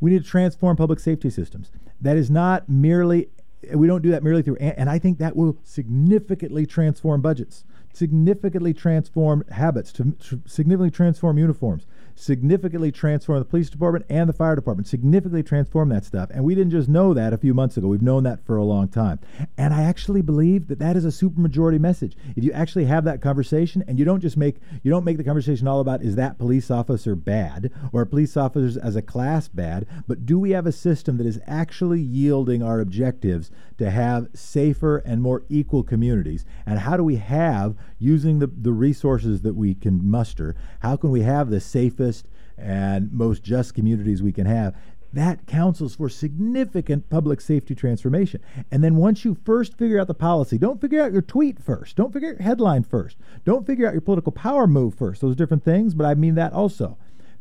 We 0.00 0.10
need 0.10 0.22
to 0.22 0.28
transform 0.28 0.76
public 0.76 1.00
safety 1.00 1.30
systems. 1.30 1.70
That 1.98 2.18
is 2.18 2.30
not 2.30 2.68
merely 2.68 3.30
we 3.72 3.86
don't 3.86 4.02
do 4.02 4.10
that 4.10 4.22
merely 4.22 4.42
through, 4.42 4.56
and 4.56 4.90
I 4.90 4.98
think 4.98 5.16
that 5.16 5.34
will 5.34 5.56
significantly 5.64 6.66
transform 6.66 7.22
budgets, 7.22 7.64
significantly 7.96 8.74
transform 8.74 9.44
habits, 9.50 9.92
to, 9.92 10.12
to 10.12 10.42
significantly 10.46 10.90
transform 10.90 11.38
uniforms, 11.38 11.86
significantly 12.14 12.92
transform 12.92 13.38
the 13.38 13.44
police 13.44 13.70
department 13.70 14.06
and 14.08 14.28
the 14.28 14.32
fire 14.32 14.54
department, 14.54 14.86
significantly 14.86 15.42
transform 15.42 15.88
that 15.90 16.04
stuff. 16.04 16.30
And 16.32 16.44
we 16.44 16.54
didn't 16.54 16.70
just 16.70 16.88
know 16.88 17.14
that 17.14 17.32
a 17.32 17.38
few 17.38 17.54
months 17.54 17.76
ago. 17.76 17.88
We've 17.88 18.02
known 18.02 18.22
that 18.24 18.44
for 18.44 18.56
a 18.56 18.64
long 18.64 18.88
time. 18.88 19.20
And 19.58 19.74
I 19.74 19.82
actually 19.82 20.22
believe 20.22 20.68
that 20.68 20.78
that 20.78 20.96
is 20.96 21.04
a 21.04 21.08
supermajority 21.08 21.80
message. 21.80 22.16
If 22.36 22.44
you 22.44 22.52
actually 22.52 22.84
have 22.86 23.04
that 23.04 23.20
conversation 23.20 23.84
and 23.88 23.98
you 23.98 24.04
don't 24.04 24.20
just 24.20 24.36
make 24.36 24.56
you 24.82 24.90
don't 24.90 25.04
make 25.04 25.16
the 25.16 25.24
conversation 25.24 25.66
all 25.66 25.80
about 25.80 26.02
is 26.02 26.16
that 26.16 26.38
police 26.38 26.70
officer 26.70 27.14
bad 27.14 27.70
or 27.92 28.04
police 28.04 28.36
officers 28.36 28.76
as 28.76 28.96
a 28.96 29.02
class 29.02 29.48
bad, 29.48 29.86
but 30.06 30.26
do 30.26 30.38
we 30.38 30.50
have 30.50 30.66
a 30.66 30.72
system 30.72 31.16
that 31.18 31.26
is 31.26 31.40
actually 31.46 32.00
yielding 32.00 32.62
our 32.62 32.80
objectives 32.80 33.50
to 33.78 33.90
have 33.90 34.28
safer 34.34 34.98
and 34.98 35.22
more 35.22 35.44
equal 35.48 35.82
communities? 35.82 36.44
And 36.66 36.80
how 36.80 36.96
do 36.96 37.04
we 37.04 37.16
have 37.16 37.76
using 37.98 38.38
the, 38.38 38.46
the 38.46 38.72
resources 38.72 39.42
that 39.42 39.54
we 39.54 39.74
can 39.74 40.08
muster, 40.08 40.54
how 40.80 40.96
can 40.96 41.10
we 41.10 41.22
have 41.22 41.50
the 41.50 41.60
safest 41.60 42.03
safest 42.04 42.28
and 42.56 43.12
most 43.12 43.42
just 43.42 43.74
communities 43.74 44.22
we 44.22 44.32
can 44.32 44.46
have, 44.46 44.74
that 45.12 45.46
counsels 45.46 45.94
for 45.94 46.08
significant 46.08 47.08
public 47.08 47.40
safety 47.40 47.74
transformation. 47.74 48.40
And 48.70 48.82
then 48.82 48.96
once 48.96 49.24
you 49.24 49.36
first 49.44 49.78
figure 49.78 50.00
out 50.00 50.08
the 50.08 50.14
policy, 50.14 50.58
don't 50.58 50.80
figure 50.80 51.02
out 51.02 51.12
your 51.12 51.22
tweet 51.22 51.62
first. 51.62 51.96
Don't 51.96 52.12
figure 52.12 52.30
out 52.30 52.38
your 52.38 52.46
headline 52.46 52.82
first. 52.82 53.16
Don't 53.44 53.66
figure 53.66 53.86
out 53.86 53.92
your 53.92 54.00
political 54.00 54.32
power 54.32 54.66
move 54.66 54.94
first. 54.94 55.20
Those 55.20 55.32
are 55.32 55.36
different 55.36 55.64
things, 55.64 55.94
but 55.94 56.06
I 56.06 56.14
mean 56.14 56.34
that 56.34 56.52
also. 56.52 56.98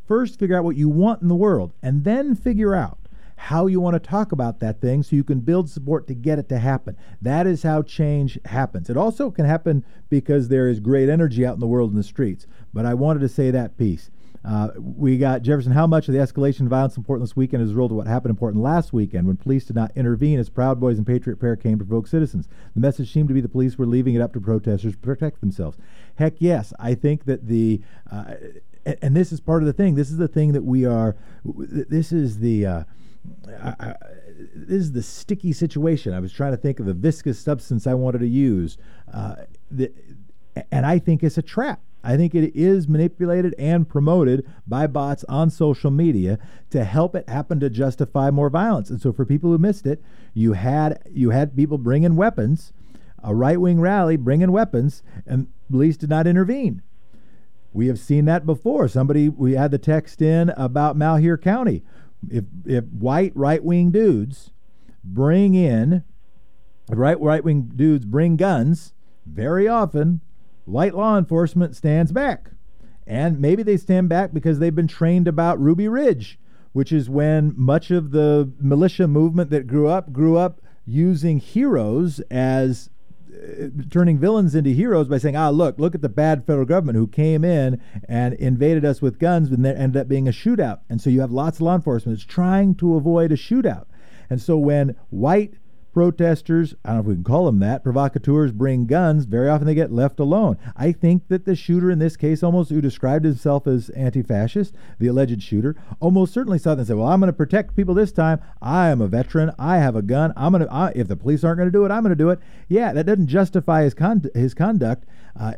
First, 0.08 0.38
figure 0.38 0.58
out 0.58 0.66
what 0.66 0.76
you 0.76 0.90
want 0.90 1.22
in 1.22 1.30
the 1.30 1.36
world, 1.36 1.74
and 1.82 2.04
then 2.04 2.36
figure 2.36 2.76
out 2.76 3.00
how 3.36 3.68
you 3.68 3.80
want 3.80 3.96
to 3.96 4.00
talk 4.00 4.32
about 4.32 4.60
that 4.60 4.80
thing 4.80 5.02
so 5.02 5.16
you 5.16 5.24
can 5.24 5.40
build 5.40 5.70
support 5.70 6.08
to 6.08 6.14
get 6.14 6.40
it 6.40 6.50
to 6.50 6.60
happen. 6.60 6.96
That 7.22 7.48
is 7.48 7.64
how 7.64 7.82
change 7.82 8.38
happens. 8.46 8.90
It 8.90 8.98
also 8.98 9.32
can 9.32 9.46
happen 9.46 9.84
because 10.10 10.48
there 10.48 10.68
is 10.70 10.80
great 10.80 11.10
energy 11.10 11.46
out 11.46 11.56
in 11.56 11.60
the 11.60 11.68
world 11.68 11.92
in 11.92 11.98
the 11.98 12.04
streets. 12.04 12.46
But 12.74 12.86
I 12.86 12.94
wanted 12.94 13.20
to 13.22 13.30
say 13.30 13.50
that 13.52 13.78
piece. 13.78 14.12
Uh, 14.46 14.70
we 14.78 15.18
got 15.18 15.42
Jefferson. 15.42 15.72
How 15.72 15.88
much 15.88 16.08
of 16.08 16.14
the 16.14 16.20
escalation 16.20 16.62
of 16.62 16.68
violence 16.68 16.98
in 16.98 17.04
Portland 17.04 17.30
this 17.30 17.36
weekend 17.36 17.64
is 17.64 17.70
result 17.70 17.92
of 17.92 17.98
what 17.98 18.08
happened 18.08 18.32
in 18.32 18.36
Portland 18.36 18.62
last 18.62 18.92
weekend 18.92 19.26
when 19.26 19.38
police 19.38 19.66
did 19.66 19.76
not 19.76 19.92
intervene 19.96 20.38
as 20.38 20.50
Proud 20.50 20.80
Boys 20.80 20.98
and 20.98 21.08
Patriot 21.08 21.38
Prayer 21.38 21.56
came 21.56 21.80
to 21.80 21.86
provoke 21.86 22.08
citizens? 22.08 22.50
The 22.74 22.82
message 22.82 23.12
seemed 23.14 23.30
to 23.30 23.34
be 23.34 23.42
the 23.42 23.48
police 23.48 23.78
were 23.78 23.86
leaving 23.86 24.16
it 24.16 24.22
up 24.22 24.34
to 24.34 24.42
protesters 24.42 24.94
to 24.94 25.00
protect 25.00 25.40
themselves. 25.40 25.78
Heck 26.16 26.36
yes, 26.40 26.74
I 26.78 26.94
think 26.94 27.24
that 27.26 27.48
the 27.48 27.82
uh, 28.12 28.36
and, 28.86 28.98
and, 29.02 29.16
this 29.16 29.32
is 29.32 29.40
part 29.40 29.64
of 29.64 29.68
the 29.68 29.74
thing. 29.74 29.96
This 29.96 30.12
is 30.12 30.18
the 30.18 30.28
thing 30.28 30.52
that 30.54 30.64
we 30.64 30.86
are. 30.86 31.16
This 31.46 32.12
is 32.12 32.40
the. 32.40 32.66
Uh, 32.66 32.84
I, 33.48 33.76
I, 33.80 33.96
this 34.54 34.82
is 34.82 34.92
the 34.92 35.04
sticky 35.04 35.54
situation. 35.54 36.14
I 36.14 36.20
was 36.20 36.34
trying 36.34 36.52
to 36.52 36.58
think 36.58 36.82
of 36.82 36.86
the 36.86 36.94
viscous 36.94 37.40
substance 37.40 37.88
I 37.88 37.94
wanted 37.94 38.20
to 38.20 38.28
use, 38.28 38.78
uh, 39.14 39.36
the, 39.72 39.92
and 40.72 40.86
I 40.86 41.00
think 41.00 41.24
it's 41.24 41.38
a 41.38 41.42
trap. 41.42 41.80
I 42.04 42.18
think 42.18 42.36
it 42.36 42.54
is 42.54 42.88
manipulated 42.88 43.56
and 43.58 43.88
promoted 43.88 44.46
by 44.68 44.88
bots 44.88 45.24
on 45.30 45.50
social 45.50 45.90
media 45.90 46.38
to 46.70 46.84
help 46.84 47.16
it 47.16 47.30
happen 47.30 47.60
to 47.62 47.70
justify 47.70 48.30
more 48.30 48.50
violence. 48.50 48.90
And 48.90 49.02
so 49.02 49.14
for 49.14 49.26
people 49.26 49.52
who 49.52 49.58
missed 49.58 49.88
it, 49.88 50.04
you 50.34 50.54
had 50.54 51.02
you 51.10 51.30
had 51.30 51.56
people 51.56 51.78
bringing 51.78 52.16
weapons, 52.16 52.74
a 53.24 53.34
right-wing 53.34 53.80
rally 53.80 54.18
bringing 54.18 54.52
weapons, 54.52 55.02
and 55.26 55.48
police 55.72 55.96
did 55.96 56.10
not 56.10 56.28
intervene. 56.28 56.82
We 57.72 57.88
have 57.88 58.00
seen 58.00 58.26
that 58.26 58.46
before. 58.46 58.88
Somebody 58.88 59.30
we 59.30 59.54
had 59.54 59.72
the 59.72 59.78
text 59.78 60.22
in 60.22 60.50
about 60.58 60.98
Malheur 60.98 61.38
County. 61.38 61.84
If 62.30 62.44
if 62.66 62.86
white 62.86 63.32
right-wing 63.36 63.92
dudes 63.92 64.52
bring 65.04 65.56
in 65.56 66.04
right 66.90 67.20
right-wing 67.20 67.72
dudes 67.76 68.06
bring 68.06 68.36
guns, 68.36 68.94
very 69.26 69.68
often 69.68 70.22
white 70.66 70.96
law 70.96 71.18
enforcement 71.18 71.76
stands 71.76 72.12
back. 72.12 72.52
And 73.06 73.40
maybe 73.40 73.64
they 73.64 73.78
stand 73.78 74.10
back 74.10 74.34
because 74.34 74.60
they've 74.60 74.76
been 74.76 74.88
trained 74.88 75.28
about 75.28 75.60
Ruby 75.60 75.88
Ridge, 75.88 76.40
which 76.72 76.92
is 76.92 77.10
when 77.10 77.54
much 77.58 77.92
of 77.92 78.12
the 78.12 78.52
militia 78.60 79.08
movement 79.08 79.50
that 79.50 79.68
grew 79.68 79.88
up 79.88 80.14
grew 80.14 80.38
up 80.38 80.62
using 80.86 81.40
heroes 81.40 82.20
as 82.32 82.90
uh, 83.34 83.68
turning 83.90 84.18
villains 84.18 84.56
into 84.56 84.70
heroes 84.70 85.08
by 85.08 85.18
saying, 85.18 85.36
ah, 85.36 85.50
look, 85.50 85.80
look 85.80 85.96
at 85.96 86.02
the 86.02 86.10
bad 86.10 86.46
federal 86.46 86.66
government 86.66 86.98
who 86.98 87.08
came 87.08 87.44
in 87.44 87.82
and 88.08 88.34
invaded 88.36 88.86
us 88.86 89.02
with 89.02 89.20
guns, 89.20 89.50
and 89.50 89.66
there 89.66 89.78
ended 89.78 90.02
up 90.02 90.08
being 90.08 90.28
a 90.28 90.32
shootout. 90.32 90.80
And 90.90 91.02
so 91.02 91.10
you 91.10 91.22
have 91.22 91.32
lots 91.32 91.58
of 91.58 91.64
law 91.64 91.76
enforcement 91.76 92.18
that's 92.18 92.26
trying 92.26 92.76
to 92.76 92.96
avoid 92.96 93.32
a 93.32 93.38
shootout. 93.38 93.86
And 94.30 94.42
so 94.42 94.58
when 94.58 94.96
white 95.10 95.56
protesters, 95.94 96.74
I 96.84 96.90
don't 96.90 96.96
know 96.96 97.02
if 97.02 97.08
we 97.08 97.14
can 97.16 97.24
call 97.24 97.46
them 97.46 97.60
that, 97.60 97.84
provocateurs 97.84 98.52
bring 98.52 98.88
guns, 98.88 99.26
very 99.26 99.48
often 99.48 99.68
they 99.68 99.76
get 99.76 99.92
left 99.92 100.20
alone. 100.20 100.58
I 100.76 100.92
think 100.92 101.28
that 101.28 101.46
the 101.46 101.56
shooter 101.56 101.92
in 101.92 102.00
this 102.00 102.18
case, 102.18 102.42
almost 102.42 102.72
who 102.72 102.82
described 102.82 103.26
himself 103.26 103.68
as 103.68 103.90
anti 103.90 104.24
fascist, 104.24 104.74
the 105.00 105.08
alleged 105.08 105.42
shooter, 105.44 105.76
almost 106.00 106.34
certainly 106.34 106.58
saw 106.58 106.72
that 106.72 106.80
and 106.80 106.88
said, 106.88 106.98
Well, 106.98 107.08
I'm 107.08 107.20
going 107.20 107.28
to 107.28 107.34
protect 107.34 107.76
people 107.76 107.94
this 107.94 108.12
time. 108.12 108.42
I 108.62 108.90
am 108.90 109.02
a 109.02 109.08
veteran. 109.08 109.52
I 109.60 109.78
have 109.78 109.96
a 109.96 110.02
gun. 110.02 110.34
I'm 110.36 110.52
going 110.52 110.68
to, 110.68 110.92
if 110.96 111.08
the 111.08 111.16
police 111.16 111.44
aren't 111.44 111.58
going 111.58 111.68
to 111.68 111.72
do 111.72 111.86
it, 111.86 111.92
I'm 111.92 112.04
going 112.04 112.10
to 112.10 112.16
do 112.16 112.32
it. 112.32 112.40
Yeah, 112.68 112.92
that 112.94 113.06
doesn't 113.06 113.28
justify 113.28 113.84
his, 113.84 113.94
con- 113.94 114.26
his 114.34 114.54
conduct. 114.54 115.06
Uh, 115.40 115.54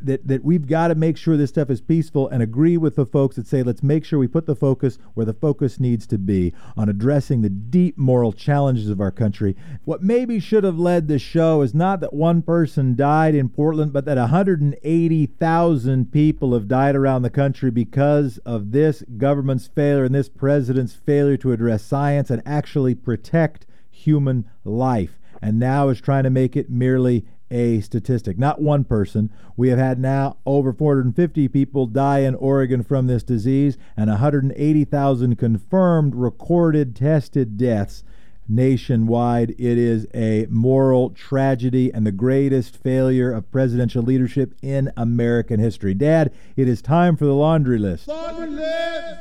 that, 0.00 0.20
that 0.28 0.44
we've 0.44 0.68
got 0.68 0.88
to 0.88 0.94
make 0.94 1.16
sure 1.16 1.36
this 1.36 1.50
stuff 1.50 1.70
is 1.70 1.80
peaceful 1.80 2.28
and 2.28 2.40
agree 2.40 2.76
with 2.76 2.94
the 2.94 3.04
folks 3.04 3.34
that 3.34 3.48
say, 3.48 3.60
let's 3.60 3.82
make 3.82 4.04
sure 4.04 4.16
we 4.16 4.28
put 4.28 4.46
the 4.46 4.54
focus 4.54 4.96
where 5.14 5.26
the 5.26 5.34
focus 5.34 5.80
needs 5.80 6.06
to 6.06 6.16
be 6.16 6.54
on 6.76 6.88
addressing 6.88 7.42
the 7.42 7.50
deep 7.50 7.98
moral 7.98 8.32
challenges 8.32 8.88
of 8.88 9.00
our 9.00 9.10
country 9.10 9.51
what 9.84 10.02
maybe 10.02 10.38
should 10.40 10.64
have 10.64 10.78
led 10.78 11.08
the 11.08 11.18
show 11.18 11.62
is 11.62 11.74
not 11.74 12.00
that 12.00 12.12
one 12.12 12.42
person 12.42 12.94
died 12.94 13.34
in 13.34 13.48
Portland, 13.48 13.92
but 13.92 14.04
that 14.04 14.16
180,000 14.16 16.12
people 16.12 16.52
have 16.54 16.68
died 16.68 16.96
around 16.96 17.22
the 17.22 17.30
country 17.30 17.70
because 17.70 18.38
of 18.38 18.72
this 18.72 19.02
government's 19.16 19.66
failure 19.66 20.04
and 20.04 20.14
this 20.14 20.28
president's 20.28 20.94
failure 20.94 21.36
to 21.36 21.52
address 21.52 21.82
science 21.82 22.30
and 22.30 22.42
actually 22.46 22.94
protect 22.94 23.66
human 23.90 24.44
life. 24.64 25.18
And 25.40 25.58
now 25.58 25.88
is 25.88 26.00
trying 26.00 26.24
to 26.24 26.30
make 26.30 26.56
it 26.56 26.70
merely 26.70 27.24
a 27.52 27.80
statistic, 27.80 28.38
not 28.38 28.62
one 28.62 28.82
person. 28.82 29.30
We 29.56 29.68
have 29.68 29.78
had 29.78 29.98
now 29.98 30.38
over 30.46 30.72
450 30.72 31.48
people 31.48 31.86
die 31.86 32.20
in 32.20 32.34
Oregon 32.34 32.82
from 32.82 33.06
this 33.06 33.22
disease 33.22 33.76
and 33.96 34.08
180,000 34.08 35.36
confirmed 35.36 36.14
recorded 36.14 36.96
tested 36.96 37.58
deaths 37.58 38.02
nationwide. 38.48 39.50
It 39.50 39.78
is 39.78 40.06
a 40.14 40.46
moral 40.50 41.10
tragedy 41.10 41.92
and 41.92 42.06
the 42.06 42.12
greatest 42.12 42.76
failure 42.76 43.32
of 43.32 43.50
presidential 43.50 44.02
leadership 44.02 44.54
in 44.62 44.92
American 44.96 45.60
history. 45.60 45.94
Dad, 45.94 46.32
it 46.56 46.68
is 46.68 46.82
time 46.82 47.16
for 47.16 47.24
the 47.24 47.34
laundry 47.34 47.78
list. 47.78 48.08
Laundry 48.08 48.50
list! 48.50 49.20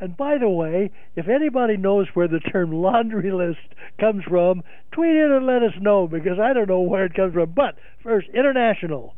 And 0.00 0.16
by 0.16 0.38
the 0.38 0.48
way, 0.48 0.92
if 1.16 1.28
anybody 1.28 1.76
knows 1.76 2.06
where 2.14 2.28
the 2.28 2.38
term 2.38 2.72
laundry 2.72 3.32
list 3.32 3.74
comes 3.98 4.22
from, 4.24 4.62
tweet 4.92 5.16
it 5.16 5.30
and 5.30 5.44
let 5.46 5.62
us 5.62 5.72
know 5.80 6.06
because 6.06 6.38
I 6.38 6.52
don't 6.52 6.68
know 6.68 6.80
where 6.80 7.04
it 7.04 7.14
comes 7.14 7.34
from. 7.34 7.50
But 7.50 7.76
first, 8.02 8.28
international. 8.32 9.14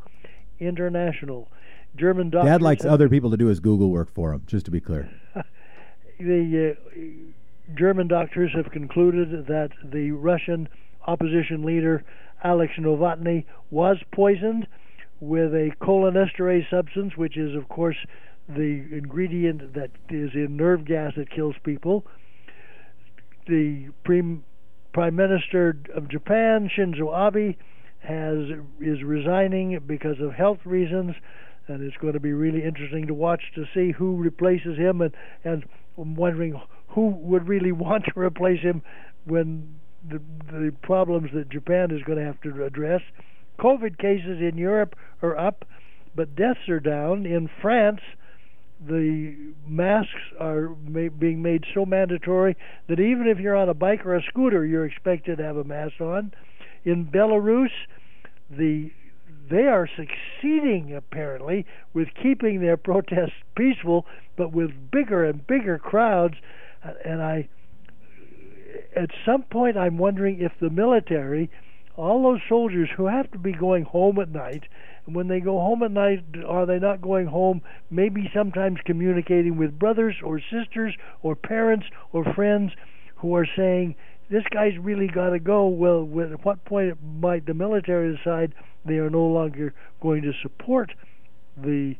International. 0.59 1.49
German 1.97 2.31
doctors. 2.31 2.51
Dad 2.51 2.63
likes 2.63 2.85
other 2.85 3.09
people 3.09 3.31
to 3.31 3.37
do 3.37 3.47
his 3.47 3.61
Google 3.61 3.91
work 3.91 4.13
for 4.15 4.33
him, 4.33 4.43
just 4.47 4.65
to 4.67 4.71
be 4.71 4.81
clear. 4.81 5.11
the 6.19 6.77
uh, 6.77 7.01
German 7.77 8.09
doctors 8.09 8.53
have 8.55 8.71
concluded 8.73 9.47
that 9.47 9.71
the 9.85 10.11
Russian 10.13 10.69
opposition 11.07 11.63
leader 11.63 12.05
Alex 12.43 12.73
Navalny 12.79 13.45
was 13.71 13.99
poisoned 14.13 14.67
with 15.21 15.53
a 15.53 15.71
cholinesterase 15.81 16.69
substance, 16.71 17.17
which 17.17 17.37
is, 17.37 17.55
of 17.55 17.69
course, 17.69 17.97
the 18.49 18.85
ingredient 18.91 19.75
that 19.75 19.91
is 20.09 20.31
in 20.35 20.57
nerve 20.57 20.85
gas 20.85 21.13
that 21.17 21.31
kills 21.31 21.55
people. 21.63 22.05
The 23.47 23.89
Prime 24.05 24.45
Minister 25.17 25.77
of 25.95 26.09
Japan, 26.09 26.71
Shinzo 26.75 27.13
Abe, 27.15 27.57
has 28.01 28.59
is 28.81 29.03
resigning 29.03 29.79
because 29.87 30.21
of 30.21 30.33
health 30.33 30.61
reasons, 30.65 31.15
and 31.69 31.83
it's 31.83 31.97
going 31.99 32.15
to 32.15 32.21
be 32.21 32.33
really 32.33 32.65
interesting 32.65 33.07
to 33.07 33.15
watch 33.15 33.43
to 33.55 33.67
see 33.75 33.93
who 33.93 34.17
replaces 34.17 34.79
him. 34.79 35.01
And 35.03 35.15
and 35.45 35.65
I'm 35.99 36.15
wondering 36.15 36.61
who 36.91 37.09
would 37.09 37.49
really 37.49 37.73
want 37.87 38.05
to 38.07 38.19
replace 38.19 38.61
him 38.61 38.83
when 39.25 39.81
the 40.09 40.21
the 40.51 40.73
problems 40.83 41.31
that 41.35 41.51
Japan 41.51 41.91
is 41.91 42.03
going 42.05 42.19
to 42.19 42.25
have 42.25 42.41
to 42.43 42.65
address. 42.65 43.03
COVID 43.59 43.99
cases 43.99 44.41
in 44.41 44.57
Europe 44.57 44.97
are 45.23 45.37
up, 45.37 45.67
but 46.15 46.35
deaths 46.35 46.69
are 46.69 46.81
down. 46.81 47.27
In 47.27 47.51
France, 47.61 48.01
the 48.81 49.37
masks 49.67 50.33
are 50.39 50.75
ma- 50.87 51.11
being 51.19 51.43
made 51.43 51.65
so 51.75 51.85
mandatory 51.85 52.57
that 52.89 52.99
even 52.99 53.27
if 53.29 53.39
you're 53.39 53.57
on 53.57 53.69
a 53.69 53.75
bike 53.75 54.07
or 54.07 54.17
a 54.17 54.23
scooter, 54.23 54.65
you're 54.65 54.87
expected 54.87 55.39
to 55.39 55.45
have 55.45 55.59
a 55.59 55.65
mask 55.65 56.01
on. 56.01 56.33
In 56.85 57.07
Belarus, 57.07 57.71
the 58.51 58.91
they 59.51 59.67
are 59.67 59.89
succeeding 59.89 60.95
apparently 60.95 61.67
with 61.93 62.09
keeping 62.23 62.61
their 62.61 62.77
protests 62.79 63.33
peaceful, 63.57 64.07
but 64.37 64.53
with 64.53 64.71
bigger 64.91 65.25
and 65.25 65.47
bigger 65.47 65.79
crowds. 65.79 66.35
And 66.83 67.23
I, 67.23 67.49
at 68.97 69.11
some 69.27 69.43
point, 69.43 69.77
I'm 69.77 69.99
wondering 69.99 70.41
if 70.41 70.53
the 70.61 70.71
military, 70.71 71.51
all 71.97 72.23
those 72.23 72.41
soldiers 72.49 72.89
who 72.97 73.07
have 73.07 73.31
to 73.33 73.39
be 73.39 73.53
going 73.53 73.85
home 73.85 74.19
at 74.19 74.31
night, 74.31 74.65
and 75.07 75.15
when 75.15 75.29
they 75.29 75.41
go 75.41 75.59
home 75.59 75.83
at 75.83 75.91
night, 75.91 76.25
are 76.47 76.67
they 76.67 76.79
not 76.79 77.03
going 77.03 77.27
home? 77.27 77.63
Maybe 77.91 78.31
sometimes 78.35 78.79
communicating 78.85 79.57
with 79.57 79.79
brothers 79.79 80.17
or 80.23 80.41
sisters 80.41 80.95
or 81.23 81.35
parents 81.37 81.87
or 82.13 82.25
friends 82.35 82.73
who 83.17 83.35
are 83.35 83.47
saying, 83.57 83.97
this 84.31 84.45
guy's 84.53 84.79
really 84.79 85.09
got 85.09 85.31
to 85.31 85.41
go. 85.41 85.67
Well, 85.67 86.09
at 86.21 86.45
what 86.45 86.65
point 86.65 86.97
might 87.03 87.47
the 87.47 87.55
military 87.55 88.17
decide 88.17 88.55
they 88.85 88.99
are 88.99 89.11
no 89.11 89.27
longer 89.27 89.75
going 90.01 90.23
to 90.23 90.33
support 90.41 90.93
the 91.57 91.97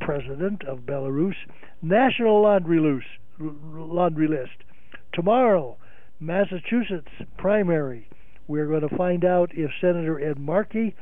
president 0.00 0.64
of 0.64 0.80
Belarus? 0.80 1.34
National 1.80 2.42
laundry, 2.42 2.78
loose, 2.78 3.04
laundry 3.40 4.28
list. 4.28 4.64
Tomorrow, 5.12 5.76
Massachusetts 6.20 7.10
primary. 7.36 8.08
We're 8.46 8.66
going 8.66 8.88
to 8.88 8.96
find 8.96 9.24
out 9.24 9.50
if 9.54 9.70
Senator 9.80 10.20
Ed 10.20 10.38
Markey 10.38 10.94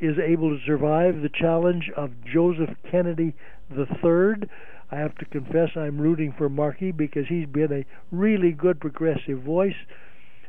is 0.00 0.16
able 0.18 0.50
to 0.50 0.64
survive 0.64 1.22
the 1.22 1.28
challenge 1.28 1.90
of 1.96 2.12
Joseph 2.24 2.70
Kennedy 2.90 3.34
III. 3.76 4.48
I 4.92 4.96
have 4.96 5.14
to 5.16 5.24
confess 5.26 5.70
I'm 5.76 6.00
rooting 6.00 6.34
for 6.36 6.48
Markey 6.48 6.92
because 6.92 7.26
he's 7.28 7.46
been 7.46 7.72
a 7.72 7.84
really 8.14 8.52
good 8.52 8.80
progressive 8.80 9.42
voice, 9.42 9.76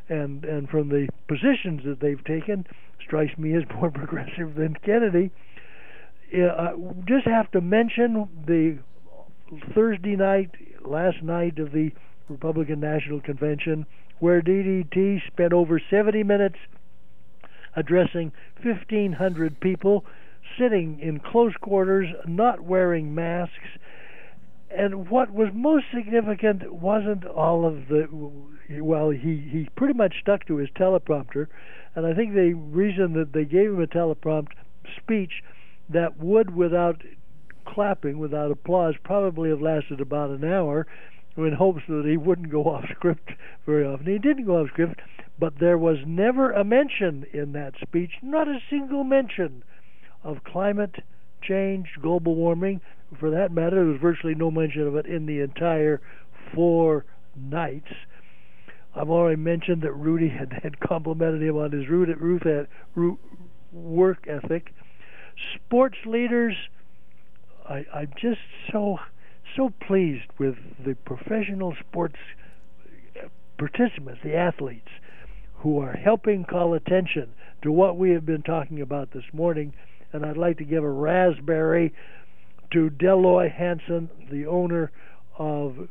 and 0.10 0.44
and 0.46 0.68
from 0.70 0.90
the 0.90 1.08
positions 1.28 1.82
that 1.86 2.00
they've 2.00 2.24
taken, 2.24 2.66
strikes 3.06 3.38
me 3.38 3.56
as 3.56 3.64
more 3.76 3.92
progressive 3.92 4.56
than 4.56 4.76
Kennedy. 4.84 5.32
Uh, 6.34 6.72
just 7.06 7.26
have 7.26 7.52
to 7.52 7.62
mention 7.62 8.28
the 8.48 8.80
Thursday 9.76 10.16
night, 10.16 10.52
last 10.86 11.22
night 11.22 11.60
of 11.60 11.72
the 11.72 11.92
Republican 12.30 12.80
National 12.80 13.22
Convention, 13.22 13.86
where 14.20 14.42
DDT 14.42 15.26
spent 15.28 15.54
over 15.54 15.82
70 15.90 16.24
minutes 16.24 16.58
addressing 17.76 18.32
1,500 18.64 19.60
people 19.60 20.06
sitting 20.58 21.00
in 21.00 21.20
close 21.20 21.54
quarters, 21.62 22.08
not 22.28 22.62
wearing 22.62 23.16
masks, 23.16 23.78
and 24.76 25.10
what 25.10 25.32
was 25.32 25.50
most 25.54 25.86
significant 25.94 26.72
wasn't 26.72 27.26
all 27.26 27.66
of 27.66 27.88
the 27.90 28.08
well 28.82 29.10
he 29.10 29.38
he 29.52 29.68
pretty 29.76 29.94
much 29.94 30.16
stuck 30.22 30.46
to 30.48 30.58
his 30.58 30.70
teleprompter. 30.70 31.48
And 31.94 32.06
i 32.06 32.14
think 32.14 32.34
the 32.34 32.54
reason 32.54 33.14
that 33.14 33.34
they 33.34 33.44
gave 33.44 33.72
him 33.72 33.82
a 33.82 33.88
teleprompt 33.88 34.54
speech 34.98 35.44
that 35.90 36.18
would 36.18 36.56
without 36.56 37.02
clapping 37.72 38.20
without 38.20 38.52
applause 38.52 38.96
probably 39.04 39.50
have 39.50 39.62
lasted 39.62 40.02
about 40.02 40.30
an 40.30 40.44
hour 40.44 40.86
in 41.38 41.54
hopes 41.54 41.82
that 41.88 42.06
he 42.06 42.18
wouldn't 42.18 42.52
go 42.52 42.64
off 42.66 42.86
script 42.92 43.32
very 43.66 43.86
often 43.86 44.06
he 44.06 44.20
didn't 44.20 44.46
go 44.46 44.62
off 44.62 44.68
script 44.70 45.00
but 45.40 45.54
there 45.60 45.78
was 45.78 45.98
never 46.06 46.52
a 46.52 46.64
mention 46.64 47.26
in 47.34 47.54
that 47.54 47.74
speech 47.82 48.12
not 48.22 48.48
a 48.48 48.60
single 48.70 49.04
mention 49.04 49.64
of 50.24 50.44
climate 50.44 50.96
change 51.42 51.88
global 52.02 52.36
warming 52.36 52.82
for 53.20 53.30
that 53.32 53.52
matter, 53.52 53.78
there 53.78 53.86
was 53.86 54.00
virtually 54.02 54.36
no 54.36 54.52
mention 54.52 54.88
of 54.88 54.96
it 54.96 55.06
in 55.06 55.26
the 55.26 55.42
entire 55.42 56.02
four 56.54 57.06
nights. 57.36 57.92
I've 58.96 59.10
already 59.10 59.38
mentioned 59.38 59.82
that 59.84 59.94
Rudy 59.94 60.30
had, 60.30 60.60
had 60.64 60.80
complimented 60.80 61.42
him 61.42 61.58
on 61.58 61.72
his 61.72 61.88
root, 61.90 62.10
root, 62.20 62.68
root 62.96 63.20
work 63.72 64.28
ethic. 64.28 64.74
Sports 65.56 65.98
leaders, 66.06 66.56
I, 67.72 67.86
I'm 67.94 68.12
just 68.20 68.42
so 68.72 68.98
so 69.56 69.72
pleased 69.86 70.28
with 70.38 70.56
the 70.86 70.96
professional 71.06 71.74
sports 71.80 72.16
uh, 73.18 73.28
participants, 73.58 74.20
the 74.24 74.36
athletes, 74.36 74.88
who 75.56 75.80
are 75.80 75.94
helping 75.94 76.44
call 76.44 76.74
attention 76.74 77.30
to 77.62 77.72
what 77.72 77.98
we 77.98 78.12
have 78.12 78.26
been 78.26 78.42
talking 78.42 78.82
about 78.82 79.12
this 79.14 79.24
morning. 79.34 79.74
And 80.14 80.26
I'd 80.26 80.38
like 80.38 80.58
to 80.58 80.66
give 80.66 80.84
a 80.84 80.90
raspberry 80.90 81.94
to 82.74 82.90
Dell 82.90 83.22
Loy 83.22 83.50
Hansen, 83.50 84.10
the 84.30 84.46
owner 84.46 84.92
of 85.38 85.88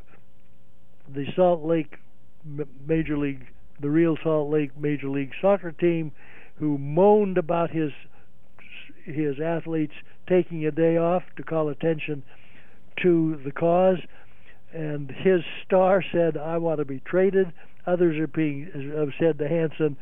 the 1.09 1.27
Salt 1.35 1.65
Lake 1.65 1.97
Major 2.87 3.17
League, 3.17 3.47
the 3.81 3.91
real 3.91 4.17
Salt 4.23 4.51
Lake 4.51 4.77
Major 4.79 5.09
League 5.09 5.33
Soccer 5.41 5.73
team, 5.73 6.13
who 6.57 6.77
moaned 6.77 7.39
about 7.39 7.71
his 7.71 7.93
his 9.05 9.41
athletes 9.41 9.95
taking 10.31 10.65
a 10.65 10.71
day 10.71 10.97
off 10.97 11.25
to 11.37 11.43
call 11.43 11.69
attention 11.69 12.23
to 13.03 13.39
the 13.45 13.53
cause. 13.53 13.99
And 14.73 15.11
his 15.11 15.43
star 15.67 16.03
said, 16.13 16.37
"I 16.37 16.57
want 16.59 16.79
to 16.79 16.85
be 16.85 17.01
traded." 17.01 17.53
Others 17.87 18.19
are 18.19 18.27
being 18.29 18.71
have 18.97 19.13
said 19.19 19.39
to 19.39 19.49
Hansen, 19.49 19.97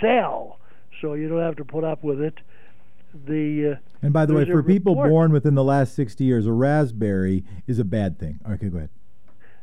"Sell," 0.00 0.58
so 1.00 1.14
you 1.14 1.28
don't 1.28 1.40
have 1.40 1.56
to 1.56 1.64
put 1.64 1.84
up 1.84 2.04
with 2.04 2.20
it 2.22 2.38
the. 3.26 3.72
Uh, 3.72 3.76
and 4.02 4.12
by 4.12 4.26
the 4.26 4.34
way, 4.34 4.44
for 4.44 4.62
people 4.62 4.94
report. 4.94 5.10
born 5.10 5.32
within 5.32 5.54
the 5.54 5.64
last 5.64 5.94
60 5.94 6.24
years, 6.24 6.46
a 6.46 6.52
raspberry 6.52 7.44
is 7.66 7.78
a 7.78 7.84
bad 7.84 8.18
thing. 8.18 8.40
Okay, 8.48 8.68
go 8.68 8.78
ahead. 8.78 8.90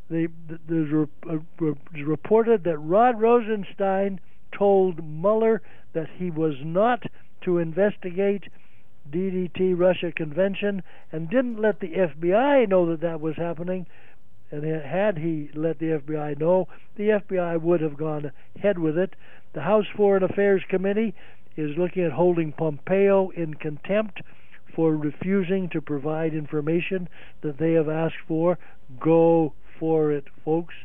The, 0.09 0.27
the, 0.47 0.59
there's 0.67 0.91
re, 0.91 1.07
uh, 1.29 1.73
reported 2.03 2.63
that 2.63 2.77
Rod 2.77 3.19
Rosenstein 3.19 4.19
told 4.51 5.03
Mueller 5.03 5.61
that 5.93 6.07
he 6.17 6.29
was 6.29 6.55
not 6.63 7.03
to 7.41 7.57
investigate 7.57 8.45
DDT 9.11 9.77
Russia 9.77 10.11
convention 10.11 10.83
and 11.11 11.29
didn't 11.29 11.61
let 11.61 11.79
the 11.79 11.93
FBI 11.93 12.67
know 12.67 12.89
that 12.89 13.01
that 13.01 13.21
was 13.21 13.35
happening. 13.35 13.87
And 14.51 14.63
had 14.63 15.17
he 15.17 15.49
let 15.53 15.79
the 15.79 15.99
FBI 15.99 16.39
know, 16.39 16.67
the 16.95 17.09
FBI 17.09 17.61
would 17.61 17.81
have 17.81 17.97
gone 17.97 18.31
ahead 18.55 18.79
with 18.79 18.97
it. 18.97 19.15
The 19.53 19.61
House 19.61 19.87
Foreign 19.95 20.23
Affairs 20.23 20.63
Committee 20.69 21.15
is 21.57 21.77
looking 21.77 22.03
at 22.03 22.13
holding 22.13 22.53
Pompeo 22.53 23.29
in 23.31 23.55
contempt 23.55 24.21
for 24.75 24.95
refusing 24.95 25.69
to 25.69 25.81
provide 25.81 26.33
information 26.33 27.09
that 27.41 27.57
they 27.57 27.73
have 27.73 27.89
asked 27.89 28.21
for. 28.27 28.57
Go 28.99 29.53
for 29.79 30.11
it, 30.11 30.25
folks. 30.45 30.75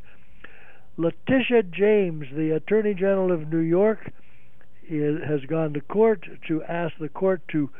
Letitia 0.96 1.62
James, 1.64 2.26
the 2.34 2.50
Attorney 2.50 2.94
General 2.94 3.32
of 3.32 3.52
New 3.52 3.58
York, 3.58 4.10
is, 4.88 5.22
has 5.26 5.40
gone 5.48 5.72
to 5.74 5.80
court 5.80 6.26
to 6.48 6.62
ask 6.64 6.94
the 6.98 7.08
court 7.08 7.42
to 7.48 7.70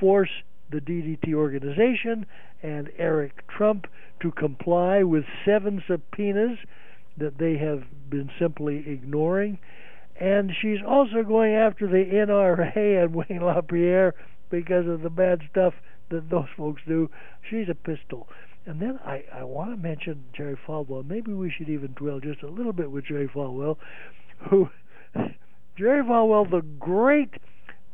force 0.00 0.30
the 0.70 0.80
DDT 0.80 1.34
organization 1.34 2.26
and 2.62 2.90
Eric 2.96 3.46
Trump 3.48 3.86
to 4.20 4.30
comply 4.32 5.02
with 5.02 5.24
seven 5.44 5.82
subpoenas 5.86 6.58
that 7.16 7.38
they 7.38 7.58
have 7.58 7.82
been 8.08 8.30
simply 8.38 8.84
ignoring 8.86 9.58
and 10.22 10.52
she's 10.60 10.78
also 10.86 11.22
going 11.22 11.54
after 11.54 11.86
the 11.86 12.04
NRA 12.14 13.02
and 13.04 13.14
Wayne 13.14 13.42
LaPierre 13.42 14.14
because 14.50 14.86
of 14.86 15.02
the 15.02 15.10
bad 15.10 15.40
stuff 15.50 15.74
that 16.10 16.30
those 16.30 16.48
folks 16.56 16.82
do. 16.86 17.10
She's 17.48 17.68
a 17.68 17.74
pistol. 17.74 18.28
And 18.64 18.80
then 18.80 19.00
I, 19.04 19.24
I 19.34 19.42
want 19.42 19.72
to 19.72 19.76
mention 19.76 20.24
Jerry 20.32 20.56
Falwell. 20.66 21.04
Maybe 21.04 21.32
we 21.32 21.50
should 21.50 21.68
even 21.68 21.94
dwell 21.94 22.20
just 22.20 22.42
a 22.42 22.48
little 22.48 22.72
bit 22.72 22.90
with 22.90 23.06
Jerry 23.06 23.28
Falwell, 23.28 23.76
who 24.48 24.68
Jerry 25.76 26.04
Falwell, 26.04 26.48
the 26.48 26.62
great 26.78 27.34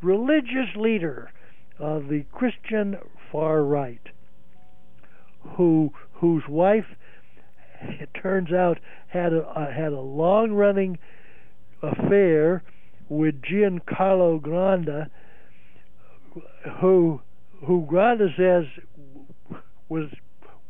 religious 0.03 0.77
leader 0.77 1.31
of 1.79 2.09
the 2.09 2.25
Christian 2.33 2.97
far 3.31 3.63
right, 3.63 4.01
who 5.57 5.93
whose 6.13 6.43
wife 6.49 6.87
it 7.81 8.09
turns 8.21 8.53
out 8.53 8.79
had 9.09 9.33
a 9.33 9.43
uh, 9.43 9.71
had 9.73 9.93
a 9.93 10.01
long 10.01 10.53
running 10.53 10.99
affair 11.83 12.63
with 13.09 13.41
Giancarlo 13.43 14.41
Granda, 14.41 15.09
who 16.81 17.21
who 17.65 17.87
Granda 17.91 18.29
says 18.37 18.65
was 19.89 20.09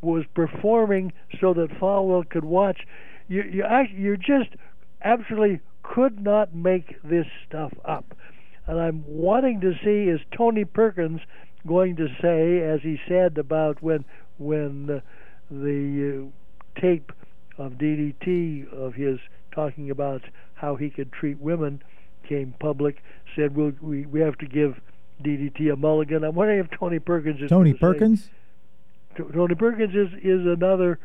was 0.01 0.25
performing 0.35 1.13
so 1.41 1.55
that 1.55 1.71
Falwell 1.81 2.29
could 2.29 2.45
watch. 2.45 2.81
You 3.29 3.43
you 3.43 3.65
you 3.95 4.17
just 4.17 4.51
absolutely 5.03 5.61
could 5.83 6.23
not 6.23 6.55
make 6.55 7.03
this 7.03 7.27
stuff 7.47 7.73
up. 7.85 8.15
And 8.69 8.79
I'm 8.79 9.03
wanting 9.07 9.63
to 9.63 9.73
see 9.83 10.11
is 10.11 10.21
Tony 10.37 10.67
Perkins 10.67 11.21
going 11.67 11.97
to 11.97 12.09
say, 12.21 12.61
as 12.61 12.81
he 12.83 13.01
said 13.09 13.39
about 13.39 13.83
when 13.83 14.05
when 14.37 14.87
the, 14.87 15.03
the 15.51 16.29
uh, 16.29 16.81
tape 16.81 17.11
of 17.57 17.73
DDT 17.73 18.73
of 18.73 18.95
his 18.95 19.19
talking 19.53 19.91
about 19.91 20.23
how 20.55 20.77
he 20.77 20.91
could 20.91 21.11
treat 21.13 21.41
women 21.41 21.83
came 22.29 22.55
public, 22.61 23.03
said 23.35 23.57
we'll, 23.57 23.73
we 23.81 24.05
we 24.05 24.21
have 24.21 24.37
to 24.39 24.47
give 24.47 24.79
DDT 25.25 25.73
a 25.73 25.77
mulligan. 25.77 26.23
I'm 26.23 26.35
wondering 26.35 26.61
if 26.61 26.71
Tony 26.79 26.99
Perkins 26.99 27.41
is 27.41 27.49
Tony 27.49 27.73
Perkins. 27.73 28.31
Say, 29.17 29.25
Tony 29.33 29.55
Perkins 29.55 29.95
is 29.95 30.13
is 30.23 30.47
another 30.47 31.01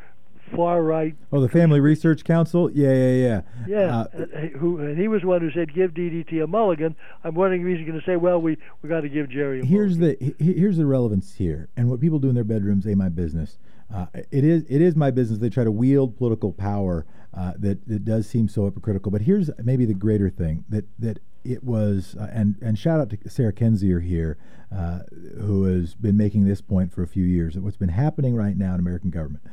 far 0.55 0.83
right. 0.83 1.15
Oh, 1.31 1.39
the 1.41 1.49
Family 1.49 1.79
Research 1.79 2.23
Council. 2.23 2.69
Yeah, 2.71 2.93
yeah, 2.93 3.11
yeah. 3.11 3.41
Yeah, 3.67 3.97
uh, 3.97 4.07
uh, 4.13 4.39
who 4.59 4.79
and 4.79 4.97
he 4.97 5.07
was 5.07 5.23
one 5.23 5.41
who 5.41 5.51
said 5.51 5.73
give 5.73 5.91
DDT 5.91 6.43
a 6.43 6.47
mulligan. 6.47 6.95
I'm 7.23 7.35
wondering 7.35 7.61
if 7.67 7.77
he's 7.77 7.87
going 7.87 7.99
to 7.99 8.05
say, 8.05 8.15
well, 8.15 8.41
we 8.41 8.57
we 8.81 8.89
got 8.89 9.01
to 9.01 9.09
give 9.09 9.29
Jerry. 9.29 9.61
a 9.61 9.65
Here's 9.65 9.97
mulligan. 9.97 10.35
the 10.39 10.43
here's 10.43 10.77
the 10.77 10.85
relevance 10.85 11.35
here, 11.35 11.69
and 11.77 11.89
what 11.89 11.99
people 11.99 12.19
do 12.19 12.29
in 12.29 12.35
their 12.35 12.43
bedrooms 12.43 12.85
ain't 12.87 12.97
my 12.97 13.09
business. 13.09 13.57
Uh, 13.93 14.07
it 14.31 14.43
is 14.43 14.63
it 14.69 14.81
is 14.81 14.95
my 14.95 15.11
business. 15.11 15.39
They 15.39 15.49
try 15.49 15.63
to 15.63 15.71
wield 15.71 16.17
political 16.17 16.51
power 16.51 17.05
uh, 17.33 17.53
that 17.59 17.87
that 17.87 18.05
does 18.05 18.27
seem 18.27 18.47
so 18.47 18.65
hypocritical. 18.65 19.11
But 19.11 19.21
here's 19.21 19.49
maybe 19.63 19.85
the 19.85 19.93
greater 19.93 20.29
thing 20.29 20.65
that 20.69 20.85
that 20.99 21.19
it 21.43 21.63
was, 21.63 22.15
uh, 22.19 22.29
and 22.31 22.55
and 22.61 22.77
shout 22.79 22.99
out 22.99 23.09
to 23.11 23.17
Sarah 23.29 23.53
Kendzior 23.53 24.01
here, 24.01 24.37
uh, 24.75 24.99
who 25.39 25.65
has 25.65 25.93
been 25.93 26.15
making 26.17 26.45
this 26.45 26.61
point 26.61 26.91
for 26.93 27.03
a 27.03 27.07
few 27.07 27.23
years. 27.23 27.53
That 27.55 27.63
what's 27.63 27.77
been 27.77 27.89
happening 27.89 28.35
right 28.35 28.57
now 28.57 28.73
in 28.73 28.79
American 28.79 29.09
government 29.09 29.43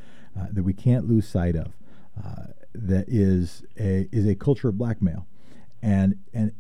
uh, 0.41 0.47
that 0.53 0.63
we 0.63 0.73
can't 0.73 1.09
lose 1.09 1.29
sight 1.29 1.57
of. 1.57 1.69
Uh, 2.23 2.47
that 2.75 3.09
is 3.09 3.65
a 3.79 4.09
is 4.13 4.27
a 4.27 4.35
culture 4.35 4.69
of 4.69 4.79
blackmail, 4.79 5.27
and 5.83 6.19
and 6.33 6.53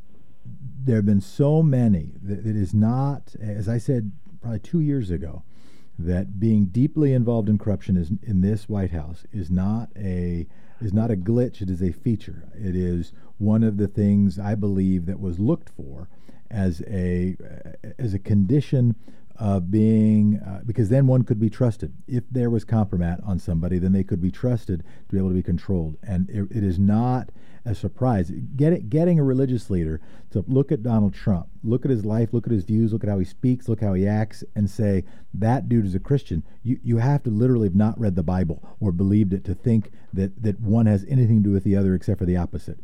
there 0.85 0.97
have 0.97 1.07
been 1.07 1.21
so 1.21 1.63
many 1.63 2.15
that 2.23 2.47
it 2.47 2.57
is 2.57 2.75
not, 2.75 3.35
as 3.41 3.69
I 3.69 3.79
said 3.79 4.13
probably 4.41 4.59
two 4.61 4.81
years 4.81 5.11
ago, 5.11 5.45
that 5.99 6.41
being 6.41 6.67
deeply 6.67 7.13
involved 7.13 7.49
in 7.49 7.59
corruption 7.59 7.97
is 7.97 8.11
in 8.23 8.41
this 8.41 8.69
White 8.69 8.91
House 8.91 9.25
is 9.33 9.51
not 9.51 9.91
a 9.97 10.47
is 10.81 10.93
not 10.93 11.11
a 11.11 11.17
glitch. 11.17 11.61
It 11.61 11.71
is 11.71 11.83
a 11.83 11.93
feature. 11.93 12.49
It 12.55 12.75
is 12.75 13.13
one 13.39 13.63
of 13.63 13.77
the 13.77 13.89
things 13.89 14.39
I 14.39 14.55
believe 14.55 15.07
that 15.07 15.21
was 15.21 15.39
looked 15.39 15.69
for 15.69 16.09
as 16.51 16.83
a 16.89 17.37
as 17.99 18.15
a 18.15 18.19
condition 18.19 18.97
of 19.41 19.71
being 19.71 20.39
uh, 20.47 20.61
because 20.67 20.91
then 20.91 21.07
one 21.07 21.23
could 21.25 21.41
be 21.41 21.49
trusted. 21.49 21.95
If 22.07 22.25
there 22.31 22.51
was 22.51 22.63
compromise 22.63 23.21
on 23.25 23.39
somebody, 23.39 23.79
then 23.79 23.93
they 23.93 24.05
could 24.05 24.21
be 24.21 24.31
trusted 24.31 24.85
to 25.09 25.13
be 25.13 25.19
able 25.19 25.31
to 25.31 25.35
be 25.35 25.43
controlled. 25.43 25.97
And 26.03 26.29
it, 26.29 26.47
it 26.51 26.63
is 26.63 26.79
not 26.79 27.31
a 27.65 27.75
surprise. 27.75 28.31
Get 28.57 28.75
it, 28.75 28.91
getting 28.91 29.19
a 29.19 29.25
religious 29.25 29.71
leader 29.71 30.01
to 30.31 30.45
look 30.47 30.71
at 30.71 30.83
Donald 30.83 31.15
Trump, 31.15 31.49
look 31.65 31.87
at 31.87 31.91
his 31.91 32.05
life, 32.05 32.33
look 32.33 32.47
at 32.47 32.53
his 32.53 32.65
views, 32.65 32.93
look 32.93 33.03
at 33.03 33.09
how 33.09 33.19
he 33.19 33.25
speaks, 33.25 33.69
look 33.69 33.81
how 33.81 33.95
he 33.95 34.07
acts, 34.07 34.45
and 34.55 34.69
say 34.69 35.05
that 35.33 35.69
dude 35.69 35.87
is 35.87 35.95
a 35.95 36.01
Christian. 36.01 36.43
You 36.63 36.79
you 36.83 36.99
have 36.99 37.23
to 37.23 37.31
literally 37.31 37.69
have 37.69 37.75
not 37.75 37.99
read 37.99 38.17
the 38.17 38.23
Bible 38.23 38.63
or 38.79 38.93
believed 38.93 39.33
it 39.33 39.45
to 39.45 39.55
think 39.55 39.91
that 40.13 40.43
that 40.43 40.61
one 40.61 40.87
has 40.87 41.05
anything 41.09 41.43
to 41.43 41.49
do 41.49 41.53
with 41.53 41.65
the 41.65 41.77
other 41.77 41.95
except 41.95 42.19
for 42.19 42.27
the 42.27 42.37
opposite. 42.37 42.79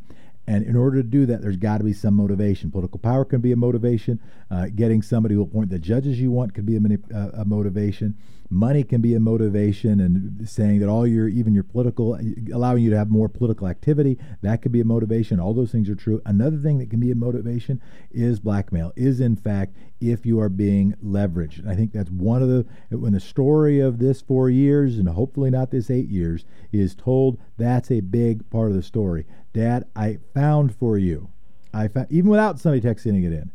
And 0.46 0.64
in 0.64 0.76
order 0.76 1.02
to 1.02 1.08
do 1.08 1.26
that, 1.26 1.42
there's 1.42 1.56
got 1.56 1.78
to 1.78 1.84
be 1.84 1.92
some 1.92 2.14
motivation. 2.14 2.70
Political 2.70 3.00
power 3.00 3.24
can 3.24 3.40
be 3.40 3.52
a 3.52 3.56
motivation. 3.56 4.20
Uh, 4.50 4.66
getting 4.74 5.02
somebody 5.02 5.34
to 5.34 5.42
appoint 5.42 5.70
the 5.70 5.78
judges 5.78 6.20
you 6.20 6.30
want 6.30 6.54
could 6.54 6.66
be 6.66 6.76
a, 6.76 7.16
uh, 7.16 7.30
a, 7.34 7.44
motivation. 7.44 8.16
Money 8.48 8.84
can 8.84 9.00
be 9.00 9.12
a 9.14 9.18
motivation, 9.18 9.98
and 9.98 10.48
saying 10.48 10.78
that 10.78 10.88
all 10.88 11.04
your, 11.04 11.26
even 11.26 11.52
your 11.52 11.64
political, 11.64 12.16
allowing 12.54 12.84
you 12.84 12.90
to 12.90 12.96
have 12.96 13.10
more 13.10 13.28
political 13.28 13.66
activity, 13.66 14.16
that 14.42 14.62
could 14.62 14.70
be 14.70 14.80
a 14.80 14.84
motivation. 14.84 15.40
All 15.40 15.52
those 15.52 15.72
things 15.72 15.90
are 15.90 15.96
true. 15.96 16.22
Another 16.24 16.56
thing 16.56 16.78
that 16.78 16.88
can 16.88 17.00
be 17.00 17.10
a 17.10 17.16
motivation 17.16 17.82
is 18.12 18.38
blackmail. 18.38 18.92
Is 18.94 19.18
in 19.18 19.34
fact 19.34 19.74
if 20.00 20.24
you 20.24 20.38
are 20.38 20.48
being 20.48 20.94
leveraged. 21.04 21.58
And 21.58 21.68
I 21.68 21.74
think 21.74 21.92
that's 21.92 22.10
one 22.10 22.40
of 22.40 22.48
the 22.48 22.66
when 22.96 23.14
the 23.14 23.20
story 23.20 23.80
of 23.80 23.98
this 23.98 24.20
four 24.20 24.48
years 24.48 24.98
and 24.98 25.08
hopefully 25.08 25.50
not 25.50 25.72
this 25.72 25.90
eight 25.90 26.08
years 26.08 26.44
is 26.70 26.94
told. 26.94 27.38
That's 27.58 27.90
a 27.90 28.00
big 28.00 28.48
part 28.50 28.70
of 28.70 28.76
the 28.76 28.82
story 28.82 29.26
Dad, 29.56 29.86
I 29.96 30.18
found 30.34 30.74
for 30.76 30.98
you. 30.98 31.30
I 31.72 31.88
found, 31.88 32.08
even 32.10 32.28
without 32.28 32.60
somebody 32.60 32.86
texting 32.86 33.24
it 33.24 33.32
in. 33.32 33.50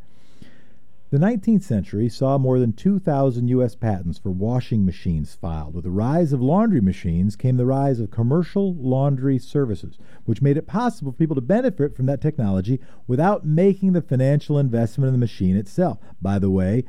The 1.11 1.19
19th 1.19 1.61
century 1.61 2.09
saw 2.09 2.39
more 2.39 2.57
than 2.57 2.73
2,000 2.73 3.47
U.S. 3.49 3.75
patents 3.75 4.17
for 4.17 4.31
washing 4.31 4.83
machines 4.83 5.35
filed. 5.35 5.75
With 5.75 5.83
the 5.83 5.91
rise 5.91 6.33
of 6.33 6.41
laundry 6.41 6.81
machines 6.81 7.35
came 7.35 7.57
the 7.57 7.67
rise 7.67 7.99
of 7.99 8.09
commercial 8.09 8.73
laundry 8.73 9.37
services, 9.37 9.99
which 10.25 10.41
made 10.41 10.57
it 10.57 10.65
possible 10.65 11.11
for 11.11 11.17
people 11.17 11.35
to 11.35 11.41
benefit 11.41 11.95
from 11.95 12.07
that 12.07 12.21
technology 12.21 12.79
without 13.05 13.45
making 13.45 13.93
the 13.93 14.01
financial 14.01 14.57
investment 14.57 15.09
in 15.09 15.13
the 15.13 15.19
machine 15.19 15.55
itself. 15.55 15.99
By 16.19 16.39
the 16.39 16.49
way, 16.49 16.85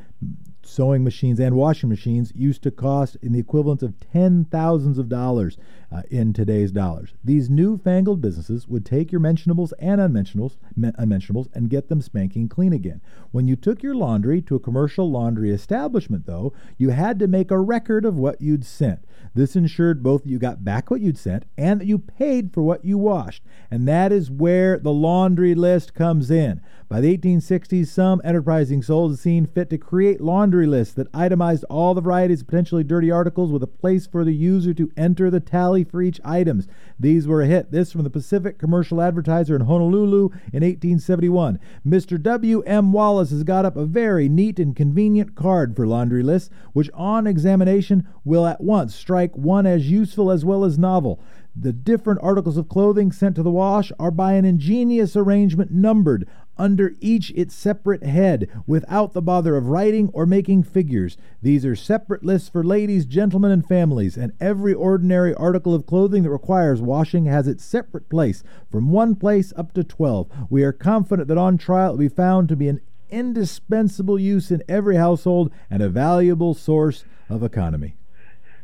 sewing 0.62 1.04
machines 1.04 1.38
and 1.38 1.54
washing 1.54 1.88
machines 1.90 2.32
used 2.34 2.62
to 2.62 2.70
cost 2.70 3.16
in 3.20 3.32
the 3.32 3.40
equivalent 3.40 3.82
of 3.82 3.94
ten 4.12 4.46
thousands 4.46 4.96
of 4.96 5.08
dollars 5.08 5.58
uh, 5.92 6.02
in 6.10 6.32
today's 6.32 6.72
dollars. 6.72 7.14
These 7.22 7.50
newfangled 7.50 8.20
businesses 8.20 8.66
would 8.66 8.86
take 8.86 9.12
your 9.12 9.20
mentionables 9.20 9.72
and 9.78 10.00
unmentionables, 10.00 10.56
unmentionables 10.76 11.48
and 11.52 11.68
get 11.68 11.88
them 11.88 12.00
spanking 12.00 12.48
clean 12.48 12.72
again. 12.72 13.00
When 13.30 13.46
you 13.46 13.56
took 13.56 13.82
your 13.82 13.94
laundry 13.94 14.40
to 14.42 14.54
a 14.54 14.60
commercial 14.60 15.10
laundry 15.10 15.50
establishment, 15.50 16.26
though, 16.26 16.52
you 16.78 16.90
had 16.90 17.18
to 17.18 17.26
make 17.26 17.50
a 17.50 17.58
record 17.58 18.04
of 18.04 18.16
what 18.16 18.40
you'd 18.40 18.64
sent. 18.64 19.00
This 19.34 19.56
ensured 19.56 20.02
both 20.02 20.24
that 20.24 20.30
you 20.30 20.38
got 20.38 20.64
back 20.64 20.90
what 20.90 21.00
you'd 21.00 21.18
sent 21.18 21.44
and 21.56 21.80
that 21.80 21.86
you 21.86 21.98
paid 21.98 22.52
for 22.52 22.62
what 22.62 22.84
you 22.84 22.98
washed. 22.98 23.42
And 23.70 23.86
that 23.88 24.12
is 24.12 24.30
where 24.30 24.78
the 24.78 24.92
laundry 24.92 25.54
list 25.54 25.94
comes 25.94 26.30
in. 26.30 26.60
By 26.88 27.00
the 27.00 27.16
1860s, 27.16 27.86
some 27.86 28.20
enterprising 28.22 28.82
souls 28.82 29.12
had 29.12 29.20
seen 29.20 29.46
fit 29.46 29.70
to 29.70 29.78
create 29.78 30.20
laundry 30.20 30.66
lists 30.66 30.92
that 30.94 31.06
itemized 31.14 31.64
all 31.70 31.94
the 31.94 32.02
varieties 32.02 32.42
of 32.42 32.48
potentially 32.48 32.84
dirty 32.84 33.10
articles 33.10 33.50
with 33.50 33.62
a 33.62 33.66
place 33.66 34.06
for 34.06 34.24
the 34.24 34.34
user 34.34 34.74
to 34.74 34.90
enter 34.94 35.30
the 35.30 35.40
tally 35.40 35.81
for 35.90 36.02
each 36.02 36.20
items. 36.24 36.68
These 36.98 37.26
were 37.26 37.42
a 37.42 37.46
hit. 37.46 37.70
This 37.70 37.92
from 37.92 38.04
the 38.04 38.10
Pacific 38.10 38.58
Commercial 38.58 39.00
Advertiser 39.00 39.56
in 39.56 39.62
Honolulu 39.62 40.30
in 40.52 40.62
1871. 40.62 41.58
Mr. 41.86 42.22
W. 42.22 42.62
M. 42.62 42.92
Wallace 42.92 43.30
has 43.30 43.44
got 43.44 43.64
up 43.64 43.76
a 43.76 43.84
very 43.84 44.28
neat 44.28 44.58
and 44.58 44.76
convenient 44.76 45.34
card 45.34 45.74
for 45.74 45.86
laundry 45.86 46.22
lists, 46.22 46.50
which 46.72 46.90
on 46.94 47.26
examination 47.26 48.06
will 48.24 48.46
at 48.46 48.60
once 48.60 48.94
strike 48.94 49.36
one 49.36 49.66
as 49.66 49.90
useful 49.90 50.30
as 50.30 50.44
well 50.44 50.64
as 50.64 50.78
novel. 50.78 51.20
The 51.54 51.72
different 51.72 52.20
articles 52.22 52.56
of 52.56 52.68
clothing 52.68 53.12
sent 53.12 53.36
to 53.36 53.42
the 53.42 53.50
wash 53.50 53.92
are 53.98 54.10
by 54.10 54.32
an 54.34 54.46
ingenious 54.46 55.16
arrangement 55.16 55.70
numbered 55.70 56.26
under 56.58 56.92
each 57.00 57.30
its 57.32 57.54
separate 57.54 58.02
head, 58.02 58.48
without 58.66 59.12
the 59.12 59.22
bother 59.22 59.56
of 59.56 59.68
writing 59.68 60.10
or 60.12 60.26
making 60.26 60.62
figures. 60.62 61.16
These 61.40 61.64
are 61.64 61.74
separate 61.74 62.24
lists 62.24 62.48
for 62.48 62.62
ladies, 62.62 63.06
gentlemen, 63.06 63.50
and 63.50 63.66
families, 63.66 64.16
and 64.16 64.32
every 64.40 64.74
ordinary 64.74 65.34
article 65.34 65.74
of 65.74 65.86
clothing 65.86 66.22
that 66.24 66.30
requires 66.30 66.80
washing 66.82 67.24
has 67.26 67.48
its 67.48 67.64
separate 67.64 68.08
place, 68.08 68.42
from 68.70 68.90
one 68.90 69.14
place 69.14 69.52
up 69.56 69.72
to 69.74 69.82
twelve. 69.82 70.28
We 70.50 70.62
are 70.62 70.72
confident 70.72 71.28
that 71.28 71.38
on 71.38 71.58
trial 71.58 71.90
it 71.90 71.92
will 71.92 71.98
be 71.98 72.08
found 72.08 72.48
to 72.48 72.56
be 72.56 72.68
an 72.68 72.80
indispensable 73.10 74.18
use 74.18 74.50
in 74.50 74.62
every 74.68 74.96
household 74.96 75.52
and 75.70 75.82
a 75.82 75.88
valuable 75.88 76.54
source 76.54 77.04
of 77.28 77.42
economy. 77.42 77.94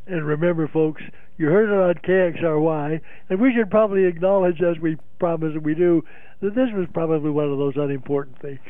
And 0.08 0.26
remember, 0.26 0.66
folks, 0.66 1.02
you 1.36 1.46
heard 1.48 1.68
it 1.68 1.74
on 1.74 1.94
KXRY, 2.02 3.00
and 3.28 3.40
we 3.40 3.52
should 3.54 3.70
probably 3.70 4.04
acknowledge, 4.04 4.62
as 4.62 4.78
we 4.78 4.96
promise 5.18 5.54
we 5.62 5.74
do, 5.74 6.02
that 6.40 6.54
this 6.54 6.70
was 6.72 6.86
probably 6.94 7.30
one 7.30 7.52
of 7.52 7.58
those 7.58 7.76
unimportant 7.76 8.40
things. 8.40 8.60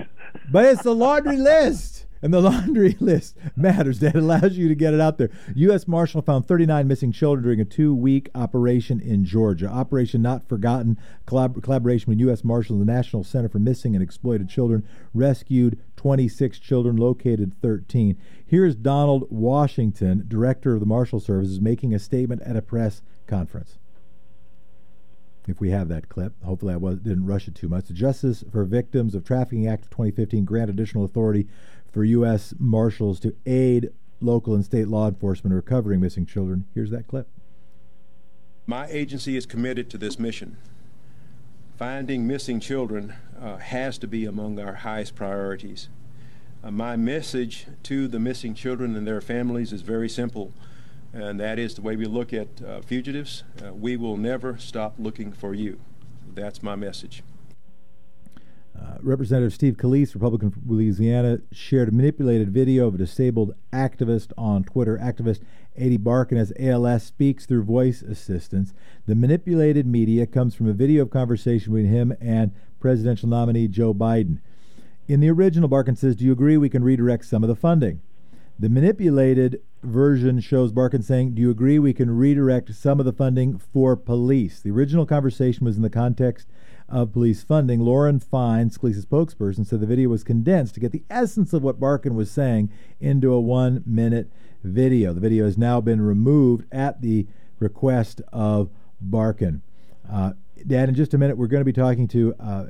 But 0.50 0.64
it's 0.64 0.82
the 0.82 0.94
laundry 0.94 1.36
list. 1.36 1.97
And 2.20 2.32
the 2.32 2.40
laundry 2.42 2.96
list 3.00 3.36
matters. 3.56 4.00
That 4.00 4.16
allows 4.16 4.56
you 4.56 4.68
to 4.68 4.74
get 4.74 4.94
it 4.94 5.00
out 5.00 5.18
there. 5.18 5.30
U.S. 5.54 5.86
Marshal 5.86 6.22
found 6.22 6.46
39 6.46 6.86
missing 6.88 7.12
children 7.12 7.44
during 7.44 7.60
a 7.60 7.64
two 7.64 7.94
week 7.94 8.28
operation 8.34 9.00
in 9.00 9.24
Georgia. 9.24 9.68
Operation 9.68 10.22
Not 10.22 10.48
Forgotten, 10.48 10.98
collab- 11.26 11.62
collaboration 11.62 12.10
with 12.10 12.20
U.S. 12.20 12.44
Marshals 12.44 12.80
and 12.80 12.88
the 12.88 12.92
National 12.92 13.24
Center 13.24 13.48
for 13.48 13.58
Missing 13.58 13.94
and 13.94 14.02
Exploited 14.02 14.48
Children, 14.48 14.86
rescued 15.14 15.78
26 15.96 16.58
children, 16.58 16.96
located 16.96 17.54
13. 17.60 18.16
Here's 18.46 18.74
Donald 18.74 19.26
Washington, 19.30 20.24
director 20.28 20.74
of 20.74 20.80
the 20.80 20.86
Marshal 20.86 21.20
Services, 21.20 21.60
making 21.60 21.94
a 21.94 21.98
statement 21.98 22.42
at 22.42 22.56
a 22.56 22.62
press 22.62 23.02
conference. 23.26 23.78
If 25.48 25.60
we 25.60 25.70
have 25.70 25.88
that 25.88 26.10
clip, 26.10 26.34
hopefully 26.44 26.74
I 26.74 26.76
was, 26.76 26.98
didn't 26.98 27.24
rush 27.24 27.48
it 27.48 27.54
too 27.54 27.70
much. 27.70 27.86
The 27.86 27.94
Justice 27.94 28.44
for 28.52 28.64
Victims 28.64 29.14
of 29.14 29.24
Trafficking 29.24 29.66
Act 29.66 29.84
of 29.84 29.90
2015 29.90 30.44
grant 30.44 30.68
additional 30.68 31.04
authority 31.04 31.48
for 31.92 32.04
U.S. 32.04 32.54
Marshals 32.58 33.20
to 33.20 33.34
aid 33.46 33.90
local 34.20 34.54
and 34.54 34.64
state 34.64 34.88
law 34.88 35.08
enforcement 35.08 35.52
in 35.52 35.56
recovering 35.56 36.00
missing 36.00 36.26
children. 36.26 36.66
Here's 36.74 36.90
that 36.90 37.06
clip. 37.06 37.28
My 38.66 38.86
agency 38.88 39.36
is 39.36 39.46
committed 39.46 39.88
to 39.90 39.98
this 39.98 40.18
mission. 40.18 40.58
Finding 41.76 42.26
missing 42.26 42.60
children 42.60 43.14
uh, 43.40 43.56
has 43.56 43.98
to 43.98 44.08
be 44.08 44.24
among 44.24 44.58
our 44.58 44.74
highest 44.74 45.14
priorities. 45.14 45.88
Uh, 46.62 46.72
my 46.72 46.96
message 46.96 47.66
to 47.84 48.08
the 48.08 48.18
missing 48.18 48.52
children 48.52 48.96
and 48.96 49.06
their 49.06 49.20
families 49.20 49.72
is 49.72 49.82
very 49.82 50.08
simple, 50.08 50.52
and 51.12 51.38
that 51.38 51.58
is 51.58 51.76
the 51.76 51.82
way 51.82 51.94
we 51.94 52.04
look 52.04 52.32
at 52.32 52.48
uh, 52.60 52.80
fugitives. 52.80 53.44
Uh, 53.64 53.72
we 53.72 53.96
will 53.96 54.16
never 54.16 54.58
stop 54.58 54.94
looking 54.98 55.32
for 55.32 55.54
you. 55.54 55.80
That's 56.34 56.62
my 56.62 56.74
message. 56.74 57.22
Uh, 58.78 58.96
Representative 59.00 59.52
Steve 59.52 59.76
Scalise, 59.76 60.14
Republican 60.14 60.50
from 60.50 60.62
Louisiana, 60.66 61.40
shared 61.50 61.88
a 61.88 61.92
manipulated 61.92 62.50
video 62.50 62.86
of 62.86 62.94
a 62.94 62.98
disabled 62.98 63.54
activist 63.72 64.32
on 64.38 64.62
Twitter. 64.62 64.96
Activist 64.98 65.40
Ady 65.76 65.96
Barkin 65.96 66.38
as 66.38 66.52
ALS 66.60 67.02
speaks 67.02 67.44
through 67.44 67.64
voice 67.64 68.02
assistance. 68.02 68.74
The 69.06 69.14
manipulated 69.14 69.86
media 69.86 70.26
comes 70.26 70.54
from 70.54 70.68
a 70.68 70.72
video 70.72 71.02
of 71.02 71.10
conversation 71.10 71.72
between 71.72 71.92
him 71.92 72.16
and 72.20 72.52
presidential 72.78 73.28
nominee 73.28 73.68
Joe 73.68 73.92
Biden. 73.92 74.38
In 75.08 75.20
the 75.20 75.30
original, 75.30 75.68
Barkin 75.68 75.96
says, 75.96 76.14
Do 76.14 76.24
you 76.24 76.32
agree 76.32 76.56
we 76.56 76.68
can 76.68 76.84
redirect 76.84 77.24
some 77.24 77.42
of 77.42 77.48
the 77.48 77.56
funding? 77.56 78.00
The 78.60 78.68
manipulated 78.68 79.60
version 79.82 80.40
shows 80.40 80.72
Barkin 80.72 81.02
saying, 81.02 81.34
Do 81.34 81.42
you 81.42 81.50
agree 81.50 81.78
we 81.78 81.94
can 81.94 82.16
redirect 82.16 82.74
some 82.74 83.00
of 83.00 83.06
the 83.06 83.12
funding 83.12 83.58
for 83.58 83.96
police? 83.96 84.60
The 84.60 84.70
original 84.70 85.06
conversation 85.06 85.64
was 85.64 85.76
in 85.76 85.82
the 85.82 85.90
context 85.90 86.46
of 86.88 87.12
police 87.12 87.42
funding. 87.42 87.80
Lauren 87.80 88.18
Fine, 88.18 88.70
Scalise's 88.70 89.04
spokesperson, 89.04 89.66
said 89.66 89.80
the 89.80 89.86
video 89.86 90.08
was 90.08 90.24
condensed 90.24 90.74
to 90.74 90.80
get 90.80 90.92
the 90.92 91.04
essence 91.10 91.52
of 91.52 91.62
what 91.62 91.78
Barkin 91.80 92.14
was 92.14 92.30
saying 92.30 92.70
into 93.00 93.32
a 93.32 93.40
one 93.40 93.82
minute 93.86 94.30
video. 94.64 95.12
The 95.12 95.20
video 95.20 95.44
has 95.44 95.58
now 95.58 95.80
been 95.80 96.00
removed 96.00 96.64
at 96.72 97.02
the 97.02 97.26
request 97.58 98.20
of 98.32 98.70
Barkin. 99.00 99.62
Uh, 100.10 100.32
Dad, 100.66 100.88
in 100.88 100.94
just 100.94 101.14
a 101.14 101.18
minute, 101.18 101.36
we're 101.36 101.46
going 101.46 101.60
to 101.60 101.64
be 101.64 101.72
talking 101.72 102.08
to 102.08 102.34
uh, 102.40 102.64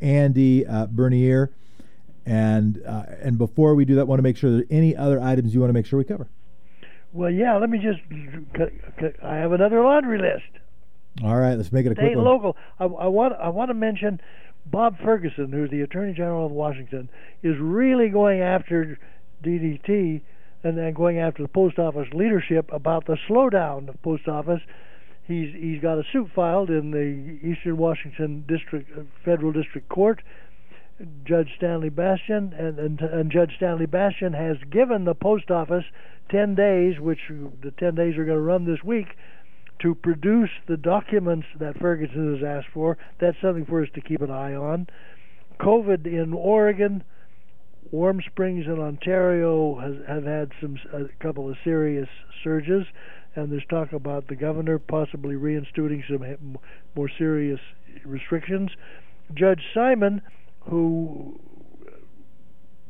Andy 0.00 0.66
uh, 0.66 0.86
Bernier. 0.86 1.52
And 2.24 2.82
uh, 2.84 3.04
and 3.22 3.38
before 3.38 3.76
we 3.76 3.84
do 3.84 3.94
that, 3.94 4.08
want 4.08 4.18
to 4.18 4.22
make 4.24 4.36
sure 4.36 4.50
there 4.50 4.64
any 4.68 4.96
other 4.96 5.20
items 5.20 5.54
you 5.54 5.60
want 5.60 5.68
to 5.68 5.74
make 5.74 5.86
sure 5.86 5.96
we 5.96 6.04
cover. 6.04 6.28
Well, 7.12 7.30
yeah. 7.30 7.56
Let 7.56 7.70
me 7.70 7.78
just. 7.78 8.00
I 9.22 9.36
have 9.36 9.52
another 9.52 9.80
laundry 9.80 10.18
list. 10.18 10.65
All 11.22 11.36
right, 11.36 11.54
let's 11.54 11.72
make 11.72 11.86
it 11.86 11.92
a 11.92 11.94
quick 11.94 12.14
one. 12.14 12.24
local. 12.24 12.56
I, 12.78 12.84
I 12.84 13.06
want 13.06 13.34
I 13.40 13.48
want 13.48 13.70
to 13.70 13.74
mention 13.74 14.20
Bob 14.66 14.96
Ferguson, 15.02 15.52
who's 15.52 15.70
the 15.70 15.80
Attorney 15.80 16.12
General 16.12 16.46
of 16.46 16.52
Washington, 16.52 17.08
is 17.42 17.56
really 17.58 18.08
going 18.08 18.40
after 18.40 18.98
DDT 19.42 20.20
and 20.62 20.76
then 20.76 20.92
going 20.92 21.18
after 21.18 21.42
the 21.42 21.48
post 21.48 21.78
office 21.78 22.08
leadership 22.12 22.70
about 22.72 23.06
the 23.06 23.16
slowdown 23.28 23.88
of 23.88 24.02
post 24.02 24.28
office. 24.28 24.60
He's 25.26 25.54
he's 25.54 25.80
got 25.80 25.98
a 25.98 26.02
suit 26.12 26.28
filed 26.34 26.70
in 26.70 26.90
the 26.90 27.38
Eastern 27.46 27.76
Washington 27.78 28.44
District 28.46 28.90
uh, 28.96 29.02
Federal 29.24 29.52
District 29.52 29.88
Court. 29.88 30.22
Judge 31.24 31.48
Stanley 31.56 31.90
Bastian 31.90 32.52
and, 32.58 32.78
and 32.78 33.00
and 33.00 33.30
Judge 33.30 33.52
Stanley 33.56 33.86
Bastian 33.86 34.32
has 34.32 34.56
given 34.70 35.04
the 35.04 35.14
post 35.14 35.50
office 35.50 35.84
10 36.30 36.54
days, 36.54 36.98
which 36.98 37.20
the 37.28 37.70
10 37.78 37.94
days 37.94 38.16
are 38.16 38.24
going 38.24 38.38
to 38.38 38.40
run 38.40 38.64
this 38.64 38.82
week, 38.82 39.08
to 39.80 39.94
produce 39.94 40.50
the 40.68 40.76
documents 40.76 41.46
that 41.58 41.78
Ferguson 41.78 42.34
has 42.34 42.44
asked 42.44 42.72
for. 42.72 42.96
That's 43.20 43.36
something 43.40 43.66
for 43.66 43.82
us 43.82 43.88
to 43.94 44.00
keep 44.00 44.20
an 44.20 44.30
eye 44.30 44.54
on. 44.54 44.88
COVID 45.60 46.06
in 46.06 46.32
Oregon, 46.32 47.04
Warm 47.90 48.20
Springs 48.26 48.66
in 48.66 48.78
Ontario 48.80 49.78
has 49.80 49.94
have 50.08 50.24
had 50.24 50.52
some 50.60 50.76
a 50.92 51.04
couple 51.22 51.48
of 51.48 51.56
serious 51.62 52.08
surges, 52.42 52.84
and 53.34 53.50
there's 53.50 53.64
talk 53.70 53.92
about 53.92 54.28
the 54.28 54.36
governor 54.36 54.78
possibly 54.78 55.34
reinstituting 55.34 56.02
some 56.08 56.58
more 56.94 57.10
serious 57.16 57.60
restrictions. 58.04 58.70
Judge 59.34 59.62
Simon, 59.72 60.20
who 60.68 61.40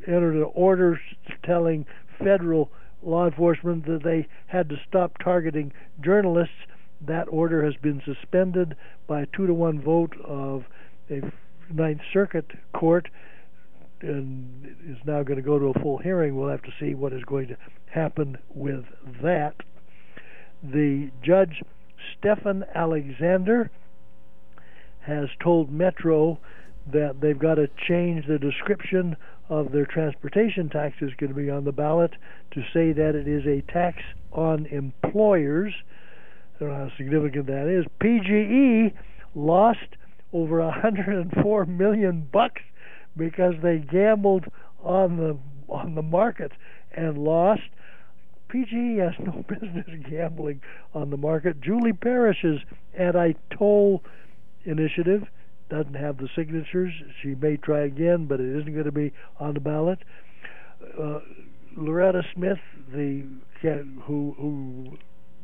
entered 0.07 0.37
an 0.37 0.51
order 0.55 1.01
telling 1.45 1.85
federal 2.19 2.71
law 3.03 3.27
enforcement 3.27 3.85
that 3.87 4.03
they 4.03 4.27
had 4.47 4.69
to 4.69 4.77
stop 4.89 5.19
targeting 5.23 5.73
journalists 6.03 6.55
that 7.01 7.29
order 7.29 7.65
has 7.65 7.75
been 7.77 8.03
suspended 8.05 8.77
by 9.07 9.23
a 9.23 9.27
two 9.27 9.47
to 9.47 9.55
one 9.55 9.81
vote 9.81 10.15
of 10.25 10.65
a 11.11 11.21
Ninth 11.73 12.01
Circuit 12.13 12.47
court 12.73 13.09
and 14.01 14.77
is 14.87 14.99
now 15.07 15.23
going 15.23 15.37
to 15.37 15.43
go 15.43 15.59
to 15.59 15.67
a 15.67 15.81
full 15.81 15.99
hearing. 15.99 16.37
We'll 16.37 16.51
have 16.51 16.63
to 16.63 16.73
see 16.79 16.95
what 16.95 17.13
is 17.13 17.25
going 17.25 17.49
to 17.49 17.57
happen 17.87 18.39
with 18.55 18.85
that. 19.23 19.55
The 20.63 21.11
judge, 21.23 21.63
Stephan 22.19 22.65
Alexander, 22.75 23.71
has 25.01 25.29
told 25.43 25.71
Metro 25.73 26.39
that 26.93 27.21
they've 27.21 27.39
got 27.39 27.55
to 27.55 27.69
change 27.89 28.27
the 28.27 28.39
description 28.39 29.17
of 29.49 29.73
their 29.73 29.87
transportation 29.87 30.69
tax 30.69 30.97
is 31.01 31.13
going 31.19 31.33
to 31.33 31.41
be 31.41 31.51
on 31.51 31.65
the 31.65 31.73
ballot 31.73 32.13
to 32.53 32.63
say 32.73 32.93
that 32.93 33.15
it 33.15 33.29
is 33.29 33.47
a 33.47 33.63
tax 33.73 33.99
on 34.33 34.67
employers 34.67 35.73
I 36.57 36.65
don't 36.65 36.69
know 36.71 36.89
how 36.89 36.97
significant 36.97 37.47
that 37.47 37.69
is. 37.69 37.85
PGE 38.01 38.95
lost 39.35 39.97
over 40.33 40.61
104 40.61 41.67
million 41.67 42.29
bucks 42.33 42.63
because 43.17 43.55
they 43.63 43.79
gambled 43.79 44.47
on 44.83 45.17
the 45.17 45.39
on 45.69 45.95
the 45.95 46.03
market 46.03 46.53
and 46.95 47.19
lost. 47.19 47.63
PGE 48.49 48.99
has 49.05 49.15
no 49.25 49.45
business 49.49 49.87
gambling 50.09 50.61
on 50.95 51.11
the 51.11 51.17
market. 51.17 51.61
Julie 51.61 51.93
Parrish's 51.93 52.61
anti-toll 52.95 54.03
initiative 54.65 55.25
doesn't 55.69 55.95
have 55.95 56.19
the 56.19 56.29
signatures. 56.37 56.93
She 57.21 57.35
may 57.35 57.57
try 57.57 57.81
again, 57.81 58.27
but 58.27 58.41
it 58.41 58.61
isn't 58.61 58.73
going 58.73 58.85
to 58.85 58.93
be 58.93 59.13
on 59.41 59.55
the 59.55 59.61
ballot. 59.61 59.99
Uh, 60.99 61.21
Loretta 61.77 62.23
Smith, 62.35 62.59
the 62.93 63.27
who 64.05 64.35
who 64.39 64.97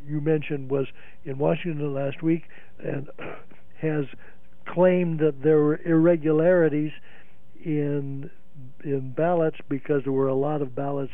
you 0.07 0.21
mentioned 0.21 0.71
was 0.71 0.87
in 1.25 1.39
Washington 1.39 1.95
last 1.95 2.23
week 2.23 2.45
and 2.79 3.09
has 3.81 4.07
claimed 4.67 5.19
that 5.21 5.43
there 5.43 5.59
were 5.59 5.81
irregularities 5.85 6.93
in 7.65 8.31
in 8.85 9.13
ballots 9.13 9.57
because 9.69 10.03
there 10.05 10.13
were 10.13 10.29
a 10.29 10.35
lot 10.35 10.61
of 10.61 10.75
ballots 10.75 11.13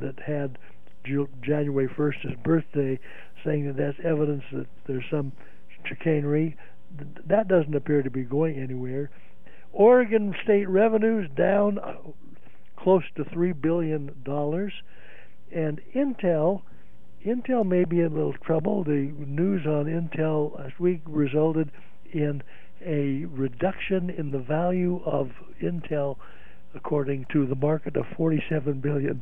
that 0.00 0.18
had 0.20 0.58
January 1.04 1.88
1st 1.88 2.32
as 2.32 2.36
birthday, 2.44 2.98
saying 3.44 3.66
that 3.66 3.76
that's 3.76 3.98
evidence 4.04 4.42
that 4.52 4.66
there's 4.86 5.04
some 5.10 5.32
chicanery. 5.84 6.56
That 7.26 7.48
doesn't 7.48 7.74
appear 7.74 8.02
to 8.02 8.10
be 8.10 8.22
going 8.22 8.58
anywhere. 8.58 9.10
Oregon 9.72 10.34
state 10.42 10.68
revenues 10.68 11.30
down 11.36 11.78
uh, 11.78 11.94
close 12.76 13.04
to 13.16 13.24
three 13.24 13.52
billion 13.52 14.10
dollars, 14.24 14.72
and 15.52 15.80
Intel 15.94 16.62
Intel 17.24 17.66
may 17.66 17.84
be 17.84 18.00
in 18.00 18.06
a 18.06 18.14
little 18.14 18.32
trouble. 18.32 18.82
The 18.82 19.12
news 19.18 19.66
on 19.66 19.84
Intel 19.84 20.58
last 20.58 20.80
week 20.80 21.02
resulted 21.04 21.70
in 22.12 22.42
a 22.84 23.26
reduction 23.26 24.08
in 24.08 24.30
the 24.30 24.38
value 24.38 25.02
of 25.04 25.30
Intel, 25.60 26.16
according 26.74 27.26
to 27.32 27.46
the 27.46 27.54
market, 27.54 27.96
of 27.96 28.06
$47 28.18 28.80
billion. 28.80 29.20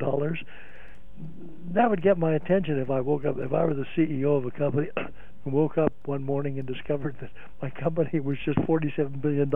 That 1.73 1.89
would 1.89 2.01
get 2.01 2.17
my 2.17 2.33
attention 2.35 2.79
if 2.79 2.89
I 2.89 3.01
woke 3.01 3.25
up, 3.25 3.37
if 3.37 3.51
I 3.51 3.65
were 3.65 3.73
the 3.73 3.85
CEO 3.97 4.37
of 4.37 4.45
a 4.45 4.51
company 4.51 4.87
and 4.97 5.53
woke 5.53 5.77
up 5.77 5.91
one 6.05 6.23
morning 6.23 6.57
and 6.57 6.65
discovered 6.65 7.17
that 7.19 7.31
my 7.61 7.69
company 7.69 8.21
was 8.21 8.37
just 8.45 8.59
$47 8.59 9.21
billion 9.21 9.51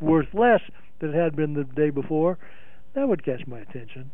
worth 0.00 0.34
less 0.34 0.60
than 0.98 1.10
it 1.10 1.14
had 1.14 1.36
been 1.36 1.54
the 1.54 1.64
day 1.64 1.90
before. 1.90 2.36
That 2.94 3.06
would 3.06 3.24
catch 3.24 3.46
my 3.46 3.60
attention. 3.60 4.10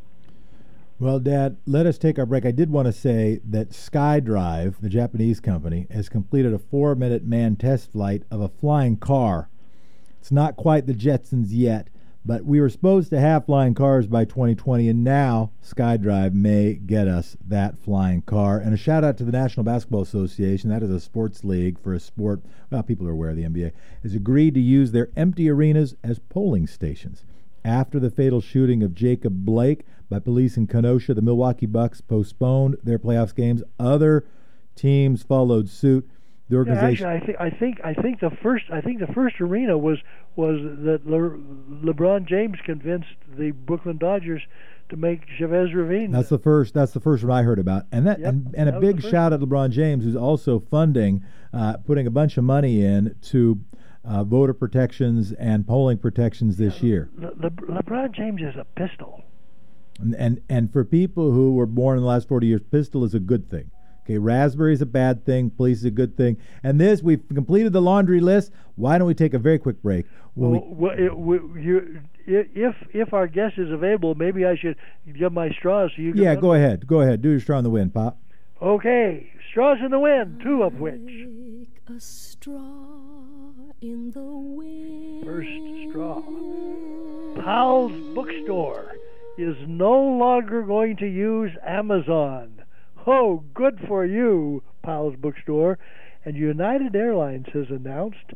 Well, 1.00 1.20
Dad, 1.20 1.58
let 1.64 1.86
us 1.86 1.96
take 1.96 2.18
our 2.18 2.26
break. 2.26 2.44
I 2.44 2.50
did 2.50 2.70
want 2.70 2.86
to 2.86 2.92
say 2.92 3.38
that 3.44 3.70
SkyDrive, 3.70 4.80
the 4.80 4.88
Japanese 4.88 5.38
company, 5.38 5.86
has 5.92 6.08
completed 6.08 6.52
a 6.52 6.58
four 6.58 6.96
minute 6.96 7.22
manned 7.24 7.60
test 7.60 7.92
flight 7.92 8.24
of 8.32 8.40
a 8.40 8.48
flying 8.48 8.96
car. 8.96 9.48
It's 10.18 10.32
not 10.32 10.56
quite 10.56 10.88
the 10.88 10.94
Jetsons 10.94 11.50
yet, 11.50 11.86
but 12.26 12.44
we 12.44 12.60
were 12.60 12.68
supposed 12.68 13.10
to 13.10 13.20
have 13.20 13.46
flying 13.46 13.74
cars 13.74 14.08
by 14.08 14.24
2020, 14.24 14.88
and 14.88 15.04
now 15.04 15.52
SkyDrive 15.64 16.32
may 16.32 16.74
get 16.74 17.06
us 17.06 17.36
that 17.46 17.78
flying 17.78 18.22
car. 18.22 18.58
And 18.58 18.74
a 18.74 18.76
shout 18.76 19.04
out 19.04 19.16
to 19.18 19.24
the 19.24 19.30
National 19.30 19.62
Basketball 19.62 20.02
Association, 20.02 20.68
that 20.70 20.82
is 20.82 20.90
a 20.90 20.98
sports 20.98 21.44
league 21.44 21.78
for 21.78 21.94
a 21.94 22.00
sport, 22.00 22.42
well, 22.72 22.82
people 22.82 23.06
are 23.06 23.12
aware 23.12 23.30
of 23.30 23.36
the 23.36 23.44
NBA, 23.44 23.70
has 24.02 24.16
agreed 24.16 24.54
to 24.54 24.60
use 24.60 24.90
their 24.90 25.10
empty 25.16 25.48
arenas 25.48 25.94
as 26.02 26.18
polling 26.18 26.66
stations. 26.66 27.22
After 27.68 28.00
the 28.00 28.08
fatal 28.08 28.40
shooting 28.40 28.82
of 28.82 28.94
Jacob 28.94 29.44
Blake 29.44 29.84
by 30.08 30.20
police 30.20 30.56
in 30.56 30.66
Kenosha, 30.66 31.12
the 31.12 31.20
Milwaukee 31.20 31.66
Bucks 31.66 32.00
postponed 32.00 32.78
their 32.82 32.98
playoffs 32.98 33.34
games. 33.34 33.62
Other 33.78 34.24
teams 34.74 35.22
followed 35.22 35.68
suit. 35.68 36.08
The 36.48 36.56
organization. 36.56 37.06
Yeah, 37.06 37.12
actually, 37.12 37.36
I 37.36 37.50
think 37.50 37.80
I 37.84 37.90
think 37.90 37.98
I 37.98 38.02
think 38.02 38.20
the 38.20 38.30
first 38.42 38.64
I 38.72 38.80
think 38.80 39.00
the 39.00 39.12
first 39.12 39.38
arena 39.38 39.76
was 39.76 39.98
was 40.34 40.58
that 40.62 41.02
Le, 41.04 41.36
LeBron 41.92 42.26
James 42.26 42.56
convinced 42.64 43.14
the 43.36 43.50
Brooklyn 43.50 43.98
Dodgers 43.98 44.40
to 44.88 44.96
make 44.96 45.26
Chavez 45.38 45.74
Ravine. 45.74 46.10
That's 46.10 46.30
the 46.30 46.38
first. 46.38 46.72
That's 46.72 46.92
the 46.92 47.00
first 47.00 47.22
one 47.22 47.36
I 47.36 47.42
heard 47.42 47.58
about, 47.58 47.84
and 47.92 48.06
that 48.06 48.20
Yep, 48.20 48.28
and, 48.30 48.54
and 48.56 48.68
that 48.68 48.76
a 48.78 48.80
big 48.80 49.02
shout 49.02 49.34
out 49.34 49.40
to 49.40 49.46
LeBron 49.46 49.72
James, 49.72 50.04
who's 50.04 50.16
also 50.16 50.58
funding, 50.58 51.22
uh, 51.52 51.76
putting 51.84 52.06
a 52.06 52.10
bunch 52.10 52.38
of 52.38 52.44
money 52.44 52.82
in 52.82 53.14
to 53.24 53.60
uh, 54.08 54.24
voter 54.24 54.54
protections 54.54 55.32
and 55.32 55.66
polling 55.66 55.98
protections 55.98 56.56
this 56.56 56.82
year. 56.82 57.10
Le- 57.18 57.32
Le- 57.40 57.82
LeBron 57.82 58.12
James 58.12 58.40
is 58.40 58.56
a 58.56 58.64
pistol. 58.64 59.22
And, 60.00 60.14
and 60.14 60.40
and 60.48 60.72
for 60.72 60.84
people 60.84 61.32
who 61.32 61.54
were 61.54 61.66
born 61.66 61.98
in 61.98 62.02
the 62.02 62.08
last 62.08 62.28
forty 62.28 62.46
years, 62.46 62.62
pistol 62.70 63.04
is 63.04 63.14
a 63.14 63.20
good 63.20 63.50
thing. 63.50 63.70
Okay, 64.04 64.16
raspberry 64.16 64.72
is 64.72 64.80
a 64.80 64.86
bad 64.86 65.26
thing. 65.26 65.50
Police 65.50 65.78
is 65.78 65.84
a 65.84 65.90
good 65.90 66.16
thing. 66.16 66.38
And 66.62 66.80
this, 66.80 67.02
we've 67.02 67.20
completed 67.28 67.74
the 67.74 67.82
laundry 67.82 68.20
list. 68.20 68.52
Why 68.76 68.96
don't 68.96 69.06
we 69.06 69.12
take 69.14 69.34
a 69.34 69.38
very 69.38 69.58
quick 69.58 69.82
break? 69.82 70.06
When 70.34 70.52
Well, 70.52 70.64
well, 70.66 70.98
it, 70.98 71.18
we, 71.18 71.36
you, 71.60 72.00
if 72.26 72.74
if 72.94 73.12
our 73.12 73.26
guest 73.26 73.58
is 73.58 73.70
available, 73.70 74.14
maybe 74.14 74.46
I 74.46 74.56
should 74.56 74.76
get 75.18 75.32
my 75.32 75.50
straws 75.50 75.90
so 75.94 76.00
you 76.00 76.12
can. 76.14 76.22
yeah, 76.22 76.36
go 76.36 76.54
ahead. 76.54 76.86
Go 76.86 77.00
ahead. 77.02 77.20
Do 77.20 77.28
your 77.30 77.40
straw 77.40 77.58
in 77.58 77.64
the 77.64 77.70
wind, 77.70 77.92
Pop. 77.92 78.18
Okay, 78.62 79.30
straws 79.50 79.78
in 79.84 79.90
the 79.90 79.98
wind, 79.98 80.40
two 80.42 80.62
of 80.62 80.80
which. 80.80 81.00
Like 81.00 81.96
a 81.96 82.00
straw 82.00 83.17
in 83.80 84.10
the 84.10 84.20
wind. 84.20 85.24
First 85.24 85.90
straw. 85.90 86.22
Powell's 87.44 87.92
Bookstore 88.14 88.92
is 89.36 89.56
no 89.68 90.00
longer 90.00 90.62
going 90.62 90.96
to 90.96 91.06
use 91.06 91.52
Amazon. 91.64 92.64
Oh, 93.06 93.44
good 93.54 93.78
for 93.86 94.04
you, 94.04 94.62
Powell's 94.82 95.16
Bookstore. 95.16 95.78
And 96.24 96.36
United 96.36 96.96
Airlines 96.96 97.46
has 97.52 97.70
announced, 97.70 98.32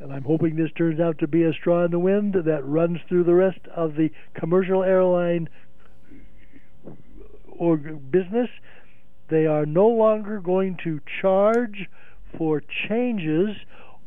and 0.00 0.12
I'm 0.12 0.24
hoping 0.24 0.56
this 0.56 0.72
turns 0.72 0.98
out 0.98 1.18
to 1.18 1.26
be 1.26 1.42
a 1.42 1.52
straw 1.52 1.84
in 1.84 1.90
the 1.90 1.98
wind 1.98 2.34
that 2.34 2.64
runs 2.64 2.98
through 3.08 3.24
the 3.24 3.34
rest 3.34 3.60
of 3.74 3.96
the 3.96 4.10
commercial 4.34 4.82
airline 4.82 5.48
or 7.48 7.76
business. 7.76 8.48
They 9.28 9.46
are 9.46 9.66
no 9.66 9.88
longer 9.88 10.40
going 10.40 10.78
to 10.84 11.00
charge 11.20 11.86
for 12.36 12.62
changes 12.88 13.56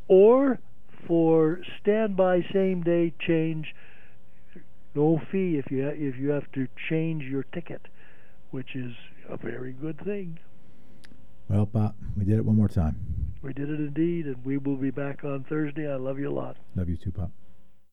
or 0.08 0.60
for 1.08 1.60
standby 1.82 2.46
same 2.54 2.82
day 2.82 3.14
change. 3.20 3.76
No 4.96 5.22
fee 5.32 5.58
if 5.58 5.72
you 5.72 5.88
if 5.88 6.18
you 6.18 6.30
have 6.30 6.52
to 6.54 6.68
change 6.90 7.24
your 7.24 7.44
ticket, 7.44 7.88
which 8.52 8.76
is 8.76 8.94
a 9.30 9.38
very 9.38 9.72
good 9.72 10.00
thing. 10.04 10.40
Well, 11.48 11.66
Pop, 11.66 11.96
we 12.18 12.26
did 12.26 12.38
it 12.38 12.46
one 12.46 12.56
more 12.56 12.68
time. 12.68 12.96
We 13.42 13.54
did 13.54 13.70
it 13.70 13.80
indeed, 13.80 14.26
and 14.26 14.44
we 14.44 14.58
will 14.58 14.76
be 14.76 14.92
back 14.92 15.24
on 15.24 15.46
Thursday. 15.48 15.92
I 15.92 15.96
love 15.96 16.20
you 16.20 16.30
a 16.30 16.34
lot. 16.34 16.58
Love 16.76 16.90
you 16.90 16.98
too, 16.98 17.12
Pop. 17.12 17.32